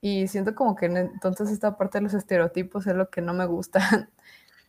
Y 0.00 0.28
siento 0.28 0.54
como 0.54 0.76
que 0.76 0.86
entonces 0.86 1.50
esta 1.50 1.76
parte 1.76 1.98
de 1.98 2.04
los 2.04 2.14
estereotipos 2.14 2.86
es 2.86 2.94
lo 2.94 3.10
que 3.10 3.20
no 3.20 3.34
me 3.34 3.46
gusta. 3.46 3.80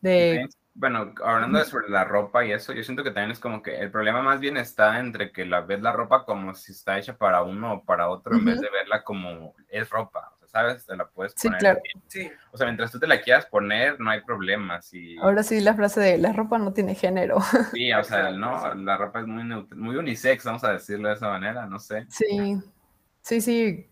De... 0.00 0.48
Bueno, 0.72 1.12
hablando 1.22 1.58
de 1.58 1.64
sobre 1.64 1.90
la 1.90 2.04
ropa 2.04 2.44
y 2.44 2.52
eso, 2.52 2.72
yo 2.72 2.82
siento 2.82 3.02
que 3.02 3.10
también 3.10 3.32
es 3.32 3.40
como 3.40 3.60
que 3.60 3.76
el 3.80 3.90
problema 3.90 4.22
más 4.22 4.40
bien 4.40 4.56
está 4.56 4.98
entre 4.98 5.30
que 5.32 5.44
la 5.44 5.60
ves 5.60 5.82
la 5.82 5.92
ropa 5.92 6.24
como 6.24 6.54
si 6.54 6.72
está 6.72 6.96
hecha 6.96 7.18
para 7.18 7.42
uno 7.42 7.74
o 7.74 7.84
para 7.84 8.08
otro, 8.08 8.34
en 8.34 8.44
vez 8.44 8.60
de 8.60 8.70
verla 8.70 9.02
como 9.02 9.54
es 9.68 9.90
ropa. 9.90 10.32
O 10.40 10.46
sea, 10.46 10.62
¿sabes? 10.62 10.86
Te 10.86 10.96
la 10.96 11.06
puedes 11.06 11.34
poner. 11.34 11.58
Sí, 11.58 11.60
claro. 11.60 11.80
Sí. 12.06 12.30
O 12.52 12.56
sea, 12.56 12.66
mientras 12.66 12.92
tú 12.92 13.00
te 13.00 13.08
la 13.08 13.20
quieras 13.20 13.46
poner, 13.46 14.00
no 14.00 14.10
hay 14.10 14.22
problema. 14.22 14.80
Ahora 15.20 15.42
sí, 15.42 15.60
la 15.60 15.74
frase 15.74 16.00
de 16.00 16.18
la 16.18 16.32
ropa 16.32 16.56
no 16.56 16.72
tiene 16.72 16.94
género. 16.94 17.38
Sí, 17.72 17.92
o 17.92 18.04
sea, 18.04 18.30
no, 18.30 18.74
la 18.76 18.96
ropa 18.96 19.20
es 19.20 19.26
muy, 19.26 19.44
muy 19.74 19.96
unisex, 19.96 20.44
vamos 20.44 20.64
a 20.64 20.72
decirlo 20.72 21.08
de 21.08 21.14
esa 21.14 21.28
manera, 21.28 21.66
no 21.66 21.78
sé. 21.78 22.06
Sí, 22.08 22.58
sí, 23.22 23.40
sí 23.40 23.86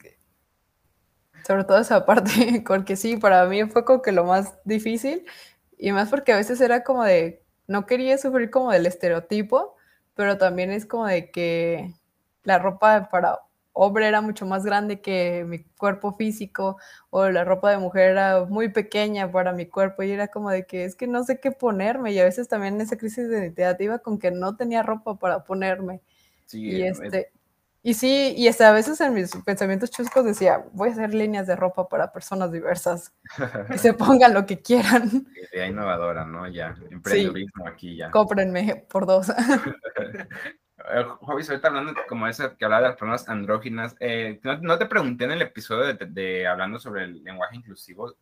sobre 1.49 1.65
todo 1.65 1.79
esa 1.79 2.05
parte, 2.05 2.63
porque 2.67 2.95
sí, 2.95 3.17
para 3.17 3.47
mí 3.47 3.65
fue 3.65 3.85
como 3.87 4.03
que 4.03 4.13
lo 4.13 4.25
más 4.25 4.55
difícil, 4.65 5.25
y 5.79 5.93
más 5.93 6.11
porque 6.11 6.33
a 6.35 6.37
veces 6.37 6.61
era 6.61 6.85
como 6.85 7.05
de, 7.05 7.43
no 7.67 7.87
quería 7.87 8.19
sufrir 8.19 8.51
como 8.51 8.71
del 8.71 8.85
estereotipo, 8.85 9.75
pero 10.15 10.37
también 10.37 10.71
es 10.71 10.85
como 10.85 11.07
de 11.07 11.31
que 11.31 11.95
la 12.45 12.59
ropa 12.59 13.09
para 13.11 13.41
hombre 13.73 14.09
era 14.09 14.21
mucho 14.21 14.45
más 14.45 14.63
grande 14.65 15.01
que 15.01 15.45
mi 15.49 15.61
cuerpo 15.65 16.15
físico, 16.17 16.77
o 17.09 17.31
la 17.31 17.45
ropa 17.45 17.71
de 17.71 17.79
mujer 17.79 18.11
era 18.11 18.45
muy 18.45 18.69
pequeña 18.69 19.33
para 19.33 19.55
mi 19.55 19.65
cuerpo, 19.65 20.03
y 20.03 20.11
era 20.11 20.29
como 20.29 20.51
de 20.51 20.67
que 20.67 20.85
es 20.85 20.97
que 20.97 21.07
no 21.07 21.25
sé 21.25 21.41
qué 21.41 21.51
ponerme, 21.51 22.13
y 22.13 22.19
a 22.19 22.25
veces 22.25 22.49
también 22.49 22.75
en 22.75 22.83
esa 22.83 22.99
crisis 22.99 23.27
de 23.31 23.39
identidad 23.39 23.81
iba 23.81 24.01
con 24.01 24.19
que 24.19 24.31
no 24.31 24.55
tenía 24.55 24.83
ropa 24.83 25.15
para 25.15 25.45
ponerme. 25.45 26.03
Sí, 26.45 26.63
y 26.63 26.83
este... 26.83 27.33
Y 27.89 27.95
sí, 27.95 28.35
y 28.37 28.49
hasta 28.49 28.69
a 28.69 28.73
veces 28.73 29.01
en 29.01 29.15
mis 29.15 29.35
pensamientos 29.47 29.91
chuscos 29.91 30.23
decía, 30.23 30.63
voy 30.73 30.91
a 30.91 30.93
hacer 30.93 31.15
líneas 31.15 31.47
de 31.47 31.57
ropa 31.57 31.89
para 31.89 32.13
personas 32.13 32.53
diversas, 32.53 33.15
que 33.67 33.79
se 33.79 33.95
pongan 33.95 34.35
lo 34.35 34.45
que 34.45 34.61
quieran. 34.61 35.27
Idea 35.55 35.69
innovadora, 35.69 36.27
¿no? 36.27 36.47
Ya, 36.49 36.77
emprendedurismo 36.91 37.67
aquí 37.67 37.97
ya. 37.97 38.11
Cómprenme 38.11 38.85
por 38.91 39.07
dos. 39.07 39.29
Javi, 40.77 41.43
ahorita 41.49 41.69
hablando 41.69 41.95
como 42.07 42.29
eso 42.29 42.55
que 42.59 42.65
hablaba 42.67 42.83
de 42.83 42.89
las 42.89 42.99
personas 42.99 43.27
andróginas, 43.27 43.97
eh, 44.01 44.39
no, 44.61 44.77
te 44.77 44.85
pregunté 44.85 45.25
en 45.25 45.31
el 45.31 45.41
episodio 45.41 45.95
de, 45.95 46.47
hablando 46.47 46.79
sobre 46.79 47.05
el 47.05 47.25
lenguaje 47.25 47.57
inclusivo, 47.57 48.15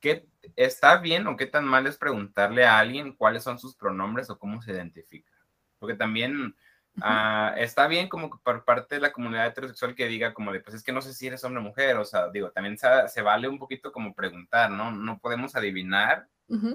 ¿qué 0.00 0.28
está 0.54 0.98
bien 0.98 1.26
o 1.28 1.38
qué 1.38 1.46
tan 1.46 1.64
mal 1.64 1.86
es 1.86 1.96
preguntarle 1.96 2.66
a 2.66 2.78
alguien 2.78 3.14
cuáles 3.14 3.42
son 3.42 3.58
sus 3.58 3.74
pronombres 3.74 4.28
o 4.28 4.38
cómo 4.38 4.60
se 4.60 4.72
identifica? 4.72 5.32
Porque 5.78 5.94
también 5.94 6.54
ah, 7.02 7.54
está 7.56 7.86
bien 7.86 8.08
como 8.08 8.30
por 8.40 8.64
parte 8.64 8.96
de 8.96 9.00
la 9.00 9.12
comunidad 9.12 9.46
heterosexual 9.46 9.94
que 9.94 10.06
diga 10.06 10.34
como 10.34 10.52
de, 10.52 10.60
pues 10.60 10.76
es 10.76 10.82
que 10.82 10.92
no 10.92 11.02
sé 11.02 11.12
si 11.12 11.26
eres 11.26 11.44
hombre 11.44 11.60
o 11.60 11.64
mujer, 11.64 11.96
o 11.96 12.04
sea, 12.04 12.28
digo, 12.28 12.50
también 12.50 12.78
se, 12.78 13.22
vale 13.22 13.48
un 13.48 13.58
poquito 13.58 13.92
como 13.92 14.14
preguntar, 14.14 14.70
¿no? 14.70 14.90
No 14.90 15.18
podemos 15.18 15.56
adivinar 15.56 16.28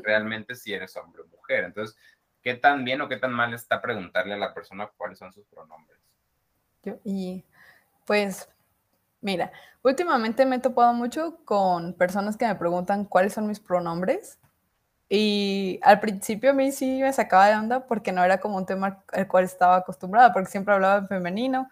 realmente 0.03 0.55
si 0.55 0.74
eres 0.74 0.95
hombre 0.97 1.22
o 1.22 1.28
mujer. 1.28 1.63
Entonces, 1.63 1.97
¿qué 2.41 2.55
tan 2.55 2.84
bien 2.84 3.01
o 3.01 3.07
qué 3.07 3.17
tan 3.17 3.32
mal 3.32 3.53
está 3.53 3.82
preguntarle 3.82 4.34
a 4.34 4.38
la 4.38 4.53
persona 4.53 4.89
cuáles 4.97 5.19
son 5.19 5.32
sus 5.32 5.45
pronombres? 5.45 5.97
y 7.03 7.45
pues, 8.05 8.49
mira, 9.22 9.51
últimamente 9.84 10.45
me 10.45 10.57
he 10.57 10.59
topado 10.59 10.93
mucho 10.93 11.38
con 11.45 11.93
personas 11.93 12.38
que 12.38 12.47
me 12.47 12.55
preguntan 12.55 13.05
cuáles 13.05 13.34
son 13.34 13.47
mis 13.47 13.59
pronombres. 13.59 14.41
Y 15.14 15.78
al 15.84 15.99
principio 15.99 16.51
a 16.51 16.53
mí 16.53 16.72
sí 16.72 17.01
me 17.01 17.12
sacaba 17.12 17.47
de 17.49 17.55
onda 17.57 17.86
porque 17.86 18.14
no 18.14 18.24
era 18.24 18.39
como 18.39 18.55
un 18.55 18.66
tema 18.66 19.03
al 19.12 19.28
cual 19.28 19.43
estaba 19.43 19.76
acostumbrada, 19.76 20.32
porque 20.32 20.49
siempre 20.49 20.74
hablaba 20.74 20.99
en 20.99 21.07
femenino, 21.09 21.70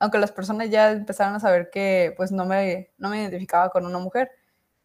aunque 0.00 0.18
las 0.18 0.32
personas 0.32 0.68
ya 0.68 0.90
empezaron 0.90 1.36
a 1.36 1.40
saber 1.40 1.70
que 1.70 2.12
pues 2.16 2.32
no 2.32 2.44
me, 2.44 2.90
no 2.98 3.08
me 3.10 3.22
identificaba 3.22 3.70
con 3.70 3.86
una 3.86 4.00
mujer. 4.00 4.32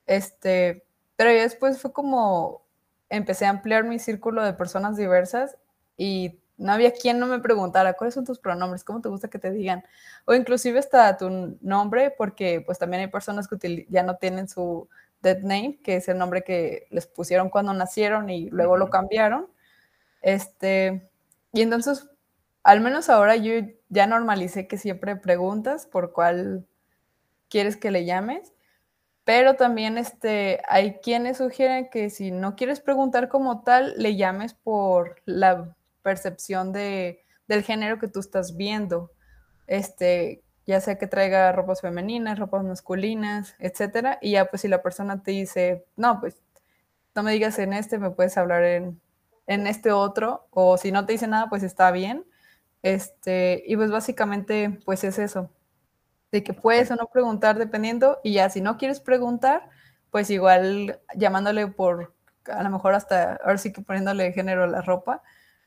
Este, 0.06 0.86
pero 1.16 1.32
después 1.32 1.82
fue 1.82 1.91
como 1.91 2.62
empecé 3.10 3.48
a 3.48 3.50
ampliar 3.50 3.84
mi 3.84 3.98
círculo 3.98 4.43
de 4.43 4.54
personas 4.54 4.95
diversas 4.95 5.58
y 5.98 6.39
no 6.58 6.74
había 6.74 6.91
quien 6.93 7.18
no 7.18 7.26
me 7.26 7.39
preguntara 7.39 7.93
cuáles 7.93 8.14
son 8.14 8.26
tus 8.26 8.38
pronombres, 8.38 8.84
cómo 8.84 9.02
te 9.02 9.10
gusta 9.10 9.28
que 9.30 9.39
te 9.39 9.50
digan, 9.50 9.84
o 10.26 10.36
inclusive 10.36 10.78
hasta 10.78 11.18
tu 11.18 11.58
nombre, 11.62 12.14
porque 12.16 12.62
pues 12.64 12.78
también 12.78 13.02
hay 13.02 13.08
personas 13.08 13.48
que 13.48 13.88
ya 13.89 14.04
no 14.04 14.18
tienen 14.18 14.48
su 14.48 14.88
dead 15.22 15.39
name, 15.39 15.80
que 15.84 15.97
es 15.97 16.07
el 16.07 16.18
nombre 16.18 16.43
que 16.43 16.88
les 16.89 17.07
pusieron 17.07 17.49
cuando 17.49 17.74
nacieron 17.74 18.30
y 18.30 18.49
luego 18.49 18.78
lo 18.78 18.89
cambiaron. 18.89 19.47
Este, 20.22 21.09
y 21.53 21.61
entonces, 21.61 22.09
al 22.63 22.82
menos 22.82 23.09
ahora 23.09 23.36
yo 23.36 23.53
ya 23.89 24.07
normalicé 24.07 24.68
que 24.68 24.78
siempre 24.78 25.15
preguntas 25.15 25.86
por 25.86 26.13
cuál 26.13 26.65
quieres 27.49 27.78
que 27.78 27.91
le 27.91 28.05
llames 28.05 28.53
pero 29.28 29.57
también 29.57 29.97
este, 29.97 30.61
hay 30.70 30.99
quienes 30.99 31.39
sugieren 31.39 31.89
que 31.89 32.09
si 32.09 32.32
no 32.32 32.55
quieres 32.55 32.80
preguntar 32.80 33.28
como 33.28 33.61
tal, 33.61 33.93
le 33.97 34.15
llames 34.15 34.53
por 34.53 35.22
la 35.26 35.76
percepción 36.01 36.72
de, 36.72 37.26
del 37.45 37.61
género 37.61 37.99
que 37.99 38.07
tú 38.07 38.22
estás 38.22 38.55
viendo. 38.55 39.11
Este, 39.68 40.45
ya 40.68 40.82
sea 40.82 40.97
que 40.99 41.07
traiga 41.07 41.51
ropas 41.51 41.82
femeninas, 41.82 42.38
ropas 42.39 42.63
masculinas, 42.63 43.55
etcétera. 43.59 44.20
Y 44.22 44.34
ya 44.34 44.45
pues 44.45 44.61
si 44.61 44.68
la 44.68 44.84
persona 44.84 45.24
te 45.24 45.32
dice, 45.32 45.86
no, 45.95 46.20
pues 46.20 46.38
no 47.15 47.24
me 47.24 47.32
digas 47.32 47.57
en 47.59 47.74
este, 47.74 47.97
me 47.97 48.11
puedes 48.11 48.38
hablar 48.38 48.63
en, 48.63 49.01
en 49.47 49.65
este 49.68 49.91
otro. 49.91 50.47
O 50.51 50.78
si 50.78 50.91
no 50.91 51.05
te 51.05 51.13
dice 51.13 51.28
nada, 51.28 51.49
pues 51.49 51.63
está 51.63 51.91
bien. 51.91 52.26
Este, 52.84 53.63
y 53.65 53.76
pues 53.76 53.91
básicamente 53.91 54.80
pues 54.86 55.03
es 55.03 55.18
eso 55.20 55.49
de 56.32 56.43
que 56.43 56.53
puedes 56.53 56.91
o 56.91 56.95
no 56.95 57.07
preguntar 57.07 57.57
dependiendo, 57.57 58.20
y 58.24 58.34
ya 58.34 58.49
si 58.49 58.61
no 58.61 58.78
quieres 58.78 58.99
preguntar, 58.99 59.70
pues 60.11 60.30
igual 60.30 60.99
llamándole 61.15 61.68
por, 61.68 62.13
a 62.45 62.63
lo 62.63 62.70
mejor 62.70 62.93
hasta, 62.93 63.36
ahora 63.36 63.57
sí 63.57 63.72
que 63.72 63.82
poniéndole 63.82 64.34
género 64.34 64.63
a 64.63 64.68
la 64.68 64.82
ropa, 64.82 65.24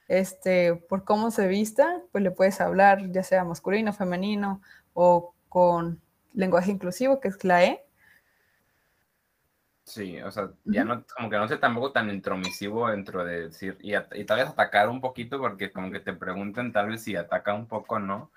este, 0.08 0.74
por 0.74 1.04
cómo 1.04 1.30
se 1.30 1.46
vista, 1.46 2.02
pues 2.12 2.24
le 2.24 2.30
puedes 2.30 2.60
hablar, 2.60 3.10
ya 3.12 3.22
sea 3.22 3.44
masculino, 3.44 3.92
femenino, 3.92 4.60
o 4.94 5.34
con 5.48 6.00
lenguaje 6.34 6.70
inclusivo, 6.70 7.20
que 7.20 7.28
es 7.28 7.44
la 7.44 7.64
E. 7.64 7.84
Sí, 9.84 10.20
o 10.22 10.30
sea, 10.30 10.50
ya 10.64 10.84
no, 10.84 11.04
como 11.16 11.28
que 11.28 11.36
no 11.36 11.48
sé 11.48 11.56
tampoco 11.56 11.90
tan 11.90 12.10
intromisivo 12.10 12.88
dentro 12.88 13.24
de 13.24 13.48
decir, 13.48 13.76
y, 13.80 13.94
y, 13.96 14.24
tal 14.24 14.38
vez 14.38 14.48
atacar 14.48 14.88
un 14.88 15.00
poquito, 15.00 15.38
porque 15.40 15.72
como 15.72 15.90
que 15.90 15.98
te 15.98 16.12
pregunten 16.12 16.72
tal 16.72 16.90
vez 16.90 17.02
si 17.02 17.16
ataca 17.16 17.54
un 17.54 17.66
poco, 17.66 17.98
¿no? 17.98 18.30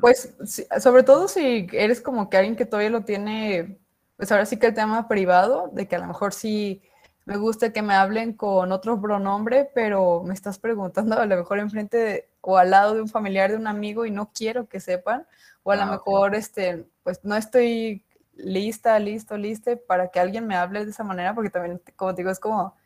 pues 0.00 0.34
sobre 0.80 1.02
todo 1.04 1.28
si 1.28 1.68
eres 1.72 2.00
como 2.00 2.28
que 2.28 2.36
alguien 2.36 2.56
que 2.56 2.66
todavía 2.66 2.90
lo 2.90 3.02
tiene, 3.02 3.78
pues 4.16 4.32
ahora 4.32 4.44
sí 4.44 4.58
que 4.58 4.66
el 4.66 4.74
tema 4.74 5.06
privado, 5.08 5.70
de 5.72 5.86
que 5.86 5.96
a 5.96 6.00
lo 6.00 6.06
mejor 6.06 6.34
sí 6.34 6.82
me 7.24 7.36
gusta 7.36 7.72
que 7.72 7.82
me 7.82 7.94
hablen 7.94 8.34
con 8.34 8.72
otro 8.72 9.00
pronombre, 9.00 9.70
pero 9.74 10.22
me 10.22 10.34
estás 10.34 10.58
preguntando 10.58 11.18
a 11.18 11.26
lo 11.26 11.36
mejor 11.36 11.58
enfrente 11.58 12.28
o 12.40 12.58
al 12.58 12.70
lado 12.70 12.94
de 12.94 13.02
un 13.02 13.08
familiar 13.08 13.50
de 13.50 13.56
un 13.56 13.66
amigo 13.66 14.04
y 14.06 14.10
no 14.10 14.30
quiero 14.32 14.68
que 14.68 14.80
sepan, 14.80 15.26
o 15.62 15.72
a 15.72 15.76
lo 15.76 15.82
ah, 15.82 15.90
mejor 15.92 16.34
este, 16.34 16.86
pues 17.02 17.24
no 17.24 17.36
estoy 17.36 18.04
lista, 18.34 18.98
listo, 18.98 19.36
liste 19.36 19.76
para 19.76 20.08
que 20.08 20.20
alguien 20.20 20.46
me 20.46 20.56
hable 20.56 20.84
de 20.84 20.90
esa 20.90 21.04
manera, 21.04 21.34
porque 21.34 21.50
también, 21.50 21.80
como 21.96 22.12
digo, 22.12 22.30
es 22.30 22.40
como, 22.40 22.76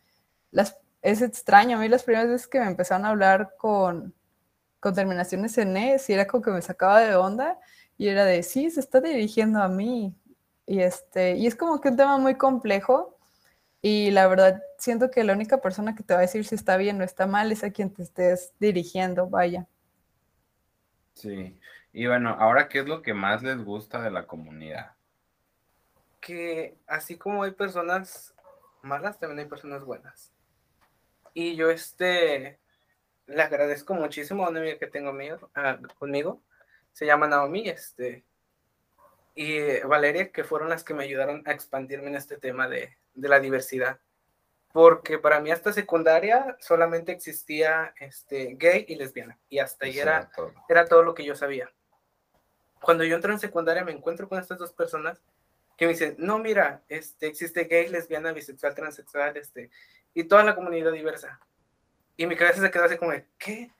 las, 0.53 0.79
es 1.03 1.23
extraño, 1.23 1.77
a 1.79 1.81
mí 1.81 1.89
las 1.89 2.05
primeras 2.05 2.29
veces 2.29 2.47
que 2.47 2.61
me 2.61 2.67
empezaron 2.67 3.05
a 3.07 3.11
hablar 3.11 3.55
con 3.59 4.15
con 4.81 4.95
terminaciones 4.95 5.57
en 5.59 5.77
E, 5.77 5.99
si 5.99 6.13
era 6.13 6.27
como 6.27 6.43
que 6.43 6.51
me 6.51 6.63
sacaba 6.63 7.01
de 7.01 7.15
onda 7.17 7.59
y 7.97 8.09
era 8.09 8.25
de, 8.25 8.43
sí, 8.43 8.71
se 8.71 8.81
está 8.81 9.01
dirigiendo 9.01 9.61
a 9.61 9.69
mí. 9.69 10.15
Y, 10.67 10.81
este, 10.81 11.37
y 11.37 11.47
es 11.47 11.57
como 11.57 11.81
que 11.81 11.89
un 11.89 11.97
tema 11.97 12.19
muy 12.19 12.37
complejo 12.37 13.18
y 13.81 14.11
la 14.11 14.27
verdad 14.27 14.63
siento 14.79 15.11
que 15.11 15.25
la 15.25 15.33
única 15.33 15.61
persona 15.61 15.95
que 15.95 16.03
te 16.03 16.15
va 16.15 16.21
a 16.21 16.23
decir 16.23 16.45
si 16.45 16.55
está 16.55 16.77
bien 16.77 17.01
o 17.01 17.05
está 17.05 17.27
mal 17.27 17.53
es 17.53 17.65
a 17.65 17.71
quien 17.71 17.93
te 17.93 18.03
estés 18.03 18.53
dirigiendo, 18.59 19.29
vaya. 19.29 19.67
Sí, 21.15 21.59
y 21.93 22.07
bueno, 22.07 22.37
ahora, 22.39 22.69
¿qué 22.69 22.81
es 22.81 22.87
lo 22.87 23.03
que 23.03 23.15
más 23.15 23.43
les 23.43 23.59
gusta 23.65 24.01
de 24.03 24.11
la 24.11 24.27
comunidad? 24.27 24.93
Que 26.21 26.77
así 26.87 27.17
como 27.17 27.43
hay 27.43 27.53
personas 27.53 28.35
malas, 28.83 29.19
también 29.19 29.41
hay 29.41 29.47
personas 29.47 29.85
buenas. 29.85 30.33
Y 31.35 31.57
yo 31.57 31.71
este, 31.71 32.61
le 33.27 33.43
agradezco 33.43 33.95
muchísimo 33.95 34.45
a 34.45 34.51
una 34.51 34.61
amiga 34.61 34.79
que 34.79 34.87
tengo 34.87 35.13
conmigo, 35.99 36.43
se 36.93 37.07
llama 37.07 37.29
Naomi, 37.29 37.69
este, 37.69 38.25
y 39.41 39.79
Valeria, 39.87 40.33
que 40.33 40.43
fueron 40.43 40.69
las 40.69 40.83
que 40.83 40.95
me 40.95 41.05
ayudaron 41.05 41.45
a 41.47 41.53
expandirme 41.53 42.09
en 42.09 42.17
este 42.17 42.39
tema 42.39 42.67
de, 42.67 42.97
de 43.15 43.29
la 43.29 43.39
diversidad. 43.39 44.01
Porque 44.73 45.17
para 45.17 45.39
mí 45.39 45.53
hasta 45.53 45.73
secundaria 45.73 46.57
solamente 46.59 47.13
existía 47.13 47.95
este, 48.01 48.57
gay 48.59 48.85
y 48.89 48.97
lesbiana, 48.97 49.39
y 49.49 49.61
hasta 49.61 49.87
ahí 49.87 49.97
era, 49.97 50.29
todo. 50.35 50.53
era 50.69 50.87
todo 50.87 51.05
lo 51.05 51.15
que 51.15 51.25
yo 51.25 51.37
sabía. 51.37 51.71
Cuando 52.83 53.05
yo 53.05 53.15
entro 53.15 53.33
en 53.33 53.39
secundaria 53.39 53.85
me 53.85 53.93
encuentro 53.93 54.29
con 54.29 54.41
estas 54.41 54.59
dos 54.59 54.73
personas 54.73 55.23
que 55.77 55.87
me 55.87 55.93
dicen, 55.93 56.17
no, 56.19 56.41
mira, 56.41 56.83
este, 56.89 57.29
existe 57.29 57.63
gay, 57.67 57.87
lesbiana, 57.91 58.33
bisexual, 58.33 58.75
transexual, 58.75 59.37
este, 59.37 59.71
y 60.15 60.25
toda 60.25 60.43
la 60.43 60.57
comunidad 60.57 60.91
diversa. 60.91 61.39
Y 62.17 62.27
mi 62.27 62.35
cabeza 62.35 62.61
se 62.61 62.73
quedó 62.73 62.87
así 62.87 62.97
como 62.97 63.13
de, 63.13 63.25
¿qué? 63.39 63.71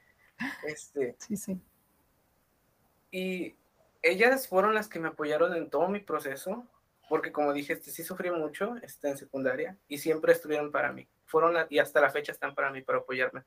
Este, 0.63 1.17
sí, 1.19 1.37
sí. 1.37 1.61
Y 3.11 3.57
ellas 4.03 4.49
fueron 4.49 4.75
las 4.75 4.89
que 4.89 5.01
me 5.01 5.09
apoyaron 5.09 5.55
en 5.55 5.71
todo 5.71 5.89
mi 5.89 6.01
proceso, 6.01 6.67
porque 7.09 7.33
como 7.33 7.53
dije, 7.53 7.73
este, 7.73 7.91
sí 7.91 8.05
sufrí 8.05 8.31
mucho 8.31 8.77
este, 8.83 9.09
en 9.09 9.17
secundaria 9.17 9.77
y 9.89 9.99
siempre 9.99 10.33
estuvieron 10.33 10.71
para 10.71 10.93
mí. 10.93 11.09
Fueron 11.25 11.67
y 11.71 11.79
hasta 11.79 12.01
la 12.01 12.11
fecha 12.11 12.33
están 12.33 12.55
para 12.55 12.71
mí, 12.71 12.83
para 12.83 12.99
apoyarme. 12.99 13.45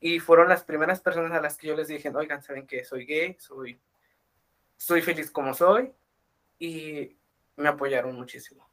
Y 0.00 0.18
fueron 0.18 0.48
las 0.48 0.64
primeras 0.64 1.00
personas 1.00 1.32
a 1.32 1.40
las 1.40 1.56
que 1.56 1.68
yo 1.68 1.76
les 1.76 1.88
dije, 1.88 2.10
oigan, 2.10 2.42
¿saben 2.42 2.66
que 2.66 2.84
soy 2.84 3.06
gay? 3.06 3.36
Soy, 3.38 3.80
soy 4.76 5.00
feliz 5.00 5.30
como 5.30 5.54
soy. 5.54 5.92
Y 6.58 7.16
me 7.56 7.68
apoyaron 7.68 8.14
muchísimo. 8.14 8.68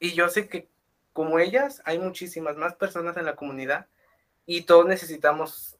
Y 0.00 0.12
yo 0.14 0.28
sé 0.28 0.48
que 0.48 0.68
como 1.12 1.40
ellas, 1.40 1.82
hay 1.84 1.98
muchísimas 1.98 2.56
más 2.56 2.76
personas 2.76 3.16
en 3.16 3.24
la 3.24 3.34
comunidad 3.34 3.88
y 4.46 4.62
todos 4.62 4.86
necesitamos 4.86 5.76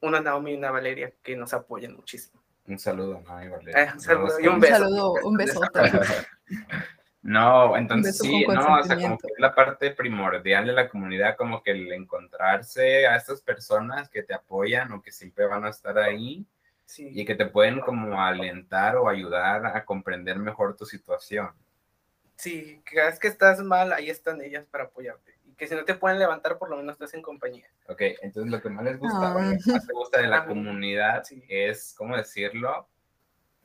una 0.00 0.20
Naomi 0.20 0.52
y 0.52 0.56
una 0.56 0.72
Valeria 0.72 1.12
que 1.22 1.36
nos 1.36 1.54
apoyen 1.54 1.94
muchísimo. 1.94 2.39
Un 2.70 2.78
saludo, 2.78 3.20
Valeria. 3.26 3.82
Eh, 3.82 3.90
un 3.94 4.00
saludo 4.00 4.40
y 4.40 4.46
un 4.46 4.60
beso. 4.60 4.74
Un 4.74 4.80
saludo, 4.80 5.14
un 5.24 5.36
beso. 5.36 5.60
no, 7.22 7.76
entonces 7.76 8.16
sí, 8.16 8.46
no, 8.46 8.78
o 8.78 8.82
sea, 8.84 8.96
como 8.96 9.18
que 9.18 9.26
es 9.26 9.38
la 9.38 9.52
parte 9.52 9.90
primordial 9.90 10.66
de 10.66 10.72
la 10.72 10.88
comunidad, 10.88 11.36
como 11.36 11.64
que 11.64 11.72
el 11.72 11.92
encontrarse 11.92 13.08
a 13.08 13.16
estas 13.16 13.40
personas 13.40 14.08
que 14.08 14.22
te 14.22 14.34
apoyan 14.34 14.92
o 14.92 15.02
que 15.02 15.10
siempre 15.10 15.46
van 15.46 15.64
a 15.64 15.70
estar 15.70 15.98
ahí 15.98 16.46
sí. 16.84 17.10
y 17.12 17.24
que 17.24 17.34
te 17.34 17.46
pueden 17.46 17.80
como 17.80 18.22
alentar 18.22 18.96
o 18.96 19.08
ayudar 19.08 19.66
a 19.66 19.84
comprender 19.84 20.38
mejor 20.38 20.76
tu 20.76 20.86
situación. 20.86 21.50
Sí, 22.36 22.80
cada 22.84 23.10
vez 23.10 23.18
que 23.18 23.26
estás 23.26 23.58
mal, 23.58 23.92
ahí 23.92 24.10
están 24.10 24.40
ellas 24.42 24.64
para 24.70 24.84
apoyarte 24.84 25.39
que 25.60 25.66
si 25.66 25.74
no 25.74 25.84
te 25.84 25.94
pueden 25.94 26.18
levantar, 26.18 26.56
por 26.56 26.70
lo 26.70 26.78
menos 26.78 26.94
estás 26.94 27.12
en 27.12 27.20
compañía. 27.20 27.68
Ok, 27.86 28.00
entonces 28.22 28.50
lo 28.50 28.62
que 28.62 28.70
más 28.70 28.82
les 28.82 28.98
gusta, 28.98 29.34
lo 29.34 29.36
que 29.36 29.70
más 29.70 29.86
te 29.86 29.92
gusta 29.92 30.22
de 30.22 30.26
la 30.26 30.46
comunidad 30.46 31.22
es, 31.50 31.94
¿cómo 31.98 32.16
decirlo? 32.16 32.88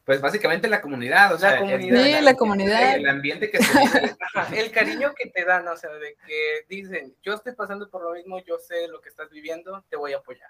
Pues 0.04 0.20
básicamente 0.20 0.68
la 0.68 0.82
comunidad, 0.82 1.34
o 1.34 1.38
sea, 1.38 1.52
la 1.52 1.60
comunidad, 1.60 2.04
sí, 2.04 2.22
la 2.22 2.36
comunidad. 2.36 2.96
El 2.96 3.08
ambiente 3.08 3.50
que 3.50 3.64
se 3.64 3.80
el 4.60 4.72
cariño 4.72 5.14
que 5.16 5.30
te 5.30 5.46
dan, 5.46 5.66
o 5.70 5.78
sea, 5.78 5.90
de 5.94 6.18
que 6.28 6.66
dicen, 6.68 7.16
yo 7.24 7.34
estoy 7.34 7.56
pasando 7.56 7.90
por 7.90 8.04
lo 8.04 8.12
mismo, 8.12 8.44
yo 8.44 8.60
sé 8.60 8.90
lo 8.90 9.00
que 9.00 9.08
estás 9.08 9.30
viviendo, 9.30 9.86
te 9.90 9.96
voy 9.96 10.12
a 10.12 10.18
apoyar. 10.18 10.50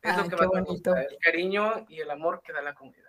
Es 0.00 0.16
lo 0.16 0.30
que 0.30 0.36
más 0.36 0.48
me 0.54 0.62
gusta, 0.62 1.02
el 1.02 1.18
cariño 1.18 1.84
y 1.90 2.00
el 2.00 2.10
amor 2.10 2.40
que 2.42 2.54
da 2.54 2.62
la 2.62 2.72
comunidad. 2.72 3.04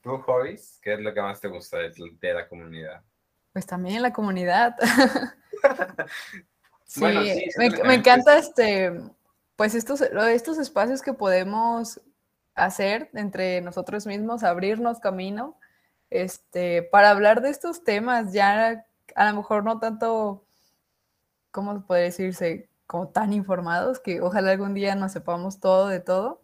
¿Tú, 0.00 0.18
Joyce, 0.18 0.78
qué 0.80 0.94
es 0.94 1.00
lo 1.00 1.12
que 1.12 1.20
más 1.20 1.40
te 1.40 1.48
gusta 1.48 1.78
de, 1.78 2.34
la 2.34 2.46
comunidad? 2.46 3.02
Pues 3.54 3.66
también 3.66 4.02
la 4.02 4.12
comunidad. 4.12 4.74
sí, 6.84 7.00
me, 7.04 7.94
encanta 7.94 8.36
este, 8.36 8.92
pues 9.54 9.76
estos, 9.76 10.00
estos 10.00 10.58
espacios 10.58 11.02
que 11.02 11.12
podemos 11.12 12.00
hacer 12.56 13.10
entre 13.14 13.60
nosotros 13.60 14.08
mismos, 14.08 14.42
abrirnos 14.42 14.98
camino, 14.98 15.56
este, 16.10 16.82
para 16.82 17.10
hablar 17.10 17.42
de 17.42 17.50
estos 17.50 17.84
temas, 17.84 18.32
ya 18.32 18.84
a 19.14 19.30
lo 19.30 19.36
mejor 19.36 19.62
no 19.62 19.78
tanto, 19.78 20.44
¿cómo 21.52 21.86
puede 21.86 22.02
decirse? 22.02 22.68
Como 22.88 23.06
tan 23.10 23.32
informados, 23.32 24.00
que 24.00 24.20
ojalá 24.20 24.50
algún 24.50 24.74
día 24.74 24.96
nos 24.96 25.12
sepamos 25.12 25.60
todo 25.60 25.86
de 25.86 26.00
todo, 26.00 26.42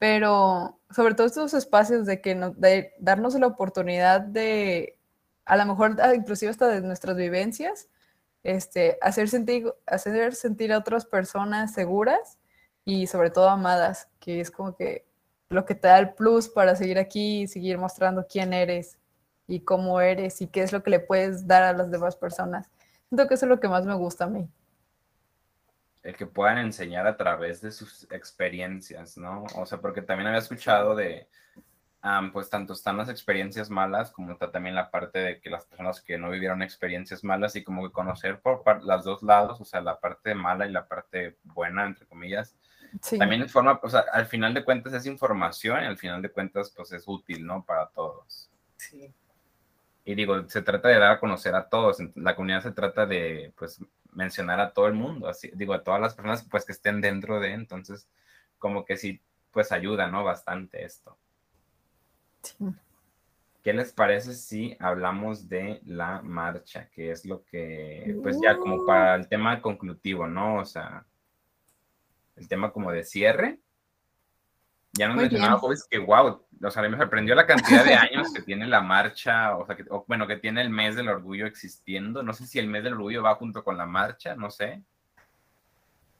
pero 0.00 0.80
sobre 0.90 1.14
todo 1.14 1.28
estos 1.28 1.54
espacios 1.54 2.06
de 2.06 2.20
que 2.20 2.34
de 2.56 2.92
darnos 2.98 3.36
la 3.36 3.46
oportunidad 3.46 4.20
de, 4.20 4.99
a 5.44 5.56
lo 5.56 5.66
mejor 5.66 5.96
ah, 6.00 6.14
inclusive 6.14 6.50
hasta 6.50 6.68
de 6.68 6.80
nuestras 6.80 7.16
vivencias, 7.16 7.88
este, 8.42 8.98
hacer, 9.00 9.28
sentir, 9.28 9.72
hacer 9.86 10.34
sentir 10.34 10.72
a 10.72 10.78
otras 10.78 11.04
personas 11.04 11.74
seguras 11.74 12.38
y 12.84 13.06
sobre 13.06 13.30
todo 13.30 13.48
amadas, 13.48 14.08
que 14.18 14.40
es 14.40 14.50
como 14.50 14.76
que 14.76 15.06
lo 15.50 15.64
que 15.64 15.74
te 15.74 15.88
da 15.88 15.98
el 15.98 16.14
plus 16.14 16.48
para 16.48 16.76
seguir 16.76 16.98
aquí 16.98 17.42
y 17.42 17.48
seguir 17.48 17.78
mostrando 17.78 18.26
quién 18.28 18.52
eres 18.52 18.98
y 19.46 19.60
cómo 19.60 20.00
eres 20.00 20.40
y 20.40 20.46
qué 20.46 20.62
es 20.62 20.72
lo 20.72 20.82
que 20.82 20.90
le 20.90 21.00
puedes 21.00 21.46
dar 21.46 21.62
a 21.62 21.72
las 21.72 21.90
demás 21.90 22.16
personas. 22.16 22.70
Siento 23.08 23.26
que 23.26 23.34
eso 23.34 23.46
es 23.46 23.50
lo 23.50 23.60
que 23.60 23.68
más 23.68 23.84
me 23.84 23.94
gusta 23.94 24.24
a 24.24 24.28
mí 24.28 24.48
el 26.02 26.16
que 26.16 26.26
puedan 26.26 26.58
enseñar 26.58 27.06
a 27.06 27.16
través 27.16 27.60
de 27.60 27.70
sus 27.70 28.04
experiencias, 28.10 29.18
¿no? 29.18 29.44
O 29.56 29.66
sea, 29.66 29.80
porque 29.80 30.02
también 30.02 30.28
había 30.28 30.38
escuchado 30.38 30.94
de, 30.94 31.28
pues 32.32 32.48
tanto 32.48 32.72
están 32.72 32.96
las 32.96 33.10
experiencias 33.10 33.68
malas 33.68 34.10
como 34.10 34.32
está 34.32 34.50
también 34.50 34.74
la 34.74 34.90
parte 34.90 35.18
de 35.18 35.40
que 35.40 35.50
las 35.50 35.66
personas 35.66 36.00
que 36.00 36.16
no 36.16 36.30
vivieron 36.30 36.62
experiencias 36.62 37.22
malas 37.24 37.56
y 37.56 37.64
como 37.64 37.82
que 37.82 37.92
conocer 37.92 38.40
por 38.40 38.62
los 38.82 39.04
dos 39.04 39.22
lados, 39.22 39.60
o 39.60 39.64
sea, 39.64 39.80
la 39.80 40.00
parte 40.00 40.34
mala 40.34 40.66
y 40.66 40.72
la 40.72 40.86
parte 40.86 41.36
buena, 41.44 41.84
entre 41.84 42.06
comillas, 42.06 42.56
sí. 43.02 43.18
también 43.18 43.42
es 43.42 43.52
forma, 43.52 43.78
o 43.82 43.88
sea, 43.88 44.04
al 44.12 44.26
final 44.26 44.54
de 44.54 44.64
cuentas 44.64 44.94
es 44.94 45.06
información 45.06 45.82
y 45.82 45.86
al 45.86 45.98
final 45.98 46.22
de 46.22 46.30
cuentas 46.30 46.72
pues 46.74 46.92
es 46.92 47.06
útil, 47.06 47.44
¿no? 47.44 47.64
Para 47.64 47.88
todos. 47.88 48.50
Sí. 48.76 49.12
Y 50.04 50.14
digo, 50.14 50.48
se 50.48 50.62
trata 50.62 50.88
de 50.88 50.98
dar 50.98 51.12
a 51.12 51.20
conocer 51.20 51.54
a 51.54 51.68
todos, 51.68 51.98
la 52.14 52.34
comunidad 52.34 52.62
se 52.62 52.72
trata 52.72 53.04
de, 53.04 53.52
pues, 53.56 53.78
mencionar 54.12 54.58
a 54.58 54.72
todo 54.72 54.86
el 54.86 54.94
mundo, 54.94 55.28
así, 55.28 55.50
digo, 55.54 55.74
a 55.74 55.84
todas 55.84 56.00
las 56.00 56.14
personas 56.14 56.44
pues 56.50 56.64
que 56.64 56.72
estén 56.72 57.00
dentro 57.00 57.40
de, 57.40 57.52
entonces 57.52 58.08
como 58.58 58.84
que 58.84 58.96
sí, 58.96 59.20
pues 59.52 59.70
ayuda, 59.70 60.08
¿no? 60.08 60.24
Bastante 60.24 60.84
esto. 60.84 61.18
¿Qué 63.62 63.74
les 63.74 63.92
parece 63.92 64.34
si 64.34 64.76
hablamos 64.80 65.48
de 65.48 65.80
la 65.84 66.22
marcha? 66.22 66.88
Que 66.90 67.10
es 67.10 67.26
lo 67.26 67.44
que, 67.44 68.18
pues 68.22 68.38
ya 68.42 68.56
como 68.56 68.86
para 68.86 69.14
el 69.16 69.28
tema 69.28 69.60
conclutivo, 69.60 70.26
¿no? 70.26 70.56
O 70.56 70.64
sea, 70.64 71.04
el 72.36 72.48
tema 72.48 72.72
como 72.72 72.90
de 72.90 73.04
cierre. 73.04 73.60
Ya 74.92 75.06
nos 75.06 75.18
mencionaba 75.18 75.58
jóvenes 75.58 75.86
que, 75.88 75.98
wow, 75.98 76.42
o 76.62 76.70
sea, 76.70 76.82
me 76.88 76.96
sorprendió 76.96 77.34
la 77.34 77.46
cantidad 77.46 77.84
de 77.84 77.94
años 77.94 78.32
que 78.32 78.42
tiene 78.42 78.66
la 78.66 78.80
marcha, 78.80 79.56
o 79.56 79.66
sea, 79.66 79.76
que, 79.76 79.84
bueno, 80.06 80.26
que 80.26 80.36
tiene 80.36 80.62
el 80.62 80.70
mes 80.70 80.96
del 80.96 81.08
orgullo 81.08 81.46
existiendo. 81.46 82.22
No 82.22 82.32
sé 82.32 82.46
si 82.46 82.58
el 82.58 82.66
mes 82.66 82.82
del 82.82 82.94
orgullo 82.94 83.22
va 83.22 83.36
junto 83.36 83.62
con 83.62 83.76
la 83.76 83.86
marcha, 83.86 84.34
no 84.34 84.50
sé. 84.50 84.82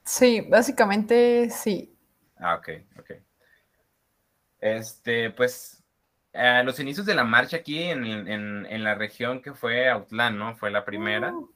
Sí, 0.04 0.42
básicamente 0.42 1.50
sí. 1.50 1.96
Ah, 2.36 2.56
ok, 2.56 2.68
ok. 2.98 3.10
Este, 4.60 5.30
pues, 5.30 5.79
a 6.32 6.62
los 6.62 6.78
inicios 6.78 7.06
de 7.06 7.14
la 7.14 7.24
marcha 7.24 7.58
aquí 7.58 7.82
en, 7.82 8.04
en, 8.06 8.84
la 8.84 8.94
región 8.94 9.42
que 9.42 9.52
fue 9.52 9.88
Autlán, 9.88 10.38
¿no? 10.38 10.54
Fue 10.54 10.70
la 10.70 10.84
primera. 10.84 11.32
Uh. 11.32 11.50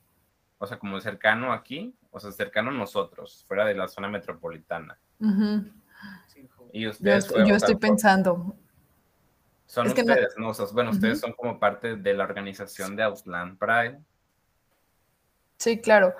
O 0.58 0.66
sea, 0.66 0.78
como 0.78 1.00
cercano 1.00 1.52
aquí, 1.52 1.94
o 2.10 2.18
sea, 2.18 2.32
cercano 2.32 2.70
a 2.70 2.74
nosotros, 2.74 3.44
fuera 3.46 3.64
de 3.64 3.74
la 3.74 3.88
zona 3.88 4.08
metropolitana. 4.08 4.98
Y 6.72 6.86
ustedes 6.86 7.28
yo, 7.46 7.54
estoy 7.54 7.76
pensando. 7.76 8.56
Son 9.66 9.86
ustedes, 9.86 10.34
no, 10.36 10.52
bueno, 10.72 10.90
ustedes 10.90 11.20
son 11.20 11.32
como 11.32 11.58
parte 11.58 11.96
de 11.96 12.14
la 12.14 12.24
organización 12.24 12.96
de 12.96 13.02
Outland 13.02 13.58
Pride. 13.58 14.00
Sí, 15.64 15.80
claro. 15.80 16.14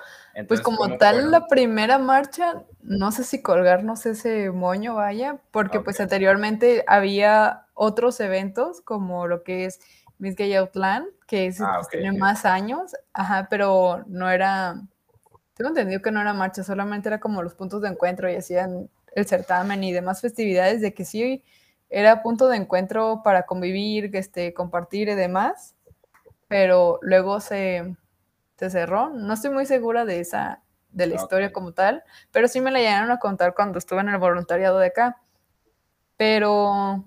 pues 0.47 0.59
como 0.59 0.97
tal, 0.97 1.29
la 1.29 1.45
primera 1.45 1.99
marcha, 1.99 2.63
no 2.81 3.11
sé 3.11 3.23
si 3.23 3.43
colgarnos 3.43 4.07
ese 4.07 4.49
moño, 4.49 4.95
vaya, 4.95 5.37
porque 5.51 5.81
pues 5.81 5.99
anteriormente 5.99 6.83
había 6.87 7.67
otros 7.75 8.19
eventos 8.21 8.81
como 8.81 9.27
lo 9.27 9.43
que 9.43 9.65
es 9.65 9.81
Miss 10.17 10.35
Gay 10.35 10.55
Outland, 10.55 11.05
que 11.27 11.45
es, 11.45 11.61
ah, 11.61 11.75
pues, 11.75 11.89
tiene 11.89 12.11
más 12.17 12.43
años, 12.43 12.95
ajá, 13.13 13.45
pero 13.47 14.03
no 14.07 14.31
era, 14.31 14.81
tengo 15.53 15.69
entendido 15.69 16.01
que 16.01 16.09
no 16.09 16.21
era 16.21 16.33
marcha, 16.33 16.63
solamente 16.63 17.07
era 17.07 17.19
como 17.19 17.43
los 17.43 17.53
puntos 17.53 17.83
de 17.83 17.89
encuentro 17.89 18.27
y 18.27 18.35
hacían 18.35 18.89
el 19.13 19.27
certamen 19.27 19.83
y 19.83 19.93
demás 19.93 20.21
festividades, 20.21 20.81
de 20.81 20.95
que 20.95 21.05
sí 21.05 21.43
era 21.91 22.23
punto 22.23 22.47
de 22.47 22.57
encuentro 22.57 23.21
para 23.23 23.43
convivir, 23.43 24.09
este, 24.15 24.55
compartir 24.55 25.07
y 25.07 25.13
demás, 25.13 25.75
pero 26.47 26.97
luego 27.03 27.39
se, 27.39 27.95
se 28.57 28.69
cerró. 28.69 29.09
No 29.09 29.33
estoy 29.33 29.51
muy 29.51 29.65
segura 29.65 30.05
de 30.05 30.19
esa, 30.19 30.61
de 30.91 31.07
la 31.07 31.15
historia 31.15 31.51
como 31.51 31.73
tal, 31.73 32.03
pero 32.31 32.47
sí 32.47 32.61
me 32.61 32.71
la 32.71 32.79
llegaron 32.79 33.11
a 33.11 33.19
contar 33.19 33.53
cuando 33.53 33.77
estuve 33.77 34.01
en 34.01 34.09
el 34.09 34.17
voluntariado 34.17 34.79
de 34.79 34.87
acá. 34.87 35.21
Pero 36.17 37.03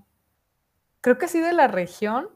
creo 1.01 1.19
que 1.19 1.29
sí 1.29 1.41
de 1.41 1.53
la 1.53 1.69
región, 1.69 2.29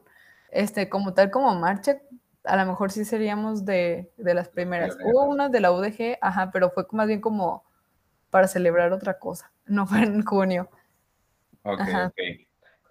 este, 0.49 0.89
como 0.89 1.13
tal 1.13 1.29
como 1.29 1.53
marcha, 1.55 1.99
a 2.43 2.57
lo 2.57 2.65
mejor 2.65 2.91
sí 2.91 3.05
seríamos 3.05 3.65
de, 3.65 4.11
de 4.17 4.33
las 4.33 4.49
primeras. 4.49 4.97
Hubo 5.03 5.25
una 5.25 5.49
de 5.49 5.59
la 5.59 5.71
UDG, 5.71 6.17
ajá, 6.21 6.51
pero 6.51 6.71
fue 6.71 6.85
más 6.91 7.07
bien 7.07 7.21
como 7.21 7.63
para 8.29 8.47
celebrar 8.47 8.91
otra 8.91 9.19
cosa. 9.19 9.51
No 9.65 9.87
fue 9.87 10.03
en 10.03 10.25
junio. 10.25 10.69
Ok, 11.63 11.79
ok. 12.07 12.19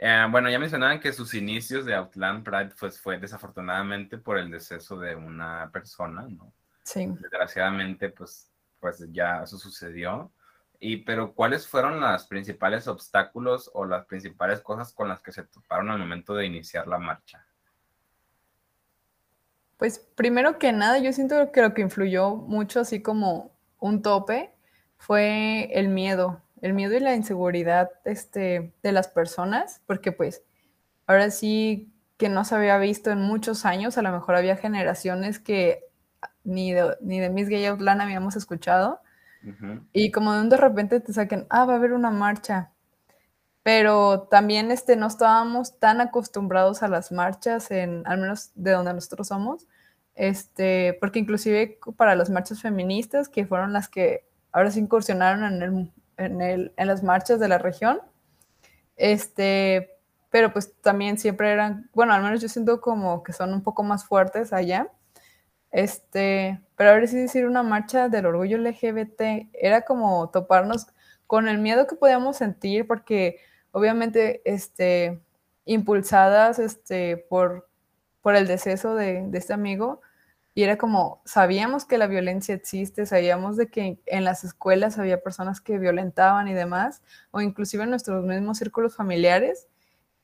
Eh, 0.05 0.27
bueno, 0.29 0.51
ya 0.51 0.59
mencionaban 0.59 0.99
que 0.99 1.13
sus 1.13 1.33
inicios 1.33 1.87
de 1.87 1.95
Outland 1.95 2.43
Pride 2.43 2.75
pues, 2.77 3.01
fue 3.01 3.21
desafortunadamente 3.21 4.19
por 4.19 4.37
el 4.37 4.51
deceso 4.51 4.99
de 4.99 5.15
una 5.15 5.71
persona, 5.73 6.27
¿no? 6.29 6.53
Sí. 6.83 7.07
Desgraciadamente, 7.21 8.09
pues, 8.09 8.51
pues 8.81 9.07
ya 9.13 9.45
eso 9.45 9.59
sucedió. 9.59 10.33
Y, 10.81 10.97
pero, 10.97 11.33
¿cuáles 11.33 11.69
fueron 11.69 12.01
los 12.01 12.27
principales 12.27 12.89
obstáculos 12.89 13.71
o 13.75 13.85
las 13.85 14.05
principales 14.07 14.61
cosas 14.61 14.93
con 14.93 15.09
las 15.09 15.21
que 15.21 15.31
se 15.31 15.45
toparon 15.45 15.89
al 15.89 16.01
momento 16.01 16.35
de 16.35 16.47
iniciar 16.47 16.89
la 16.89 16.99
marcha? 16.99 17.47
Pues, 19.77 20.01
primero 20.01 20.59
que 20.59 20.73
nada, 20.73 20.99
yo 20.99 21.13
siento 21.13 21.53
que 21.53 21.63
lo 21.63 21.75
que 21.75 21.83
influyó 21.83 22.35
mucho, 22.35 22.81
así 22.81 23.03
como 23.03 23.53
un 23.79 24.03
tope, 24.03 24.53
fue 24.97 25.71
el 25.79 25.91
miedo, 25.91 26.42
el 26.63 26.73
miedo 26.73 26.97
y 26.97 27.01
la 27.01 27.15
inseguridad 27.15 27.91
este, 28.05 28.73
de 28.83 28.93
las 28.93 29.09
personas, 29.09 29.83
porque 29.87 30.13
pues 30.13 30.43
ahora 31.07 31.31
sí 31.31 31.93
que 32.17 32.29
no 32.29 32.45
se 32.45 32.55
había 32.55 32.79
visto 32.79 33.11
en 33.11 33.21
muchos 33.21 33.67
años, 33.67 33.99
a 33.99 34.03
lo 34.03 34.13
mejor 34.13 34.37
había 34.37 34.57
generaciones 34.57 35.41
que 35.41 35.85
ni 36.45 36.73
de, 36.73 36.97
ni 37.01 37.19
de 37.19 37.31
Miss 37.31 37.49
Gay 37.49 37.67
Outland 37.67 38.01
habíamos 38.01 38.37
escuchado, 38.37 39.01
y 39.93 40.13
como 40.13 40.33
de 40.35 40.57
repente 40.57 41.01
te 41.01 41.13
saquen, 41.13 41.49
ah, 41.51 41.65
va 41.65 41.73
a 41.73 41.77
haber 41.77 41.93
una 41.95 42.13
marcha, 42.13 42.71
pero 43.65 44.29
también 44.31 44.71
este, 44.71 44.95
no 44.95 45.09
estábamos 45.09 45.81
tan 45.81 46.01
acostumbrados 46.01 46.85
a 46.85 46.89
las 46.89 47.11
marchas, 47.11 47.73
en, 47.73 48.05
al 48.07 48.19
menos 48.19 48.53
de 48.55 48.71
donde 48.71 48.95
nosotros 48.95 49.27
somos, 49.27 49.67
este, 50.15 50.97
porque 51.01 51.19
inclusive 51.19 51.81
para 51.97 52.15
las 52.15 52.31
marchas 52.31 52.63
feministas, 52.63 53.29
que 53.29 53.45
fueron 53.45 53.73
las 53.73 53.89
que 53.89 54.25
ahora 54.53 54.71
se 54.71 54.79
incursionaron 54.79 55.45
en, 55.45 55.63
el, 55.63 55.93
en, 56.17 56.41
el, 56.41 56.73
en 56.77 56.87
las 56.87 57.03
marchas 57.03 57.41
de 57.41 57.49
la 57.49 57.59
región. 57.59 58.01
Este, 58.97 59.91
pero 60.31 60.53
pues 60.53 60.75
también 60.81 61.19
siempre 61.19 61.53
eran, 61.53 61.91
bueno, 61.95 62.13
al 62.15 62.23
menos 62.23 62.41
yo 62.41 62.49
siento 62.49 62.81
como 62.81 63.23
que 63.23 63.33
son 63.33 63.53
un 63.53 63.63
poco 63.63 63.83
más 63.83 64.05
fuertes 64.05 64.53
allá. 64.53 64.91
Este, 65.71 66.61
pero 66.77 66.91
ahora 66.91 67.07
sí 67.07 67.17
decir 67.17 67.47
una 67.47 67.63
marcha 67.63 68.09
del 68.09 68.27
orgullo 68.27 68.59
LGBT 68.59 69.49
era 69.55 69.83
como 69.83 70.29
toparnos 70.31 70.87
con 71.27 71.49
el 71.49 71.59
miedo 71.59 71.87
que 71.87 71.97
podíamos 71.97 72.37
sentir 72.37 72.87
porque 72.87 73.39
obviamente 73.71 74.43
este 74.45 75.23
impulsadas 75.65 76.59
este 76.59 77.17
por 77.17 77.69
por 78.21 78.37
el 78.37 78.47
deceso 78.47 78.95
de, 78.95 79.25
de 79.29 79.39
este 79.39 79.55
amigo 79.55 80.03
Y 80.55 80.65
era 80.65 80.77
como, 80.77 81.23
sabíamos 81.25 81.87
que 81.87 81.97
la 81.97 82.07
violencia 82.07 82.55
existe, 82.55 83.07
sabíamos 83.07 83.57
de 83.57 83.69
que 83.69 83.99
en 84.05 84.25
las 84.25 84.45
escuelas 84.45 84.99
había 84.99 85.23
personas 85.23 85.61
que 85.63 85.79
violentaban 85.79 86.47
y 86.49 86.53
demás, 86.53 87.03
o 87.31 87.41
inclusive 87.41 87.85
en 87.85 87.91
nuestros 87.91 88.25
mismos 88.25 88.59
círculos 88.59 88.95
familiares. 88.95 89.67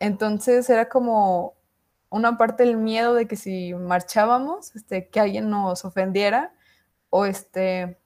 Entonces 0.00 0.68
era 0.68 0.88
como 0.90 1.54
una 2.10 2.36
parte 2.36 2.64
del 2.64 2.76
miedo 2.76 3.14
de 3.14 3.26
que 3.26 3.36
si 3.36 3.72
marchábamos, 3.74 4.76
este, 4.76 5.08
que 5.08 5.20
alguien 5.20 5.48
nos 5.50 5.84
ofendiera, 5.86 6.52
o 7.10 7.24
este, 7.24 7.98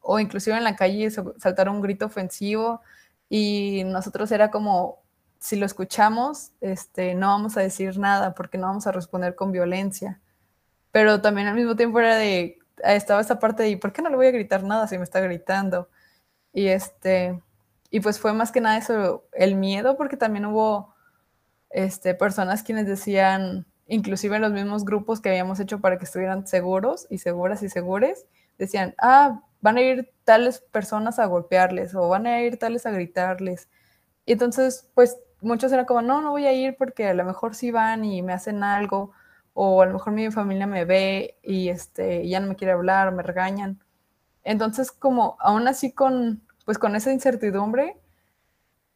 o 0.00 0.18
inclusive 0.20 0.56
en 0.56 0.64
la 0.64 0.76
calle 0.76 1.10
saltar 1.10 1.68
un 1.70 1.80
grito 1.80 2.06
ofensivo, 2.06 2.82
y 3.30 3.84
nosotros 3.86 4.30
era 4.32 4.50
como, 4.50 4.98
si 5.38 5.56
lo 5.56 5.64
escuchamos, 5.64 6.52
este, 6.60 7.14
no 7.14 7.28
vamos 7.28 7.56
a 7.56 7.60
decir 7.60 7.98
nada 7.98 8.34
porque 8.34 8.58
no 8.58 8.66
vamos 8.66 8.86
a 8.86 8.92
responder 8.92 9.34
con 9.34 9.50
violencia 9.50 10.20
pero 10.94 11.20
también 11.20 11.48
al 11.48 11.56
mismo 11.56 11.74
tiempo 11.74 11.98
era 11.98 12.14
de, 12.14 12.56
estaba 12.84 13.20
esta 13.20 13.40
parte 13.40 13.64
de, 13.64 13.76
¿por 13.78 13.92
qué 13.92 14.00
no 14.00 14.10
le 14.10 14.14
voy 14.16 14.28
a 14.28 14.30
gritar 14.30 14.62
nada 14.62 14.86
si 14.86 14.96
me 14.96 15.02
está 15.02 15.18
gritando? 15.18 15.88
Y 16.52 16.68
este, 16.68 17.42
y 17.90 17.98
pues 17.98 18.20
fue 18.20 18.32
más 18.32 18.52
que 18.52 18.60
nada 18.60 18.78
eso, 18.78 19.24
el 19.32 19.56
miedo, 19.56 19.96
porque 19.96 20.16
también 20.16 20.44
hubo 20.46 20.94
este, 21.70 22.14
personas 22.14 22.62
quienes 22.62 22.86
decían, 22.86 23.66
inclusive 23.88 24.36
en 24.36 24.42
los 24.42 24.52
mismos 24.52 24.84
grupos 24.84 25.20
que 25.20 25.30
habíamos 25.30 25.58
hecho 25.58 25.80
para 25.80 25.98
que 25.98 26.04
estuvieran 26.04 26.46
seguros 26.46 27.08
y 27.10 27.18
seguras 27.18 27.64
y 27.64 27.70
segures, 27.70 28.26
decían, 28.56 28.94
ah, 28.98 29.42
van 29.62 29.78
a 29.78 29.80
ir 29.80 30.12
tales 30.22 30.60
personas 30.60 31.18
a 31.18 31.26
golpearles 31.26 31.96
o 31.96 32.08
van 32.08 32.28
a 32.28 32.40
ir 32.40 32.56
tales 32.56 32.86
a 32.86 32.92
gritarles. 32.92 33.68
Y 34.26 34.34
entonces, 34.34 34.88
pues 34.94 35.18
muchos 35.40 35.72
eran 35.72 35.86
como, 35.86 36.02
no, 36.02 36.22
no 36.22 36.30
voy 36.30 36.46
a 36.46 36.52
ir 36.52 36.76
porque 36.76 37.08
a 37.08 37.14
lo 37.14 37.24
mejor 37.24 37.56
sí 37.56 37.72
van 37.72 38.04
y 38.04 38.22
me 38.22 38.32
hacen 38.32 38.62
algo 38.62 39.10
o 39.54 39.80
a 39.82 39.86
lo 39.86 39.94
mejor 39.94 40.12
mi 40.12 40.30
familia 40.30 40.66
me 40.66 40.84
ve 40.84 41.38
y 41.42 41.68
este, 41.68 42.28
ya 42.28 42.40
no 42.40 42.48
me 42.48 42.56
quiere 42.56 42.72
hablar, 42.72 43.12
me 43.12 43.22
regañan. 43.22 43.82
Entonces, 44.42 44.92
como 44.92 45.36
aún 45.40 45.66
así 45.68 45.92
con, 45.92 46.42
pues 46.66 46.78
con 46.78 46.96
esa 46.96 47.12
incertidumbre, 47.12 47.96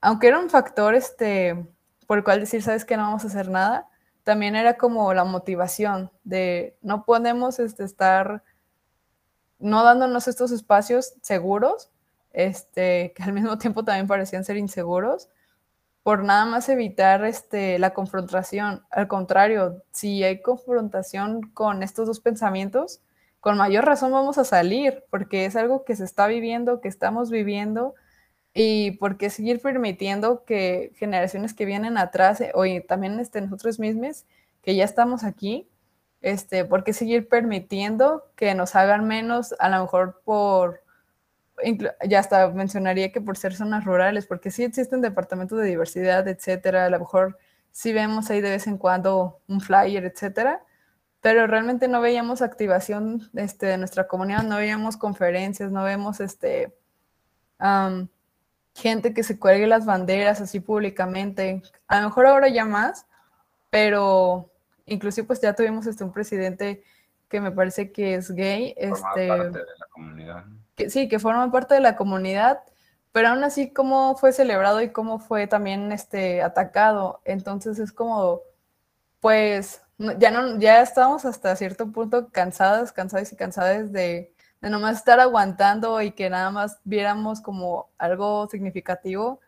aunque 0.01 0.29
era 0.29 0.39
un 0.39 0.51
factor 0.51 0.95
este, 0.95 1.67
por 2.07 2.19
el 2.19 2.25
cual 2.25 2.41
decir, 2.41 2.63
sabes 2.63 2.85
que 2.85 2.97
no 2.97 3.05
vamos 3.05 3.25
a 3.25 3.29
hacer 3.29 3.49
nada, 3.49 3.89
también 4.25 4.57
era 4.57 4.77
como 4.77 5.15
la 5.15 5.25
motivación 5.25 6.11
de 6.25 6.77
no 6.83 7.05
podemos 7.05 7.59
este, 7.61 7.85
estar 7.85 8.43
no 9.59 9.85
dándonos 9.85 10.29
estos 10.29 10.51
espacios 10.51 11.15
seguros, 11.23 11.91
este, 12.33 13.13
que 13.15 13.23
al 13.23 13.33
mismo 13.33 13.59
tiempo 13.59 13.85
también 13.85 14.07
parecían 14.07 14.45
ser 14.45 14.57
inseguros, 14.57 15.29
por 16.09 16.25
nada 16.25 16.47
más 16.47 16.71
evitar 16.71 17.23
este, 17.27 17.79
la 17.79 17.93
confrontación. 17.93 18.83
Al 18.91 19.09
contrario, 19.09 19.83
si 19.91 20.25
hay 20.25 20.41
confrontación 20.41 21.43
con 21.53 21.83
estos 21.83 22.07
dos 22.07 22.19
pensamientos, 22.19 23.03
con 23.41 23.59
mayor 23.59 23.85
razón 23.85 24.13
vamos 24.13 24.39
a 24.39 24.45
salir, 24.45 25.05
porque 25.11 25.45
es 25.45 25.55
algo 25.55 25.85
que 25.85 25.95
se 25.97 26.05
está 26.05 26.27
viviendo, 26.27 26.81
que 26.81 26.89
estamos 26.89 27.31
viviendo, 27.31 27.95
y 28.55 28.93
por 28.93 29.19
qué 29.19 29.29
seguir 29.29 29.61
permitiendo 29.61 30.45
que 30.47 30.93
generaciones 30.97 31.53
que 31.53 31.67
vienen 31.67 31.99
atrás, 31.99 32.41
eh, 32.41 32.53
o 32.55 32.65
también 32.87 33.21
este, 33.21 33.43
nosotros 33.43 33.79
mismos, 33.79 34.25
que 34.63 34.75
ya 34.77 34.85
estamos 34.85 35.25
aquí, 35.25 35.69
este, 36.23 36.65
por 36.65 36.85
qué 36.85 36.95
seguir 36.95 37.29
permitiendo 37.29 38.25
que 38.35 38.55
nos 38.55 38.77
hagan 38.77 39.07
menos, 39.07 39.55
a 39.59 39.69
lo 39.69 39.83
mejor 39.83 40.23
por 40.25 40.81
ya 42.07 42.19
hasta 42.21 42.49
mencionaría 42.51 43.13
que 43.13 43.21
por 43.21 43.37
ser 43.37 43.55
zonas 43.55 43.85
rurales, 43.85 44.27
porque 44.27 44.51
sí 44.51 44.65
existen 44.65 45.01
departamentos 45.01 45.59
de 45.59 45.67
diversidad, 45.67 46.27
etcétera, 46.29 46.87
a 46.87 46.91
lo 46.91 46.99
mejor 47.01 47.39
sí 47.71 47.93
vemos 47.93 48.31
ahí 48.31 48.41
de 48.41 48.51
vez 48.51 48.67
en 48.67 48.79
cuando 48.79 49.41
un 49.49 49.61
flyer, 49.61 50.05
etcétera, 50.05 50.65
pero 51.21 51.47
realmente 51.47 51.89
no 51.89 52.01
veíamos 52.01 52.43
activación 52.43 53.29
este, 53.35 53.67
de 53.67 53.79
nuestra 53.79 54.07
comunidad, 54.07 54.43
no 54.45 54.57
veíamos 54.57 54.97
conferencias, 54.97 55.71
no 55.71 55.83
vemos 55.83 56.21
este, 56.21 56.77
gente 58.75 59.15
que 59.15 59.23
se 59.23 59.39
cuelgue 59.39 59.67
las 59.67 59.85
banderas 59.85 60.41
así 60.41 60.61
públicamente. 60.61 61.63
A 61.89 62.01
lo 62.01 62.09
mejor 62.09 62.27
ahora 62.27 62.49
ya 62.49 62.65
más, 62.65 63.07
pero 63.71 64.51
inclusive 64.87 65.27
pues 65.27 65.41
ya 65.41 65.55
tuvimos 65.55 65.87
este, 65.87 66.05
un 66.05 66.13
presidente 66.13 66.85
que 67.29 67.41
me 67.41 67.51
parece 67.51 67.91
que 67.91 68.15
es 68.15 68.31
gay. 68.31 68.75
Este, 68.77 69.29
parte 69.29 69.59
de 69.59 69.65
la 69.65 69.87
comunidad 69.91 70.45
sí, 70.89 71.09
que 71.09 71.19
forman 71.19 71.51
parte 71.51 71.75
de 71.75 71.81
la 71.81 71.97
comunidad, 71.97 72.61
pero 73.13 73.29
aún 73.29 73.45
así 73.45 73.73
cómo 73.73 74.17
fue 74.17 74.33
celebrado 74.33 74.81
y 74.83 74.91
cómo 74.91 75.19
fue 75.19 75.47
también 75.47 75.93
este, 75.93 76.43
atacado. 76.43 77.21
Entonces 77.25 77.79
es 77.79 77.93
como, 77.93 78.43
pues, 79.21 79.83
ya, 80.19 80.31
no, 80.31 80.59
ya 80.59 80.81
estamos 80.83 81.25
hasta 81.25 81.57
cierto 81.57 81.91
punto 81.93 82.29
cansadas, 82.31 82.93
cansadas 82.93 83.33
y 83.33 83.37
cansadas 83.37 83.93
de, 83.93 84.33
de 84.61 84.71
nomás 84.71 84.99
estar 84.99 85.21
aguantando 85.21 86.01
y 86.03 86.13
que 86.13 86.31
nada 86.31 86.51
más 86.51 86.79
viéramos 86.85 87.41
como 87.41 87.91
algo 87.99 88.47
significativo 88.49 89.41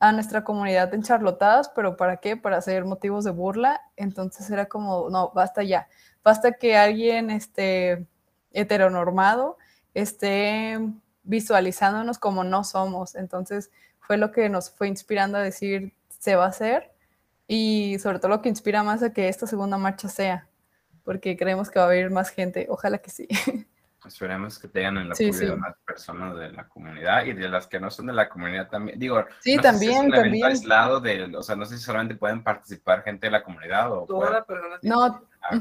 a 0.00 0.10
nuestra 0.12 0.42
comunidad 0.42 0.92
en 0.94 1.02
charlotadas, 1.04 1.68
pero 1.68 1.96
¿para 1.96 2.16
qué? 2.16 2.36
Para 2.36 2.56
hacer 2.56 2.84
motivos 2.84 3.24
de 3.24 3.30
burla. 3.30 3.80
Entonces 3.96 4.50
era 4.50 4.66
como, 4.66 5.08
no, 5.10 5.30
basta 5.32 5.62
ya, 5.62 5.88
basta 6.24 6.52
que 6.52 6.76
alguien 6.76 7.30
este, 7.30 8.06
heteronormado 8.52 9.58
esté 9.94 10.78
visualizándonos 11.24 12.18
como 12.18 12.44
no 12.44 12.64
somos. 12.64 13.14
Entonces 13.14 13.70
fue 14.00 14.16
lo 14.16 14.32
que 14.32 14.48
nos 14.48 14.70
fue 14.70 14.88
inspirando 14.88 15.38
a 15.38 15.42
decir, 15.42 15.92
se 16.08 16.36
va 16.36 16.44
a 16.44 16.48
hacer 16.48 16.92
y 17.46 17.98
sobre 17.98 18.18
todo 18.18 18.28
lo 18.28 18.42
que 18.42 18.48
inspira 18.48 18.82
más 18.82 19.02
a 19.02 19.12
que 19.12 19.28
esta 19.28 19.46
segunda 19.46 19.76
marcha 19.76 20.08
sea, 20.08 20.48
porque 21.04 21.36
creemos 21.36 21.70
que 21.70 21.78
va 21.78 21.86
a 21.86 21.88
haber 21.88 22.10
más 22.10 22.30
gente, 22.30 22.66
ojalá 22.68 22.98
que 22.98 23.10
sí. 23.10 23.28
Esperemos 24.04 24.58
que 24.58 24.66
tengan 24.66 24.98
el 24.98 25.12
apoyo 25.12 25.50
de 25.50 25.56
más 25.56 25.76
personas 25.86 26.36
de 26.36 26.50
la 26.50 26.66
comunidad 26.66 27.24
y 27.24 27.34
de 27.34 27.48
las 27.48 27.68
que 27.68 27.78
no 27.78 27.88
son 27.88 28.06
de 28.06 28.12
la 28.12 28.28
comunidad 28.28 28.68
también. 28.68 28.98
Digo, 28.98 29.24
sí, 29.40 29.56
también, 29.58 30.12
es 30.12 30.20
también. 30.20 30.44
aislado 30.44 30.98
de, 30.98 31.36
o 31.36 31.42
sea, 31.42 31.54
no 31.54 31.64
sé 31.66 31.78
si 31.78 31.84
solamente 31.84 32.16
pueden 32.16 32.42
participar 32.42 33.04
gente 33.04 33.28
de 33.28 33.30
la 33.30 33.44
comunidad 33.44 33.92
o... 33.92 34.04
Toda 34.06 34.44
No, 34.82 35.04
ah, 35.04 35.60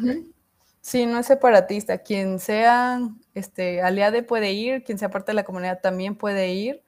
Sí, 0.81 1.05
no 1.05 1.19
es 1.19 1.27
separatista. 1.27 1.99
Quien 1.99 2.39
sea 2.39 2.99
este, 3.35 3.81
aliade 3.81 4.23
puede 4.23 4.51
ir, 4.51 4.83
quien 4.83 4.97
sea 4.97 5.09
parte 5.09 5.31
de 5.31 5.35
la 5.35 5.43
comunidad 5.43 5.79
también 5.81 6.15
puede 6.15 6.49
ir. 6.53 6.83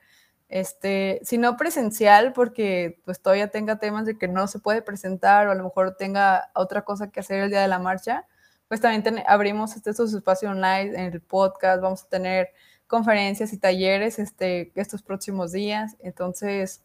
Este, 0.50 1.20
si 1.24 1.38
no 1.38 1.58
presencial, 1.58 2.34
porque 2.34 3.00
pues 3.06 3.22
todavía 3.22 3.50
tenga 3.50 3.80
temas 3.80 4.06
de 4.06 4.18
que 4.18 4.28
no 4.28 4.48
se 4.48 4.60
puede 4.60 4.82
presentar 4.82 5.48
o 5.48 5.52
a 5.52 5.56
lo 5.56 5.64
mejor 5.64 5.96
tenga 5.96 6.52
otra 6.56 6.84
cosa 6.84 7.10
que 7.12 7.20
hacer 7.20 7.44
el 7.44 7.50
día 7.50 7.62
de 7.62 7.68
la 7.68 7.80
marcha, 7.80 8.28
pues 8.68 8.82
también 8.82 9.24
abrimos 9.28 9.76
este, 9.76 9.92
estos 9.92 10.14
espacios 10.14 10.52
online 10.52 10.96
en 10.96 11.14
el 11.14 11.22
podcast, 11.22 11.82
vamos 11.82 12.04
a 12.04 12.10
tener 12.10 12.50
conferencias 12.88 13.54
y 13.54 13.58
talleres 13.58 14.20
este, 14.20 14.72
estos 14.76 15.02
próximos 15.04 15.52
días. 15.52 15.96
Entonces, 16.00 16.84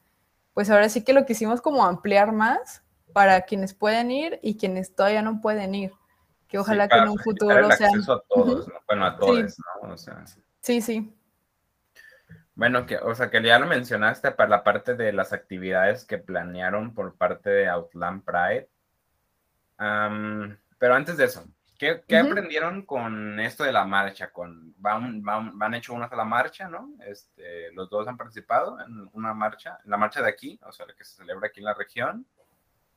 pues 0.54 0.70
ahora 0.70 0.88
sí 0.88 1.04
que 1.04 1.12
lo 1.12 1.26
quisimos 1.26 1.60
como 1.60 1.84
ampliar 1.84 2.32
más 2.32 2.82
para 3.12 3.42
quienes 3.42 3.74
pueden 3.74 4.10
ir 4.10 4.38
y 4.42 4.56
quienes 4.56 4.94
todavía 4.94 5.22
no 5.22 5.40
pueden 5.40 5.74
ir 5.74 5.92
que 6.48 6.58
ojalá 6.58 6.88
que 6.88 6.96
en 6.96 7.08
un 7.08 7.18
futuro 7.18 7.70
sea... 7.72 7.88
a 7.88 8.22
todos, 8.28 8.68
Bueno, 8.86 9.06
a 9.06 9.16
todos, 9.16 9.54
sí. 9.54 9.62
¿no? 9.82 9.92
O 9.92 9.98
sea, 9.98 10.24
sí, 10.60 10.80
sí. 10.80 11.14
Bueno, 12.54 12.86
que, 12.86 12.96
o 12.96 13.14
sea, 13.14 13.30
que 13.30 13.40
ya 13.40 13.58
lo 13.60 13.66
mencionaste 13.66 14.32
para 14.32 14.48
la 14.48 14.64
parte 14.64 14.96
de 14.96 15.12
las 15.12 15.32
actividades 15.32 16.04
que 16.04 16.18
planearon 16.18 16.92
por 16.92 17.14
parte 17.16 17.50
de 17.50 17.68
Outland 17.68 18.24
Pride. 18.24 18.68
pero 19.76 20.94
antes 20.94 21.16
de 21.16 21.26
eso, 21.26 21.44
¿qué, 21.78 22.02
qué 22.08 22.16
aprendieron 22.18 22.84
con 22.84 23.38
esto 23.38 23.62
de 23.62 23.70
la 23.70 23.84
marcha? 23.84 24.32
Con, 24.32 24.74
van, 24.78 25.22
van, 25.22 25.56
van 25.56 25.74
hecho 25.74 25.94
una 25.94 26.08
sola 26.08 26.24
marcha, 26.24 26.68
¿no? 26.68 26.94
Este, 27.06 27.70
los 27.74 27.88
dos 27.90 28.08
han 28.08 28.16
participado 28.16 28.80
en 28.80 29.08
una 29.12 29.34
marcha, 29.34 29.78
la 29.84 29.96
marcha 29.96 30.20
de 30.20 30.28
aquí, 30.28 30.58
o 30.66 30.72
sea, 30.72 30.86
la 30.86 30.94
que 30.94 31.04
se 31.04 31.16
celebra 31.16 31.46
aquí 31.46 31.60
en 31.60 31.66
la 31.66 31.74
región. 31.74 32.26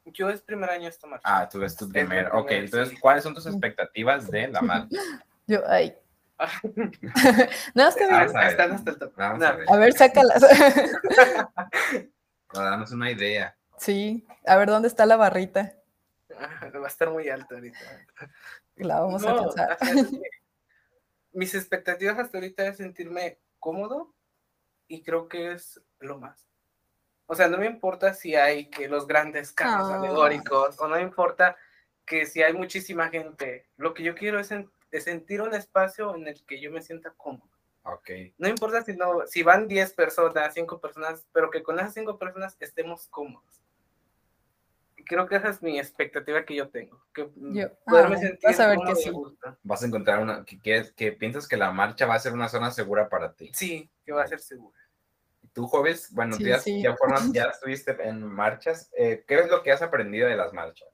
Yo 0.06 0.30
es 0.30 0.42
primer 0.42 0.70
año 0.70 0.88
esta 0.88 1.08
marcha. 1.08 1.24
Ah, 1.26 1.48
tú 1.48 1.64
es 1.64 1.76
tu 1.76 1.88
primer. 1.88 2.28
Ok, 2.34 2.52
entonces, 2.52 3.00
¿cuáles 3.00 3.24
son 3.24 3.36
tus 3.36 3.46
expectativas 3.46 4.30
de 4.30 4.48
la 4.48 4.62
marcha? 4.62 4.98
Yo, 5.48 5.62
ay. 5.68 5.96
no, 7.76 7.88
está 7.88 8.08
bien. 8.08 8.44
Están 8.44 8.72
hasta 8.72 8.92
el 8.92 8.98
top. 8.98 9.20
a, 9.20 9.78
ver. 9.78 9.94
sácalas. 9.94 10.44
Para 12.48 12.70
darnos 12.72 12.92
una 12.92 13.12
idea. 13.12 13.56
Sí, 13.78 14.26
a 14.48 14.56
ver 14.58 14.70
dónde 14.70 14.88
está 14.88 15.06
la 15.06 15.18
barrita. 15.18 15.76
Va 16.32 16.86
a 16.86 16.88
estar 16.88 17.12
muy 17.12 17.30
alta 17.30 17.56
ahorita. 17.56 17.80
La 18.78 19.00
vamos 19.02 19.24
a 19.24 19.36
pensar. 19.36 19.78
Mis 21.34 21.54
expectativas 21.54 22.18
hasta 22.18 22.38
ahorita 22.38 22.68
es 22.68 22.78
sentirme 22.78 23.40
cómodo 23.60 24.14
y 24.88 25.04
creo 25.04 25.28
que 25.28 25.52
es 25.52 25.80
lo 26.00 26.20
más. 26.20 26.51
O 27.32 27.36
sea, 27.36 27.48
no 27.48 27.58
me 27.58 27.66
importa 27.66 28.14
si 28.14 28.36
hay 28.36 28.66
que 28.66 28.90
los 28.90 29.08
grandes 29.08 29.54
carros 29.54 29.90
ah. 29.90 29.96
alegóricos, 29.96 30.78
o 30.78 30.88
no 30.90 30.98
me 30.98 31.02
importa 31.02 31.56
que 32.06 32.26
si 32.26 32.44
hay 32.44 32.52
muchísima 32.52 33.08
gente. 33.08 33.70
Lo 33.78 33.94
que 33.94 34.04
yo 34.04 34.16
quiero 34.16 34.38
es, 34.38 34.54
sentir 35.02 35.42
un 35.42 35.54
espacio 35.54 36.14
en 36.14 36.28
el 36.28 36.46
que 36.46 36.60
yo 36.60 36.72
me 36.72 36.82
sienta 36.82 37.14
cómodo. 37.16 37.50
Okay. 37.84 38.34
No 38.38 38.50
importa 38.50 38.84
si, 38.84 38.98
no, 38.98 39.26
si 39.28 39.44
van 39.44 39.70
10 39.70 39.94
personas, 39.94 40.54
5 40.54 40.82
personas, 40.82 41.26
pero 41.32 41.50
que 41.50 41.64
con 41.64 41.80
esas 41.80 41.94
5 41.94 42.20
personas 42.20 42.58
estemos 42.60 43.08
cómodos. 43.08 43.62
creo 45.06 45.26
que 45.26 45.38
esa 45.38 45.48
es 45.48 45.64
mi 45.64 45.80
expectativa 45.80 46.44
que 46.44 46.56
yo 46.56 46.68
tengo. 46.68 47.02
Que 47.14 47.30
yo, 47.34 47.68
ah, 47.88 48.10
vas 48.44 48.60
a 48.60 48.68
ver 48.68 48.80
que 48.86 48.96
sí. 48.96 49.10
Vas 49.64 49.84
a 49.84 49.88
encontrar 49.88 50.20
una, 50.20 50.44
que, 50.44 50.92
que, 50.94 51.12
piensas 51.14 51.48
que 51.48 51.56
la 51.56 51.72
marcha 51.72 52.06
va 52.06 52.16
a 52.16 52.20
ser 52.20 52.34
una 52.34 52.50
zona 52.50 52.72
segura 52.72 53.08
para 53.08 53.32
ti. 53.32 53.52
Sí, 53.54 53.90
que 54.04 54.12
va 54.12 54.24
a 54.24 54.28
ser 54.28 54.42
segura. 54.42 54.82
Tú, 55.54 55.68
Joves, 55.68 56.12
bueno, 56.14 56.38
ya, 56.40 56.60
ya, 57.34 57.46
estuviste 57.46 57.96
en 58.08 58.24
marchas. 58.24 58.90
Eh, 58.98 59.24
¿Qué 59.28 59.40
es 59.40 59.50
lo 59.50 59.62
que 59.64 59.72
has 59.72 59.82
aprendido 59.82 60.28
de 60.28 60.36
las 60.36 60.54
marchas? 60.54 60.88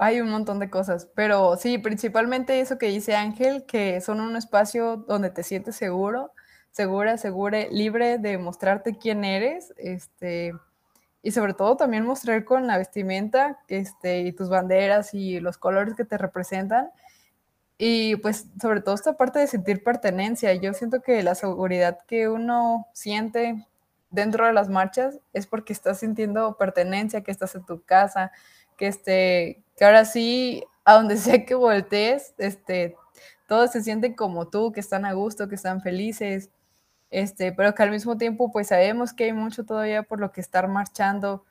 Hay 0.00 0.20
un 0.20 0.30
montón 0.30 0.58
de 0.60 0.70
cosas, 0.70 1.08
pero 1.14 1.56
sí, 1.56 1.78
principalmente 1.78 2.60
eso 2.60 2.78
que 2.78 2.86
dice 2.86 3.16
Ángel, 3.16 3.64
que 3.66 4.00
son 4.00 4.20
un 4.20 4.36
espacio 4.36 4.96
donde 4.96 5.30
te 5.30 5.42
sientes 5.42 5.74
seguro, 5.74 6.32
segura, 6.70 7.18
segura, 7.18 7.66
libre 7.70 8.18
de 8.18 8.38
mostrarte 8.38 8.96
quién 8.96 9.24
eres, 9.24 9.74
este, 9.76 10.52
y 11.22 11.32
sobre 11.32 11.54
todo 11.54 11.76
también 11.76 12.04
mostrar 12.04 12.44
con 12.44 12.68
la 12.68 12.78
vestimenta, 12.78 13.58
este, 13.66 14.20
y 14.20 14.32
tus 14.32 14.48
banderas 14.48 15.14
y 15.14 15.40
los 15.40 15.58
colores 15.58 15.94
que 15.94 16.04
te 16.04 16.16
representan, 16.16 16.90
y 17.78 18.16
pues 18.16 18.46
sobre 18.60 18.80
todo 18.80 18.96
esta 18.96 19.16
parte 19.16 19.38
de 19.38 19.46
sentir 19.46 19.84
pertenencia. 19.84 20.52
Yo 20.54 20.74
siento 20.74 21.00
que 21.00 21.22
la 21.22 21.36
seguridad 21.36 22.00
que 22.08 22.28
uno 22.28 22.88
siente 22.92 23.66
dentro 24.10 24.46
de 24.46 24.52
las 24.52 24.68
marchas 24.68 25.20
es 25.32 25.46
porque 25.46 25.72
estás 25.72 26.00
sintiendo 26.00 26.56
pertenencia, 26.56 27.22
que 27.22 27.30
estás 27.30 27.54
en 27.54 27.64
tu 27.64 27.82
casa, 27.82 28.32
que, 28.76 28.88
este, 28.88 29.62
que 29.76 29.84
ahora 29.84 30.04
sí, 30.04 30.64
a 30.84 30.94
donde 30.94 31.16
sea 31.18 31.44
que 31.44 31.54
voltees, 31.54 32.34
este, 32.38 32.96
todos 33.46 33.70
se 33.70 33.82
sienten 33.82 34.14
como 34.14 34.48
tú, 34.48 34.72
que 34.72 34.80
están 34.80 35.04
a 35.04 35.12
gusto, 35.12 35.48
que 35.48 35.54
están 35.54 35.80
felices, 35.80 36.50
este, 37.10 37.52
pero 37.52 37.74
que 37.74 37.82
al 37.84 37.90
mismo 37.90 38.18
tiempo 38.18 38.52
pues 38.52 38.68
sabemos 38.68 39.12
que 39.12 39.24
hay 39.24 39.32
mucho 39.32 39.64
todavía 39.64 40.02
por 40.02 40.20
lo 40.20 40.32
que 40.32 40.40
estar 40.40 40.68
marchando 40.68 41.44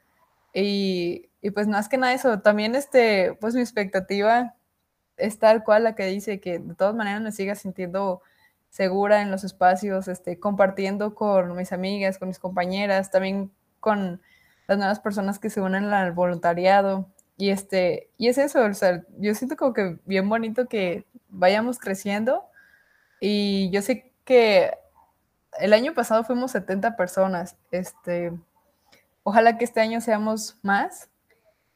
y, 0.54 1.30
y 1.42 1.52
pues 1.52 1.68
más 1.68 1.90
que 1.90 1.98
nada 1.98 2.14
eso, 2.14 2.42
también 2.42 2.76
este, 2.76 3.34
pues 3.42 3.56
mi 3.56 3.62
expectativa 3.62 4.56
es 5.18 5.40
tal 5.40 5.64
cual 5.64 5.84
la 5.84 5.96
que 5.96 6.06
dice 6.06 6.40
que 6.40 6.60
de 6.60 6.76
todas 6.76 6.96
maneras 6.96 7.22
me 7.22 7.32
siga 7.32 7.56
sintiendo 7.56 8.22
segura 8.70 9.22
en 9.22 9.32
los 9.32 9.44
espacios, 9.44 10.08
este, 10.08 10.40
compartiendo 10.40 11.16
con 11.16 11.56
mis 11.56 11.72
amigas, 11.72 12.20
con 12.20 12.28
mis 12.28 12.40
compañeras, 12.40 13.12
también 13.12 13.52
con 13.80 14.22
las 14.68 14.78
nuevas 14.78 15.00
personas 15.00 15.40
que 15.40 15.50
se 15.50 15.62
unen 15.62 15.86
al 15.86 16.12
voluntariado. 16.12 17.10
Y, 17.38 17.50
este, 17.50 18.10
y 18.18 18.28
es 18.30 18.38
eso, 18.38 18.64
o 18.66 18.74
sea, 18.74 19.04
yo 19.20 19.34
siento 19.36 19.56
como 19.58 19.74
que 19.74 19.98
bien 20.06 20.28
bonito 20.28 20.68
que 20.68 21.06
vayamos 21.30 21.78
creciendo 21.80 22.44
y 23.20 23.70
yo 23.72 23.82
sé 23.82 24.12
que 24.26 24.72
el 25.60 25.74
año 25.74 25.94
pasado 25.94 26.24
fuimos 26.24 26.52
70 26.52 26.96
personas, 26.96 27.56
este, 27.72 28.34
ojalá 29.24 29.58
que 29.58 29.66
este 29.66 29.82
año 29.82 30.02
seamos 30.02 30.58
más, 30.64 31.10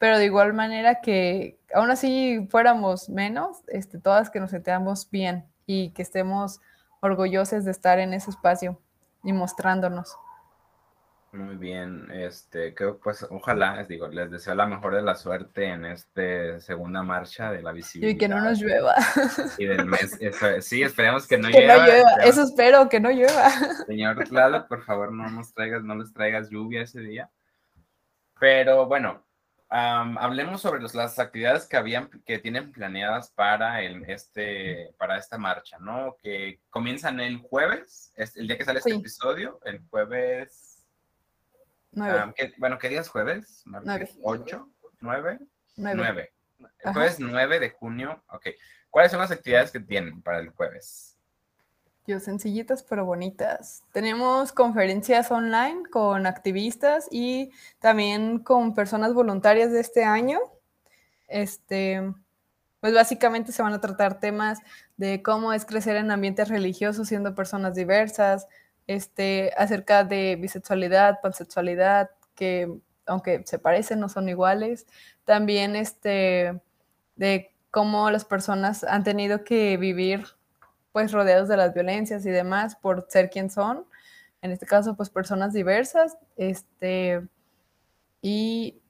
pero 0.02 0.18
de 0.18 0.26
igual 0.26 0.56
manera 0.56 0.99
que 0.99 1.60
aún 1.76 1.91
así 1.91 2.47
fuéramos 2.49 3.08
menos, 3.08 3.60
este, 3.68 3.99
todas 3.99 4.32
que 4.32 4.39
nos 4.39 4.49
sentamos 4.49 5.08
bien 5.12 5.45
y 5.68 5.91
que 5.91 6.02
estemos 6.02 6.60
orgullosos 7.02 7.66
de 7.66 7.70
estar 7.70 7.99
en 7.99 8.16
ese 8.16 8.32
espacio 8.32 8.82
y 9.24 9.32
mostrándonos. 9.32 10.18
Muy 11.34 11.56
bien, 11.56 12.10
este, 12.12 12.74
creo 12.74 12.97
pues 12.97 13.28
ojalá, 13.30 13.76
les 13.76 13.89
digo, 13.89 14.08
les 14.08 14.32
deseo 14.32 14.56
la 14.56 14.66
mejor 14.66 14.95
de 14.95 15.04
la 15.04 15.14
suerte 15.14 15.66
en 15.66 15.86
esta 15.86 16.60
segunda 16.60 17.04
marcha 17.04 17.52
de 17.52 17.62
la 17.62 17.72
visibilidad. 17.72 18.16
Y 18.16 18.18
que 18.18 18.28
no 18.28 18.41
nos 18.41 18.60
llueva. 18.60 18.95
Y 19.60 19.68
del 19.68 19.86
mes, 19.86 20.18
sí, 20.62 20.82
esperemos 20.82 21.28
que 21.28 21.38
no 21.38 21.49
que 21.49 21.68
No 21.68 21.76
llueva. 21.76 22.10
Eso 22.24 22.41
espero, 22.41 22.89
que 22.89 22.99
no 22.99 23.12
llueva. 23.12 23.52
Señor 23.86 24.28
Claro, 24.28 24.68
por 24.68 24.84
favor, 24.84 25.12
no 25.12 25.30
nos 25.30 25.54
traigas, 25.54 25.84
no 25.84 25.93
les 25.93 26.12
traigas 26.12 26.49
lluvia 26.49 26.82
ese 26.82 27.02
día. 27.02 27.30
Pero 28.39 28.88
bueno, 28.88 29.22
hablemos 29.72 30.61
sobre 30.61 30.82
las 30.82 31.17
actividades 31.17 31.65
que 31.65 31.78
habían, 31.78 32.09
que 32.26 32.39
tienen 32.39 32.72
planeadas 32.72 33.32
para 33.32 33.82
el, 33.82 34.03
este, 34.09 34.93
para 34.97 35.17
esta 35.17 35.38
marcha, 35.38 35.80
¿no? 35.80 36.15
Que 36.22 36.59
comienzan 36.69 37.19
el 37.19 37.38
jueves, 37.38 38.13
es 38.15 38.36
el 38.38 38.47
día 38.47 38.57
que 38.57 38.65
sale 38.65 38.80
este 38.80 38.93
episodio, 38.93 39.59
el 39.65 39.82
jueves 39.89 40.72
bueno, 41.91 42.80
¿qué 42.80 42.89
día 42.89 43.01
es 43.01 43.09
jueves? 43.09 43.63
Nueve. 43.65 44.09
¿Ocho? 44.24 44.69
¿Nueve? 45.01 45.39
Nueve. 45.76 46.34
El 46.80 46.93
jueves 46.93 47.19
9 47.19 47.59
de 47.59 47.69
junio. 47.72 48.24
Ok. 48.30 48.47
¿Cuáles 48.89 49.11
son 49.11 49.22
las 49.22 49.32
actividades 49.32 49.72
que 49.72 49.80
tienen 49.80 50.22
para 50.22 50.39
el 50.39 50.49
jueves? 50.49 51.11
Yo, 52.08 52.20
sencillitas 52.20 52.84
pero 52.84 53.06
bonitas. 53.06 53.84
Tenemos 53.91 54.52
conferencias 54.52 55.30
online 55.30 55.84
con 55.91 56.26
activistas 56.26 57.08
y 57.12 57.52
también 57.80 58.39
con 58.39 58.74
personas 58.74 59.14
voluntarias 59.14 59.72
de 59.72 59.82
este 59.82 60.04
año. 60.04 60.39
Este, 61.28 62.02
pues 62.80 62.93
básicamente 62.95 63.52
se 63.52 63.62
van 63.62 63.74
a 63.74 63.82
tratar 63.82 64.20
temas 64.20 64.60
de 64.97 65.22
cómo 65.22 65.54
es 65.54 65.66
crecer 65.66 65.95
en 65.95 66.10
ambientes 66.10 66.49
religiosos 66.49 67.08
siendo 67.08 67.36
personas 67.36 67.76
diversas, 67.76 68.47
este, 68.88 69.54
acerca 69.56 70.04
de 70.04 70.38
bisexualidad, 70.38 71.22
pansexualidad, 71.22 72.10
que 72.36 72.82
aunque 73.06 73.43
se 73.45 73.60
parecen, 73.60 73.99
no 73.99 74.10
son 74.10 74.28
iguales. 74.28 74.88
También 75.26 75.76
este, 75.76 76.60
de 77.16 77.54
cómo 77.70 78.10
las 78.10 78.26
personas 78.26 78.84
han 78.84 79.04
tenido 79.04 79.43
que 79.43 79.78
vivir 79.78 80.26
pues 80.92 81.12
rodeados 81.12 81.48
de 81.48 81.58
las 81.58 81.74
violencias 81.74 82.26
y 82.26 82.30
demás 82.30 82.76
por 82.76 83.06
ser 83.10 83.30
quien 83.30 83.50
son. 83.50 83.86
En 84.42 84.52
este 84.52 84.66
caso, 84.66 84.96
pues 84.96 85.10
personas 85.10 85.54
diversas. 85.54 86.18
Este, 86.38 87.22
y 88.22 88.82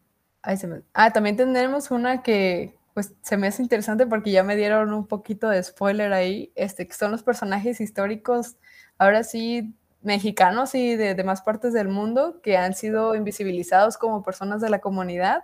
ah, 0.94 1.12
también 1.12 1.36
tendremos 1.36 1.92
una 1.92 2.24
que 2.24 2.78
pues 2.94 3.14
se 3.22 3.38
me 3.38 3.48
hace 3.48 3.62
interesante 3.62 4.06
porque 4.06 4.32
ya 4.32 4.44
me 4.44 4.58
dieron 4.58 4.94
un 4.94 5.08
poquito 5.08 5.48
de 5.50 5.64
spoiler 5.64 6.12
ahí, 6.12 6.52
este, 6.56 6.88
que 6.88 6.94
son 6.94 7.12
los 7.12 7.24
personajes 7.24 7.80
históricos, 7.80 8.58
ahora 8.98 9.24
sí, 9.24 9.74
mexicanos 10.02 10.76
y 10.76 10.96
de 10.96 11.16
demás 11.16 11.42
partes 11.42 11.74
del 11.74 11.88
mundo 11.88 12.42
que 12.42 12.58
han 12.58 12.74
sido 12.74 13.16
invisibilizados 13.16 13.98
como 13.98 14.24
personas 14.24 14.62
de 14.62 14.70
la 14.70 14.80
comunidad. 14.80 15.44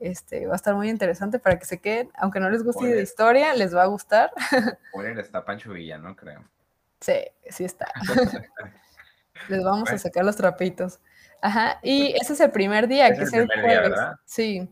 Este, 0.00 0.46
va 0.46 0.54
a 0.54 0.56
estar 0.56 0.74
muy 0.74 0.88
interesante 0.88 1.38
para 1.38 1.58
que 1.58 1.64
se 1.64 1.80
queden, 1.80 2.10
aunque 2.16 2.40
no 2.40 2.50
les 2.50 2.62
guste 2.62 2.86
de 2.86 3.02
historia, 3.02 3.54
les 3.54 3.74
va 3.74 3.82
a 3.82 3.86
gustar. 3.86 4.32
Por 4.92 5.06
está 5.06 5.44
Pancho 5.44 5.72
Villa, 5.72 5.98
¿no? 5.98 6.16
Creo. 6.16 6.44
Sí, 7.00 7.24
sí 7.48 7.64
está. 7.64 7.92
les 9.48 9.62
vamos 9.62 9.90
a 9.90 9.98
sacar 9.98 10.24
los 10.24 10.36
trapitos. 10.36 11.00
Ajá, 11.40 11.78
y 11.82 12.14
ese 12.20 12.32
es 12.32 12.40
el 12.40 12.50
primer 12.50 12.88
día, 12.88 13.14
que 13.14 13.22
es 13.22 13.32
el, 13.32 13.46
jueves. 13.46 13.92
sí. 14.24 14.68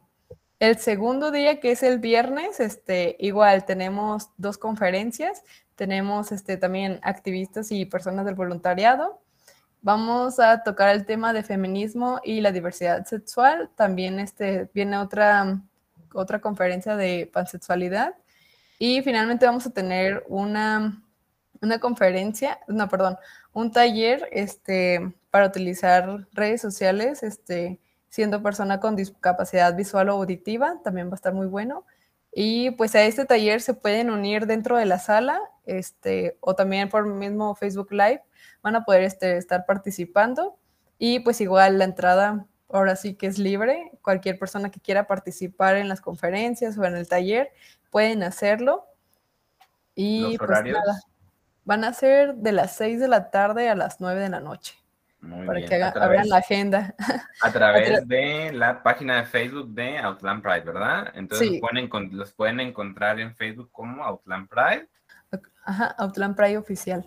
El 0.58 0.78
segundo 0.78 1.30
día, 1.30 1.60
que 1.60 1.72
es 1.72 1.82
el 1.82 1.98
viernes, 1.98 2.60
este, 2.60 3.16
igual 3.18 3.66
tenemos 3.66 4.30
dos 4.38 4.56
conferencias. 4.56 5.42
Tenemos 5.74 6.32
este, 6.32 6.56
también 6.56 6.98
activistas 7.02 7.70
y 7.70 7.84
personas 7.84 8.24
del 8.24 8.34
voluntariado. 8.34 9.20
Vamos 9.86 10.40
a 10.40 10.64
tocar 10.64 10.96
el 10.96 11.06
tema 11.06 11.32
de 11.32 11.44
feminismo 11.44 12.20
y 12.24 12.40
la 12.40 12.50
diversidad 12.50 13.06
sexual. 13.06 13.70
También 13.76 14.18
este, 14.18 14.68
viene 14.74 14.98
otra, 14.98 15.60
otra 16.12 16.40
conferencia 16.40 16.96
de 16.96 17.30
pansexualidad. 17.32 18.16
Y 18.80 19.00
finalmente 19.02 19.46
vamos 19.46 19.64
a 19.64 19.70
tener 19.70 20.24
una, 20.26 21.00
una 21.62 21.78
conferencia, 21.78 22.58
no, 22.66 22.88
perdón, 22.88 23.16
un 23.52 23.70
taller 23.70 24.28
este, 24.32 25.14
para 25.30 25.46
utilizar 25.46 26.26
redes 26.32 26.60
sociales, 26.60 27.22
este, 27.22 27.78
siendo 28.08 28.42
persona 28.42 28.80
con 28.80 28.96
discapacidad 28.96 29.76
visual 29.76 30.08
o 30.08 30.14
auditiva, 30.14 30.80
también 30.82 31.06
va 31.06 31.12
a 31.12 31.14
estar 31.14 31.32
muy 31.32 31.46
bueno. 31.46 31.84
Y 32.38 32.72
pues 32.72 32.94
a 32.94 33.02
este 33.02 33.24
taller 33.24 33.62
se 33.62 33.72
pueden 33.72 34.10
unir 34.10 34.44
dentro 34.44 34.76
de 34.76 34.84
la 34.84 34.98
sala, 34.98 35.40
este, 35.64 36.36
o 36.40 36.54
también 36.54 36.90
por 36.90 37.06
mismo 37.06 37.54
Facebook 37.54 37.90
Live, 37.92 38.22
van 38.60 38.76
a 38.76 38.84
poder 38.84 39.04
este, 39.04 39.38
estar 39.38 39.64
participando. 39.64 40.58
Y 40.98 41.20
pues 41.20 41.40
igual 41.40 41.78
la 41.78 41.86
entrada 41.86 42.46
ahora 42.68 42.94
sí 42.94 43.14
que 43.14 43.26
es 43.26 43.38
libre. 43.38 43.90
Cualquier 44.02 44.38
persona 44.38 44.70
que 44.70 44.80
quiera 44.80 45.06
participar 45.06 45.78
en 45.78 45.88
las 45.88 46.02
conferencias 46.02 46.76
o 46.76 46.84
en 46.84 46.96
el 46.96 47.08
taller 47.08 47.52
pueden 47.88 48.22
hacerlo. 48.22 48.84
Y 49.94 50.36
pues 50.36 50.50
nada, 50.50 51.00
van 51.64 51.84
a 51.84 51.94
ser 51.94 52.34
de 52.34 52.52
las 52.52 52.76
6 52.76 53.00
de 53.00 53.08
la 53.08 53.30
tarde 53.30 53.70
a 53.70 53.74
las 53.74 53.98
9 53.98 54.20
de 54.20 54.28
la 54.28 54.40
noche 54.40 54.76
para 55.46 55.62
que 55.62 55.82
abran 55.82 56.28
la 56.28 56.36
agenda. 56.38 56.94
A 57.42 57.52
través 57.52 58.06
de 58.06 58.52
la 58.52 58.82
página 58.82 59.16
de 59.16 59.24
Facebook 59.24 59.68
de 59.68 59.98
Outland 59.98 60.42
Pride, 60.42 60.60
¿verdad? 60.60 61.12
Entonces 61.14 61.50
los, 62.12 62.32
pueden, 62.32 62.60
encontrar 62.60 63.20
en 63.20 63.34
Facebook 63.34 63.70
como 63.72 64.04
Outland 64.04 64.48
Pride. 64.48 64.88
Ajá, 65.64 65.94
Outland 65.98 66.36
Pride 66.36 66.58
oficial. 66.58 67.04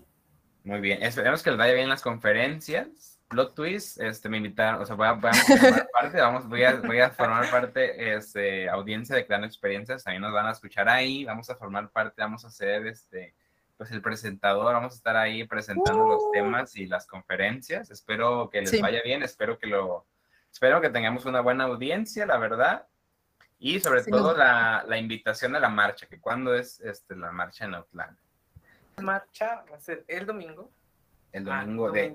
Muy 0.63 0.79
bien, 0.81 1.01
esperemos 1.01 1.41
que 1.41 1.51
les 1.51 1.59
vaya 1.59 1.73
bien 1.73 1.89
las 1.89 2.01
conferencias. 2.01 3.19
Plot 3.29 3.55
twist, 3.55 4.01
este, 4.01 4.27
me 4.27 4.37
invitaron, 4.37 4.81
o 4.81 4.85
sea, 4.85 4.95
voy 4.95 5.07
a, 5.07 5.15
formar 5.15 5.87
parte, 5.93 6.19
vamos, 6.19 6.47
voy 6.49 6.63
a, 6.63 6.75
voy 6.77 6.99
a 6.99 7.11
formar 7.11 7.49
parte, 7.51 8.15
este, 8.15 8.67
audiencia 8.67 9.15
de 9.15 9.25
Creando 9.25 9.45
Experiencias, 9.45 10.03
también 10.03 10.23
nos 10.23 10.33
van 10.33 10.47
a 10.47 10.51
escuchar 10.51 10.89
ahí, 10.89 11.25
vamos 11.25 11.47
a 11.51 11.55
formar 11.55 11.91
parte, 11.91 12.23
vamos 12.23 12.43
a 12.43 12.47
hacer, 12.47 12.87
este, 12.87 13.35
pues 13.79 13.91
el 13.91 14.01
presentador, 14.01 14.73
vamos 14.73 14.91
a 14.91 14.97
estar 14.97 15.15
ahí 15.15 15.47
presentando 15.47 16.05
los 16.05 16.21
uh. 16.21 16.31
temas 16.33 16.75
y 16.75 16.85
las 16.85 17.07
conferencias. 17.07 17.89
Espero 17.89 18.49
que 18.49 18.59
les 18.59 18.81
vaya 18.81 19.01
bien, 19.01 19.23
espero 19.23 19.57
que 19.57 19.67
lo, 19.67 20.05
Espero 20.51 20.81
que 20.81 20.89
tengamos 20.89 21.25
una 21.25 21.39
buena 21.39 21.63
audiencia, 21.63 22.25
la 22.25 22.37
verdad. 22.37 22.85
Y 23.57 23.79
sobre 23.79 24.03
todo 24.03 24.35
la, 24.35 24.83
la, 24.85 24.97
invitación 24.97 25.55
a 25.55 25.61
la 25.61 25.69
marcha, 25.69 26.07
que 26.07 26.19
cuándo 26.19 26.53
es 26.53 26.81
este, 26.81 27.15
la 27.15 27.31
marcha 27.31 27.63
en 27.63 27.75
Outland. 27.75 28.17
La 28.97 29.03
marcha 29.03 29.63
va 29.71 29.77
a 29.77 29.79
ser 29.79 30.03
el 30.09 30.25
domingo. 30.25 30.69
El 31.31 31.45
domingo, 31.45 31.89
de... 31.91 32.13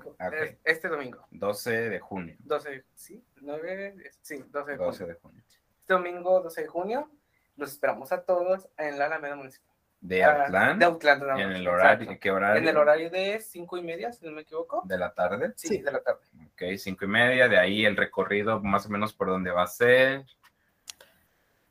Este 0.63 0.87
domingo. 0.87 1.25
12 1.31 1.89
de 1.89 1.99
junio. 1.99 2.35
12, 2.39 2.85
sí, 2.93 3.23
9, 3.41 4.11
sí, 4.21 4.43
12 4.49 4.71
de 4.71 4.77
12 4.77 4.97
junio. 4.99 5.13
De 5.13 5.19
junio. 5.19 5.43
Este 5.79 5.93
domingo 5.93 6.41
12 6.41 6.61
de 6.61 6.67
junio 6.67 7.11
los 7.55 7.71
esperamos 7.71 8.11
a 8.11 8.23
todos 8.23 8.67
en 8.77 8.99
la 8.99 9.05
Alameda 9.05 9.35
Municipal. 9.35 9.74
De 10.07 10.23
Outland. 10.23 10.79
De 10.79 10.85
Outland. 10.85 11.39
¿En 11.39 11.51
el 11.51 11.67
horario? 11.67 12.19
¿Qué 12.19 12.31
horario? 12.31 12.61
En 12.61 12.67
el 12.67 12.77
horario 12.77 13.09
de 13.09 13.39
5 13.39 13.77
y 13.77 13.81
media, 13.81 14.11
si 14.11 14.25
no 14.25 14.31
me 14.31 14.41
equivoco. 14.41 14.83
¿De 14.85 14.97
la 14.97 15.13
tarde? 15.13 15.53
Sí, 15.55 15.79
de 15.79 15.91
la 15.91 16.01
tarde. 16.01 16.19
Ok, 16.51 16.77
5 16.77 17.05
y 17.05 17.07
media, 17.07 17.49
de 17.49 17.57
ahí 17.57 17.85
el 17.85 17.97
recorrido 17.97 18.61
más 18.61 18.85
o 18.85 18.89
menos 18.89 19.13
por 19.13 19.27
donde 19.27 19.51
va 19.51 19.63
a 19.63 19.67
ser. 19.67 20.25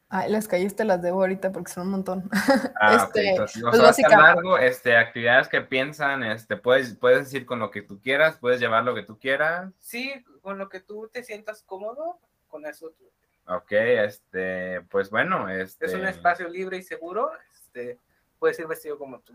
Ay, 0.08 0.30
las 0.30 0.48
calles 0.48 0.74
te 0.74 0.84
las 0.84 1.00
debo 1.00 1.20
ahorita 1.20 1.52
porque 1.52 1.72
son 1.72 1.84
un 1.84 1.90
montón. 1.92 2.30
Ah, 2.80 3.08
este, 3.08 3.34
pues, 3.36 3.60
pues 3.62 3.98
largo, 4.10 4.58
este, 4.58 4.96
actividades 4.96 5.48
que 5.48 5.62
piensan, 5.62 6.22
este, 6.22 6.56
puedes, 6.56 6.94
puedes 6.96 7.20
decir 7.20 7.46
con 7.46 7.60
lo 7.60 7.70
que 7.70 7.82
tú 7.82 8.00
quieras, 8.00 8.36
puedes 8.36 8.60
llevar 8.60 8.84
lo 8.84 8.94
que 8.94 9.04
tú 9.04 9.18
quieras. 9.18 9.72
Sí, 9.80 10.12
con 10.42 10.58
lo 10.58 10.68
que 10.68 10.80
tú 10.80 11.08
te 11.10 11.22
sientas 11.22 11.62
cómodo, 11.62 12.18
con 12.48 12.66
eso 12.66 12.90
tú. 12.90 13.10
Ok, 13.46 13.72
este, 13.72 14.82
pues 14.82 15.08
bueno, 15.08 15.48
este. 15.48 15.86
Es 15.86 15.94
un 15.94 16.06
espacio 16.06 16.48
libre 16.48 16.76
y 16.76 16.82
seguro, 16.82 17.30
este, 17.54 17.98
puedes 18.44 18.58
ir 18.58 18.66
vestido 18.66 18.98
como 18.98 19.20
tú 19.20 19.32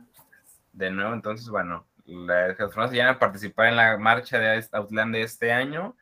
De 0.72 0.92
nuevo, 0.92 1.16
entonces, 1.16 1.50
bueno, 1.50 1.88
las 2.06 2.56
personas 2.56 2.92
ya 2.92 3.08
van 3.08 3.16
a 3.16 3.20
participar 3.20 3.70
en 3.70 3.76
la 3.76 3.98
marcha 3.98 4.38
de 4.38 4.64
Outland 4.72 5.16
de 5.16 5.24
este 5.24 5.52
año 5.52 5.98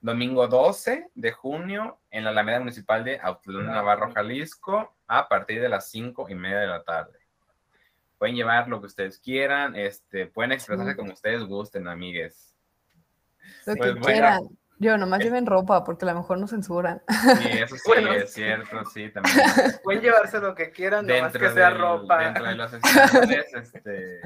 domingo 0.00 0.46
12 0.46 1.10
de 1.12 1.32
junio 1.32 1.98
en 2.12 2.22
la 2.22 2.30
Alameda 2.30 2.60
Municipal 2.60 3.02
de 3.02 3.18
Autlán, 3.18 3.66
Navarro, 3.66 4.12
Jalisco, 4.12 4.94
a 5.08 5.28
partir 5.28 5.60
de 5.60 5.68
las 5.68 5.90
5 5.90 6.28
y 6.28 6.36
media 6.36 6.60
de 6.60 6.68
la 6.68 6.84
tarde. 6.84 7.18
Pueden 8.16 8.36
llevar 8.36 8.68
lo 8.68 8.78
que 8.78 8.86
ustedes 8.86 9.18
quieran, 9.18 9.74
este, 9.74 10.26
pueden 10.26 10.52
expresarse 10.52 10.94
como 10.94 11.14
ustedes 11.14 11.42
gusten, 11.42 11.88
amigues. 11.88 12.54
Lo 13.66 13.74
pues 13.74 13.94
que 13.94 14.00
quieran. 14.02 14.40
Yo, 14.82 14.98
nomás 14.98 15.20
eh. 15.20 15.24
lleven 15.24 15.46
ropa, 15.46 15.84
porque 15.84 16.04
a 16.04 16.12
lo 16.12 16.18
mejor 16.18 16.38
no 16.38 16.48
censuran. 16.48 17.00
Sí, 17.40 17.48
eso 17.52 17.76
sí, 17.76 17.92
es 18.16 18.32
cierto, 18.32 18.84
sí, 18.86 19.10
también. 19.10 19.36
Pueden 19.84 20.02
llevarse 20.02 20.40
lo 20.40 20.56
que 20.56 20.72
quieran, 20.72 21.06
nomás 21.06 21.32
que 21.32 21.50
sea 21.50 21.70
ropa. 21.70 22.18
Dentro 22.18 22.44
de 22.44 22.54
los 22.56 22.72
este... 22.72 24.20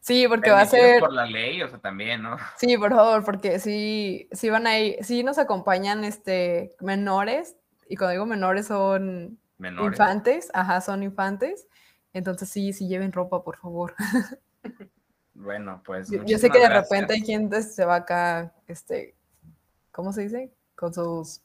Sí, 0.00 0.26
porque 0.28 0.50
va 0.50 0.62
a 0.62 0.66
ser... 0.66 0.98
por 0.98 1.12
la 1.12 1.24
ley, 1.24 1.62
o 1.62 1.68
sea, 1.68 1.78
también, 1.78 2.22
¿no? 2.22 2.36
Sí, 2.58 2.76
por 2.76 2.90
favor, 2.90 3.24
porque 3.24 3.60
sí, 3.60 4.28
sí 4.32 4.50
van 4.50 4.66
a 4.66 4.76
ir, 4.76 4.96
sí 5.04 5.22
nos 5.22 5.38
acompañan 5.38 6.02
este, 6.04 6.74
menores, 6.80 7.56
y 7.88 7.96
cuando 7.96 8.10
digo 8.12 8.26
menores 8.26 8.66
son 8.66 9.38
infantes, 9.60 10.50
ajá, 10.52 10.80
son 10.80 11.04
infantes, 11.04 11.68
entonces 12.12 12.50
sí, 12.50 12.72
sí 12.72 12.88
lleven 12.88 13.12
ropa, 13.12 13.44
por 13.44 13.56
favor. 13.56 13.94
Bueno, 15.32 15.82
pues... 15.84 16.10
Yo, 16.10 16.38
sé 16.38 16.48
que 16.48 16.60
de 16.60 16.68
repente 16.68 17.14
hay 17.14 17.22
quien 17.22 17.50
se 17.62 17.84
va 17.84 17.96
acá, 17.96 18.52
este, 18.68 19.14
¿cómo 19.94 20.12
se 20.12 20.22
dice? 20.22 20.52
Con 20.74 20.92
sus... 20.92 21.40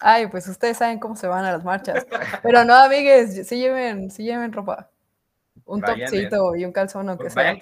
Ay, 0.00 0.26
pues 0.26 0.48
ustedes 0.48 0.76
saben 0.76 0.98
cómo 0.98 1.14
se 1.14 1.28
van 1.28 1.44
a 1.44 1.52
las 1.52 1.64
marchas. 1.64 2.04
Pero 2.42 2.64
no, 2.64 2.74
amigues, 2.74 3.46
sí 3.46 3.58
lleven, 3.58 4.10
sí 4.10 4.24
lleven 4.24 4.52
ropa. 4.52 4.90
Un 5.64 5.80
topcito 5.80 6.56
y 6.56 6.64
un 6.64 6.72
calzón, 6.72 7.08
aunque 7.08 7.30
pues 7.30 7.34
sea. 7.34 7.56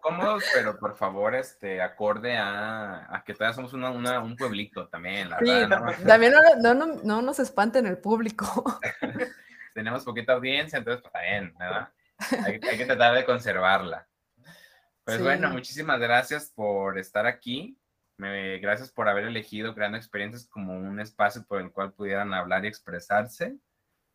cómodos, 0.00 0.44
pero 0.54 0.78
por 0.78 0.94
favor, 0.94 1.34
este, 1.34 1.82
acorde 1.82 2.36
a, 2.36 3.12
a 3.12 3.24
que 3.24 3.34
todavía 3.34 3.56
somos 3.56 3.72
una, 3.72 4.20
un 4.20 4.36
pueblito 4.36 4.86
también, 4.86 5.28
la 5.28 5.38
verdad. 5.40 5.96
También 6.06 6.32
no, 6.62 6.74
no, 6.74 6.86
no, 7.02 7.22
nos 7.22 7.40
espanten 7.40 7.86
el 7.86 7.98
público. 7.98 8.80
Tenemos 9.74 10.04
poquita 10.04 10.34
audiencia, 10.34 10.78
entonces, 10.78 11.02
pues, 11.02 11.24
bien, 11.24 11.52
¿verdad? 11.58 11.88
Hay, 12.46 12.60
hay, 12.70 12.78
que 12.78 12.86
tratar 12.86 13.16
de 13.16 13.24
conservarla. 13.24 14.06
Pues 15.02 15.20
bueno, 15.20 15.50
muchísimas 15.50 15.98
gracias 15.98 16.52
por 16.54 16.98
estar 16.98 17.26
aquí. 17.26 17.76
Me, 18.16 18.58
gracias 18.58 18.90
por 18.90 19.08
haber 19.08 19.24
elegido 19.24 19.74
Creando 19.74 19.98
Experiencias 19.98 20.46
como 20.46 20.74
un 20.74 21.00
espacio 21.00 21.44
por 21.44 21.60
el 21.60 21.72
cual 21.72 21.92
pudieran 21.92 22.32
hablar 22.34 22.64
y 22.64 22.68
expresarse. 22.68 23.56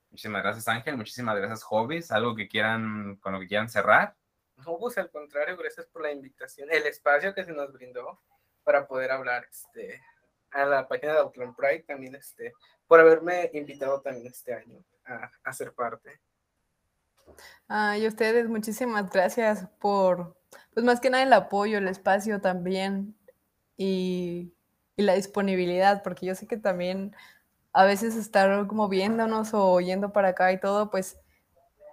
Muchísimas 0.09 0.43
gracias, 0.43 0.67
Ángel. 0.67 0.95
Muchísimas 0.97 1.35
gracias, 1.35 1.63
Hobbies. 1.63 2.11
¿Algo 2.11 2.35
que 2.35 2.47
quieran, 2.47 3.17
con 3.17 3.33
lo 3.33 3.39
que 3.39 3.47
quieran 3.47 3.69
cerrar? 3.69 4.15
No, 4.57 4.77
pues 4.79 4.97
al 4.97 5.09
contrario, 5.11 5.55
gracias 5.57 5.85
por 5.87 6.01
la 6.01 6.11
invitación, 6.11 6.69
el 6.71 6.87
espacio 6.87 7.33
que 7.35 7.45
se 7.45 7.51
nos 7.51 7.71
brindó 7.71 8.19
para 8.63 8.87
poder 8.87 9.11
hablar 9.11 9.45
este, 9.51 10.01
a 10.51 10.65
la 10.65 10.87
página 10.87 11.13
de 11.13 11.19
Outland 11.19 11.55
Pride, 11.55 11.83
también 11.83 12.15
este, 12.15 12.53
por 12.87 12.99
haberme 12.99 13.51
invitado 13.53 14.01
también 14.01 14.25
este 14.27 14.55
año 14.55 14.83
a, 15.05 15.29
a 15.43 15.53
ser 15.53 15.73
parte. 15.73 16.19
Ah, 17.69 17.97
y 17.97 18.07
ustedes, 18.07 18.49
muchísimas 18.49 19.11
gracias 19.11 19.67
por, 19.79 20.35
pues 20.73 20.83
más 20.83 20.99
que 20.99 21.11
nada 21.11 21.23
el 21.23 21.33
apoyo, 21.33 21.77
el 21.77 21.87
espacio 21.87 22.41
también 22.41 23.15
y, 23.77 24.53
la 24.97 25.13
disponibilidad, 25.13 26.01
porque 26.01 26.25
yo 26.25 26.33
sé 26.33 26.47
que 26.47 26.57
también 26.57 27.15
a 27.71 27.85
veces 27.85 28.15
estar 28.15 28.65
como 28.65 28.89
viéndonos 28.89 29.53
o 29.53 29.79
yendo 29.79 30.11
para 30.11 30.29
acá 30.29 30.51
y 30.51 30.59
todo, 30.59 30.89
pues 30.89 31.19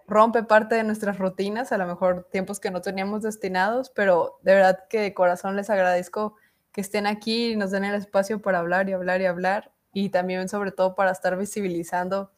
rompe 0.07 0.43
parte 0.43 0.75
de 0.75 0.85
nuestras 0.85 1.19
rutinas, 1.19 1.71
a 1.71 1.77
lo 1.77 1.87
mejor 1.87 2.27
tiempos 2.33 2.61
que 2.61 2.71
no 2.71 2.81
teníamos 2.81 3.23
destinados, 3.23 3.91
pero 3.91 4.39
de 4.43 4.55
verdad 4.55 4.85
que 4.89 5.01
de 5.01 5.13
corazón 5.13 5.55
les 5.55 5.69
agradezco 5.69 6.37
que 6.73 6.81
estén 6.81 7.07
aquí 7.07 7.53
y 7.53 7.57
nos 7.57 7.71
den 7.71 7.85
el 7.85 7.95
espacio 7.95 8.41
para 8.41 8.61
hablar 8.61 8.89
y 8.89 8.95
hablar 8.95 9.21
y 9.21 9.27
hablar 9.27 9.71
y 9.93 10.09
también 10.09 10.49
sobre 10.49 10.73
todo 10.73 10.95
para 10.95 11.11
estar 11.11 11.37
visibilizando 11.37 12.31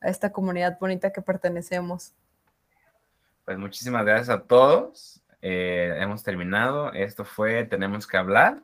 a 0.00 0.08
esta 0.08 0.32
comunidad 0.32 0.78
bonita 0.78 1.12
que 1.12 1.20
pertenecemos. 1.20 2.14
Pues 3.44 3.58
muchísimas 3.58 4.04
gracias 4.04 4.30
a 4.30 4.42
todos. 4.42 5.22
Eh, 5.42 5.96
hemos 5.98 6.22
terminado. 6.22 6.92
Esto 6.92 7.24
fue 7.24 7.64
Tenemos 7.64 8.06
que 8.06 8.16
hablar. 8.16 8.62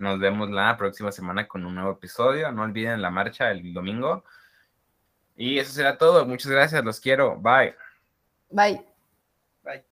Nos 0.00 0.18
vemos 0.18 0.50
la 0.50 0.76
próxima 0.78 1.12
semana 1.12 1.46
con 1.46 1.64
un 1.66 1.74
nuevo 1.74 1.92
episodio. 1.92 2.50
No 2.50 2.62
olviden 2.62 3.02
la 3.02 3.10
marcha 3.10 3.50
el 3.50 3.74
domingo. 3.74 4.24
Y 5.36 5.58
eso 5.58 5.72
será 5.72 5.98
todo. 5.98 6.24
Muchas 6.24 6.50
gracias. 6.50 6.82
Los 6.82 7.00
quiero. 7.00 7.36
Bye. 7.36 7.74
Bye. 9.62 9.84